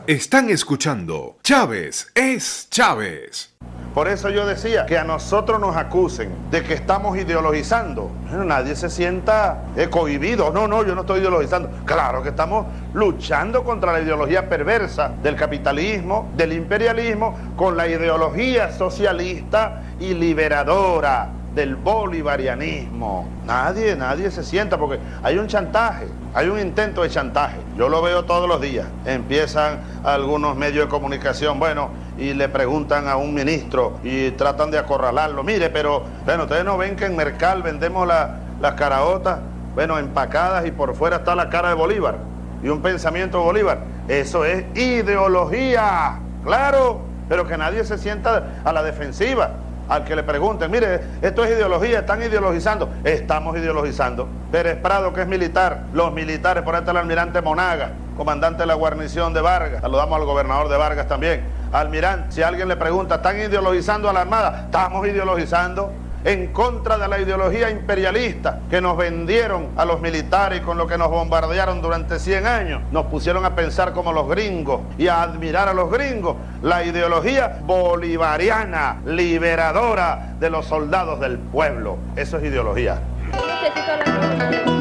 Están 0.08 0.50
escuchando 0.50 1.36
Chávez 1.44 2.10
es 2.16 2.68
Chávez. 2.70 3.52
Por 3.94 4.08
eso 4.08 4.30
yo 4.30 4.46
decía 4.46 4.86
que 4.86 4.98
a 4.98 5.04
nosotros 5.04 5.60
nos 5.60 5.76
acusen 5.78 6.30
de 6.52 6.64
que 6.64 6.74
estamos 6.74 7.18
ideologizando. 7.18 8.12
Bueno, 8.28 8.44
nadie 8.44 8.76
se 8.76 8.90
sienta 8.90 9.64
eh, 9.78 9.88
cohibido. 9.90 10.52
No, 10.52 10.68
no, 10.68 10.86
yo 10.86 10.96
no 10.96 11.02
estoy 11.02 11.20
ideologizando. 11.20 11.70
Claro 11.86 12.22
que 12.22 12.30
estamos 12.30 12.66
luchando 12.94 13.64
contra 13.64 13.94
la 13.94 14.02
ideología 14.02 14.50
perversa 14.50 15.12
del 15.22 15.36
capitalismo, 15.36 16.30
del 16.36 16.54
imperialismo, 16.54 17.38
con 17.56 17.78
la 17.78 17.88
ideología 17.88 18.72
socialista 18.74 19.84
y 20.00 20.14
liberadora 20.14 21.30
del 21.56 21.76
bolivarianismo. 21.76 23.28
Nadie, 23.46 23.96
nadie 23.96 24.30
se 24.30 24.44
sienta 24.44 24.78
porque 24.78 25.00
hay 25.24 25.38
un 25.38 25.48
chantaje, 25.48 26.08
hay 26.34 26.50
un 26.50 26.60
intento 26.60 27.02
de 27.04 27.10
chantaje. 27.10 27.58
Yo 27.78 27.90
lo 27.90 28.02
veo 28.02 28.26
todos 28.26 28.48
los 28.48 28.60
días. 28.62 28.86
Empiezan 29.06 29.80
algunos 30.04 30.56
medios 30.56 30.86
de 30.86 30.90
comunicación, 30.90 31.58
bueno, 31.60 31.90
y 32.18 32.34
le 32.34 32.50
preguntan 32.50 33.08
a 33.08 33.16
un 33.18 33.34
ministro 33.34 33.94
y 34.04 34.32
tratan 34.32 34.70
de 34.72 34.78
acorralarlo. 34.80 35.44
Mire, 35.44 35.70
pero, 35.70 36.04
bueno, 36.26 36.44
ustedes 36.44 36.66
no 36.66 36.78
ven 36.78 36.96
que 36.96 37.06
en 37.06 37.16
Mercal 37.16 37.64
vendemos 37.64 38.06
la- 38.08 38.36
las 38.62 38.74
caraotas, 38.76 39.40
bueno, 39.74 39.98
empacadas 39.98 40.66
y 40.66 40.72
por 40.72 40.96
fuera 40.96 41.18
está 41.18 41.36
la 41.36 41.50
cara 41.50 41.70
de 41.70 41.76
Bolívar 41.76 42.16
y 42.64 42.70
un 42.70 42.82
pensamiento 42.82 43.40
de 43.40 43.44
Bolívar. 43.46 43.80
Eso 44.08 44.46
es 44.46 44.64
ideología, 44.78 46.20
claro, 46.44 47.02
pero 47.28 47.48
que 47.48 47.58
nadie 47.58 47.84
se 47.84 47.98
sienta 47.98 48.44
a 48.64 48.72
la 48.74 48.84
defensiva. 48.84 49.52
Al 49.88 50.04
que 50.04 50.16
le 50.16 50.24
pregunten, 50.24 50.72
mire, 50.72 51.00
esto 51.22 51.44
es 51.44 51.52
ideología, 51.52 52.00
están 52.00 52.22
ideologizando. 52.22 52.90
Estamos 53.04 53.56
ideologizando. 53.58 54.28
Pérez 54.52 54.78
Prado, 54.78 55.14
que 55.14 55.22
es 55.22 55.28
militar, 55.28 55.84
los 55.94 56.12
militares, 56.12 56.64
por 56.64 56.76
ahí 56.76 56.84
el 56.88 56.98
almirante 56.98 57.42
Monaga, 57.42 57.92
comandante 58.18 58.64
de 58.64 58.68
la 58.68 58.74
guarnición 58.74 59.34
de 59.34 59.42
Vargas. 59.42 59.82
Saludamos 59.82 60.20
al 60.20 60.26
gobernador 60.26 60.70
de 60.70 60.78
Vargas 60.78 61.08
también. 61.08 61.44
Almirante, 61.72 62.32
si 62.32 62.42
alguien 62.42 62.68
le 62.68 62.78
pregunta, 62.78 63.16
¿están 63.16 63.38
ideologizando 63.38 64.10
a 64.10 64.14
la 64.14 64.22
Armada? 64.22 64.64
Estamos 64.66 65.06
ideologizando 65.08 65.92
en 66.26 66.48
contra 66.48 66.98
de 66.98 67.08
la 67.08 67.20
ideología 67.20 67.70
imperialista 67.70 68.60
que 68.70 68.82
nos 68.82 68.98
vendieron 68.98 69.70
a 69.78 69.86
los 69.86 70.02
militares 70.02 70.62
con 70.62 70.78
lo 70.78 70.88
que 70.88 70.98
nos 70.98 71.10
bombardearon 71.10 71.82
durante 71.82 72.20
100 72.20 72.48
años. 72.48 72.82
Nos 72.92 73.06
pusieron 73.06 73.46
a 73.46 73.56
pensar 73.56 73.94
como 73.94 74.12
los 74.12 74.28
gringos 74.28 74.82
y 74.98 75.08
a 75.08 75.22
admirar 75.22 75.70
a 75.70 75.74
los 75.74 75.92
gringos 75.92 76.36
la 76.64 76.84
ideología 76.84 77.60
bolivariana, 77.64 79.02
liberadora 79.06 80.36
de 80.40 80.50
los 80.50 80.66
soldados 80.66 81.20
del 81.20 81.38
pueblo. 81.38 81.98
Eso 82.16 82.38
es 82.38 82.46
ideología. 82.46 83.00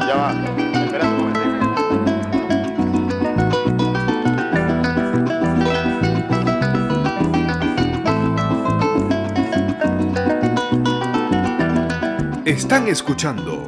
Ya 0.07 0.15
va. 0.15 0.84
Están 12.45 12.87
escuchando 12.87 13.65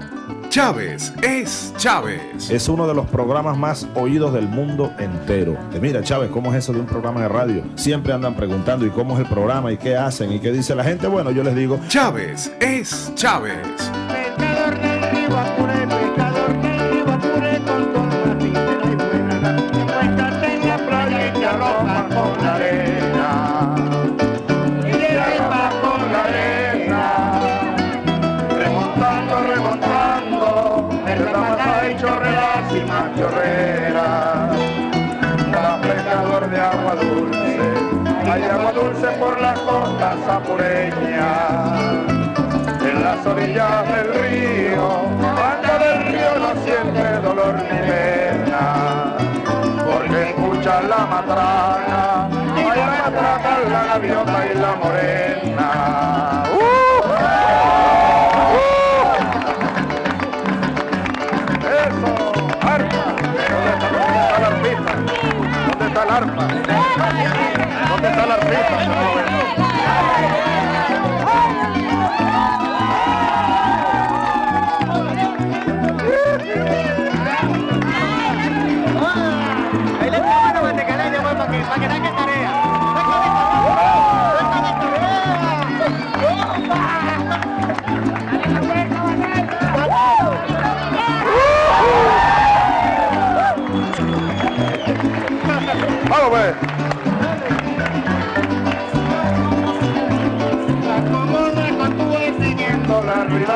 Chávez 0.49 1.11
es 1.23 1.73
Chávez. 1.77 2.51
Es 2.51 2.69
uno 2.69 2.87
de 2.87 2.93
los 2.93 3.07
programas 3.07 3.57
más 3.57 3.87
oídos 3.95 4.33
del 4.33 4.47
mundo 4.47 4.93
entero. 4.99 5.57
Que 5.71 5.79
mira, 5.79 6.03
Chávez, 6.03 6.29
¿cómo 6.29 6.53
es 6.53 6.59
eso 6.59 6.73
de 6.73 6.81
un 6.81 6.85
programa 6.85 7.21
de 7.21 7.27
radio? 7.27 7.63
Siempre 7.73 8.13
andan 8.13 8.35
preguntando, 8.35 8.85
¿y 8.85 8.89
cómo 8.91 9.15
es 9.15 9.21
el 9.21 9.25
programa? 9.25 9.71
¿Y 9.71 9.77
qué 9.77 9.95
hacen? 9.95 10.31
¿Y 10.31 10.39
qué 10.39 10.51
dice 10.51 10.75
la 10.75 10.83
gente? 10.83 11.07
Bueno, 11.07 11.31
yo 11.31 11.43
les 11.43 11.55
digo, 11.55 11.79
Chávez 11.87 12.51
es 12.59 13.11
Chávez. 13.15 13.91
Orillas 43.27 43.87
del 43.87 44.13
río, 44.13 44.87
anda 45.51 45.77
del 45.79 46.05
río 46.07 46.31
no 46.39 46.51
siente 46.63 47.19
dolor 47.21 47.55
ni 47.55 47.77
pena 47.87 49.15
porque 49.85 50.29
escucha 50.29 50.81
la 50.81 51.05
matraca, 51.05 52.29
ay 52.55 52.79
la 52.79 52.85
matraca, 53.03 53.51
la 53.69 53.83
gaviota 53.85 54.45
y 54.45 54.57
la 54.57 54.75
morena. 54.75 55.67
Arpa, 62.61 63.03
¿dónde 63.17 64.19
está, 64.21 64.39
la 64.39 64.47
arpita? 64.47 64.93
¿Dónde 65.67 65.85
está 65.85 66.01
el 66.03 66.11
arpa? 66.11 67.07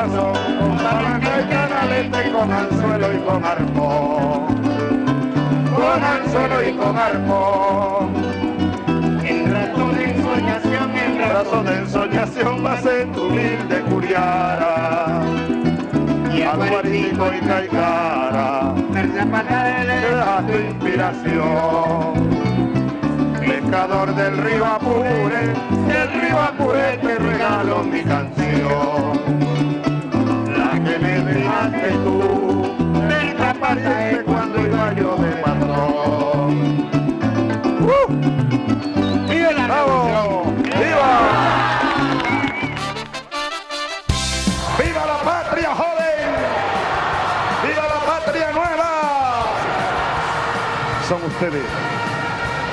Con 0.10 0.78
palanca 0.78 1.42
y 1.42 1.44
canalete, 1.50 2.32
con 2.32 2.52
anzuelo 2.52 3.14
y 3.14 3.18
con 3.20 3.46
arpón. 3.46 4.46
Con 5.76 6.04
anzuelo 6.04 6.68
y 6.68 6.74
con 6.74 6.98
arpón. 6.98 8.10
En 9.24 9.52
razón 9.52 9.96
de 9.96 10.04
ensoñación, 10.06 10.98
en 10.98 11.20
razón 11.20 11.66
de 11.66 11.78
ensoñación, 11.78 12.66
va 12.66 12.74
a 12.74 12.82
ser 12.82 13.12
tu 13.12 13.28
humilde 13.28 13.82
curiara. 13.90 15.22
Y 16.34 16.42
al 16.42 16.70
guarito 16.70 17.34
y 17.36 17.40
caicara, 17.46 18.74
te 18.94 20.16
da 20.16 20.44
tu 20.48 20.54
inspiración. 20.54 22.32
Pescador 23.40 24.16
del 24.16 24.38
río 24.38 24.66
Apure, 24.66 25.54
del 25.88 26.22
río 26.22 26.40
Apure 26.40 26.98
te 26.98 27.20
regalo 27.20 27.84
mi 27.84 28.02
canción. 28.02 28.41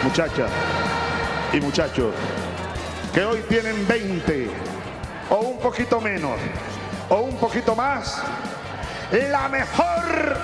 Muchachas 0.05 0.51
y 1.55 1.61
muchachos, 1.61 2.13
que 3.15 3.25
hoy 3.25 3.43
tienen 3.49 3.87
20 3.89 4.51
o 5.31 5.37
un 5.37 5.59
poquito 5.59 6.01
menos 6.01 6.39
o 7.09 7.17
un 7.21 7.37
poquito 7.37 7.75
más, 7.75 8.23
la 9.11 9.49
mejor 9.49 10.37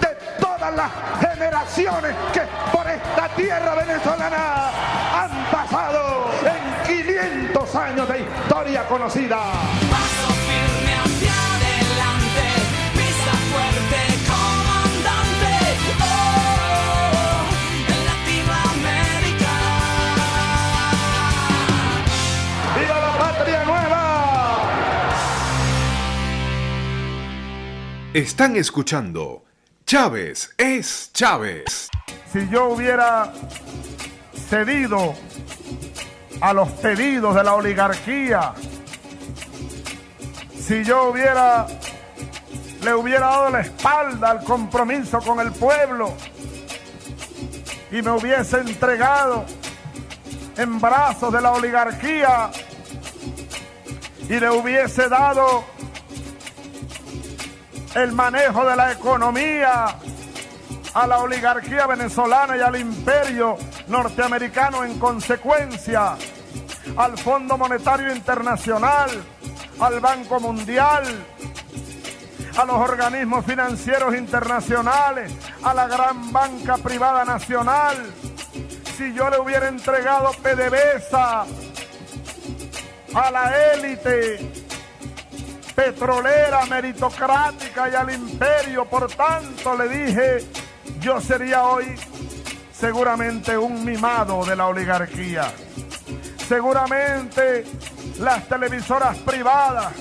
de 0.00 0.16
todas 0.40 0.72
las 0.72 0.90
generaciones 1.20 2.14
que 2.32 2.42
por 2.70 2.86
esta 2.86 3.28
tierra 3.34 3.74
venezolana 3.74 4.70
han 5.24 5.50
pasado 5.50 6.30
en 6.44 6.96
500 7.04 7.74
años 7.74 8.08
de 8.08 8.20
historia 8.20 8.86
conocida. 8.86 9.40
Están 28.18 28.56
escuchando 28.56 29.44
Chávez 29.86 30.52
es 30.58 31.12
Chávez. 31.12 31.88
si 32.32 32.48
yo 32.48 32.70
hubiera 32.70 33.32
cedido 34.50 35.14
a 36.40 36.52
los 36.52 36.68
pedidos 36.68 37.36
de 37.36 37.44
la 37.44 37.54
oligarquía, 37.54 38.54
si 40.60 40.82
yo 40.82 41.10
hubiera 41.10 41.68
le 42.82 42.92
hubiera 42.92 43.20
dado 43.20 43.50
la 43.50 43.60
espalda 43.60 44.30
al 44.32 44.42
compromiso 44.42 45.20
con 45.20 45.38
el 45.38 45.52
pueblo 45.52 46.12
y 47.92 48.02
me 48.02 48.10
hubiese 48.10 48.58
entregado 48.58 49.46
en 50.56 50.80
brazos 50.80 51.32
de 51.32 51.40
la 51.40 51.52
oligarquía 51.52 52.50
y 54.28 54.40
le 54.40 54.50
hubiese 54.50 55.08
dado 55.08 55.77
el 58.02 58.12
manejo 58.12 58.64
de 58.64 58.76
la 58.76 58.92
economía 58.92 59.86
a 60.94 61.06
la 61.06 61.18
oligarquía 61.18 61.86
venezolana 61.86 62.56
y 62.56 62.60
al 62.60 62.78
imperio 62.78 63.58
norteamericano 63.88 64.84
en 64.84 64.98
consecuencia, 64.98 66.16
al 66.96 67.18
Fondo 67.18 67.58
Monetario 67.58 68.14
Internacional, 68.14 69.10
al 69.80 70.00
Banco 70.00 70.38
Mundial, 70.38 71.04
a 72.56 72.64
los 72.64 72.76
organismos 72.76 73.44
financieros 73.44 74.14
internacionales, 74.14 75.32
a 75.62 75.74
la 75.74 75.88
gran 75.88 76.32
banca 76.32 76.76
privada 76.76 77.24
nacional, 77.24 77.96
si 78.96 79.12
yo 79.12 79.28
le 79.28 79.38
hubiera 79.38 79.68
entregado 79.68 80.30
PDVSA 80.32 81.46
a 83.14 83.30
la 83.30 83.72
élite 83.74 84.57
petrolera, 85.78 86.66
meritocrática 86.66 87.88
y 87.88 87.94
al 87.94 88.12
imperio. 88.12 88.84
Por 88.86 89.06
tanto, 89.12 89.76
le 89.76 89.88
dije, 89.88 90.44
yo 90.98 91.20
sería 91.20 91.62
hoy 91.66 91.94
seguramente 92.72 93.56
un 93.56 93.84
mimado 93.84 94.44
de 94.44 94.56
la 94.56 94.66
oligarquía. 94.66 95.52
Seguramente 96.48 97.64
las 98.18 98.48
televisoras 98.48 99.18
privadas 99.18 99.92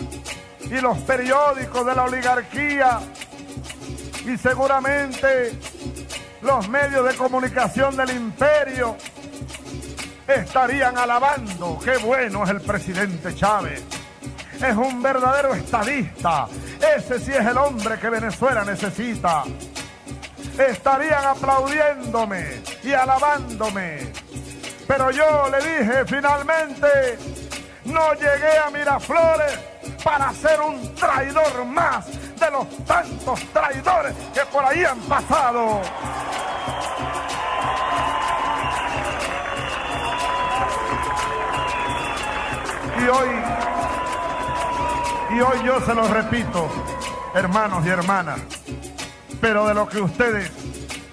y 0.61 0.81
los 0.81 0.97
periódicos 0.99 1.85
de 1.85 1.93
la 1.93 2.05
oligarquía 2.05 2.99
y 4.25 4.35
seguramente 4.35 5.59
los 6.41 6.67
medios 6.69 7.07
de 7.07 7.15
comunicación 7.15 7.95
del 7.95 8.09
imperio 8.15 8.97
estarían 10.27 10.97
alabando 10.97 11.77
qué 11.85 11.97
bueno 11.97 12.45
es 12.45 12.49
el 12.49 12.61
presidente 12.61 13.35
Chávez. 13.35 13.96
Es 14.61 14.75
un 14.75 15.01
verdadero 15.01 15.53
estadista. 15.53 16.47
Ese 16.97 17.19
sí 17.19 17.31
es 17.31 17.45
el 17.45 17.57
hombre 17.57 17.99
que 17.99 18.09
Venezuela 18.09 18.65
necesita. 18.65 19.43
Estarían 20.57 21.25
aplaudiéndome 21.25 22.61
y 22.83 22.91
alabándome. 22.93 24.11
Pero 24.87 25.11
yo 25.11 25.49
le 25.49 25.57
dije 25.57 26.05
finalmente, 26.05 27.17
no 27.85 28.13
llegué 28.13 28.57
a 28.65 28.69
Miraflores 28.71 29.59
para 30.03 30.33
ser 30.33 30.59
un 30.61 30.95
traidor 30.95 31.65
más 31.65 32.07
de 32.39 32.51
los 32.51 32.85
tantos 32.85 33.39
traidores 33.53 34.13
que 34.33 34.41
por 34.51 34.63
ahí 34.65 34.83
han 34.83 34.99
pasado. 35.01 35.81
Y 42.99 43.07
hoy, 43.09 43.29
y 45.29 45.39
hoy 45.39 45.63
yo 45.65 45.79
se 45.81 45.93
los 45.93 46.09
repito, 46.09 46.69
hermanos 47.33 47.85
y 47.85 47.89
hermanas, 47.89 48.39
pero 49.41 49.67
de 49.67 49.73
lo 49.73 49.87
que 49.87 50.01
ustedes 50.01 50.51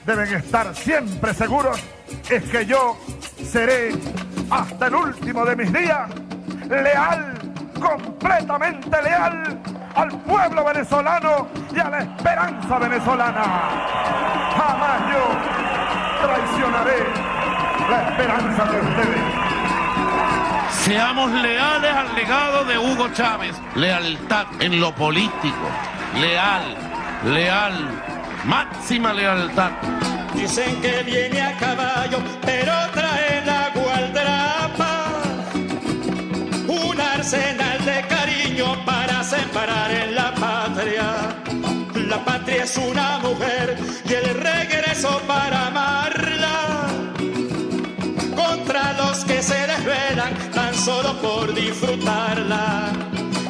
deben 0.07 0.33
estar 0.35 0.75
siempre 0.75 1.35
seguros 1.35 1.81
es 2.31 2.43
que 2.45 2.67
yo 2.67 2.97
seré 3.43 3.91
hasta 4.51 4.87
el 4.87 4.95
último 4.95 5.45
de 5.45 5.57
mis 5.57 5.73
días 5.73 6.09
leal, 6.69 7.35
completamente 7.81 9.03
leal 9.03 9.61
al 9.95 10.11
pueblo 10.23 10.65
venezolano 10.65 11.49
y 11.75 11.79
a 11.79 11.91
la 11.91 11.99
esperanza 12.01 12.79
venezolana. 12.79 13.43
Jamás 14.57 15.01
yo 15.13 16.27
traicionaré 16.27 16.97
la 17.91 18.09
esperanza 18.09 18.65
de 18.65 18.81
ustedes. 18.81 19.54
Seamos 20.71 21.31
leales 21.33 21.93
al 21.93 22.15
legado 22.15 22.65
de 22.65 22.79
Hugo 22.79 23.09
Chávez. 23.13 23.55
Lealtad 23.75 24.47
en 24.61 24.81
lo 24.81 24.95
político. 24.95 25.69
Leal, 26.21 26.77
leal, 27.33 28.03
máxima 28.45 29.13
lealtad. 29.13 29.71
Dicen 30.35 30.81
que 30.83 31.03
viene 31.05 31.41
a 31.41 31.57
caballo, 31.57 32.19
pero 32.43 32.73
trae 32.93 33.43
la 33.47 33.71
gualdrapa. 33.75 35.05
Un 36.69 37.01
arsenal 37.01 37.85
de 37.85 38.07
cariño 38.09 38.85
para 38.85 39.23
separar 39.25 39.91
en 39.91 40.15
la 40.15 40.35
patria. 40.35 41.35
La 41.95 42.25
patria 42.25 42.65
es 42.65 42.77
una 42.77 43.19
mujer 43.19 43.79
y 44.05 44.13
el 44.13 44.35
regreso 44.35 45.21
para 45.27 45.69
amarla. 45.69 46.24
Solo 50.85 51.15
por 51.15 51.55
disfrutarla. 51.55 52.93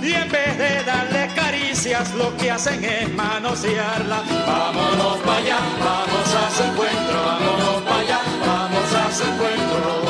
Y 0.01 0.13
en 0.13 0.31
vez 0.31 0.57
de 0.57 0.85
darle 0.85 1.29
caricias, 1.35 2.15
lo 2.15 2.37
que 2.37 2.51
hacen 2.51 2.85
es 2.85 3.13
manosearla. 3.13 4.23
Vámonos 4.47 5.19
para 5.19 5.39
allá, 5.39 5.59
vamos 5.81 6.35
a 6.35 6.51
su 6.51 6.63
encuentro, 6.63 7.25
vámonos 7.25 7.83
para 7.83 8.01
allá, 8.01 8.21
vamos 8.47 8.95
a 8.95 9.13
su 9.13 9.23
encuentro. 9.25 10.05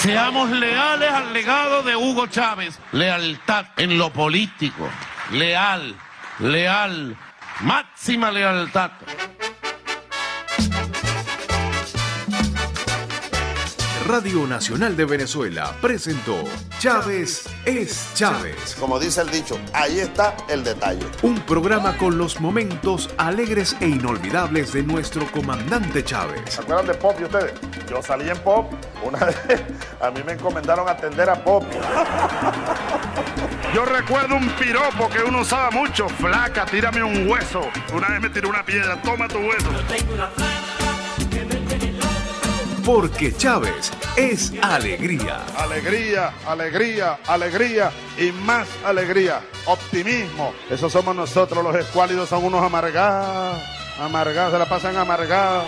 Seamos 0.00 0.50
leales 0.50 1.10
al 1.10 1.32
legado 1.34 1.82
de 1.82 1.94
Hugo 1.94 2.26
Chávez. 2.26 2.78
Lealtad 2.92 3.66
en 3.76 3.98
lo 3.98 4.10
político. 4.10 4.88
Leal, 5.32 5.94
leal, 6.38 7.16
máxima 7.60 8.30
lealtad. 8.30 8.92
Radio 14.10 14.44
Nacional 14.44 14.96
de 14.96 15.04
Venezuela 15.04 15.72
presentó 15.80 16.42
Chávez 16.80 17.44
es 17.64 18.10
Chávez. 18.14 18.74
Como 18.80 18.98
dice 18.98 19.20
el 19.20 19.30
dicho, 19.30 19.56
ahí 19.72 20.00
está 20.00 20.34
el 20.48 20.64
detalle. 20.64 21.06
Un 21.22 21.38
programa 21.42 21.96
con 21.96 22.18
los 22.18 22.40
momentos 22.40 23.08
alegres 23.18 23.76
e 23.78 23.86
inolvidables 23.86 24.72
de 24.72 24.82
nuestro 24.82 25.30
comandante 25.30 26.02
Chávez. 26.02 26.40
¿Se 26.48 26.60
acuerdan 26.60 26.88
de 26.88 26.94
Pop 26.94 27.14
y 27.20 27.24
ustedes? 27.24 27.52
Yo 27.88 28.02
salí 28.02 28.28
en 28.28 28.38
Pop. 28.38 28.72
Una 29.04 29.18
vez 29.26 29.36
a 30.00 30.10
mí 30.10 30.24
me 30.26 30.32
encomendaron 30.32 30.88
atender 30.88 31.30
a 31.30 31.44
Pop. 31.44 31.62
Yo 33.72 33.84
recuerdo 33.84 34.34
un 34.34 34.48
piropo 34.58 35.08
que 35.08 35.22
uno 35.22 35.42
usaba 35.42 35.70
mucho. 35.70 36.08
Flaca, 36.08 36.66
tírame 36.66 37.04
un 37.04 37.28
hueso. 37.28 37.62
Una 37.94 38.08
vez 38.08 38.20
me 38.20 38.30
tiró 38.30 38.48
una 38.48 38.64
piedra, 38.64 39.00
toma 39.02 39.28
tu 39.28 39.38
hueso. 39.38 39.70
Porque 42.84 43.32
Chávez 43.36 43.90
es 44.16 44.52
alegría. 44.62 45.44
Alegría, 45.56 46.32
alegría, 46.46 47.18
alegría 47.26 47.92
y 48.18 48.32
más 48.32 48.68
alegría. 48.84 49.42
Optimismo. 49.66 50.52
Eso 50.70 50.88
somos 50.88 51.14
nosotros, 51.14 51.62
los 51.62 51.76
escuálidos 51.76 52.28
son 52.28 52.44
unos 52.44 52.62
amargados. 52.62 53.60
Amargados, 53.98 54.52
se 54.52 54.58
la 54.58 54.66
pasan 54.66 54.96
amargados. 54.96 55.64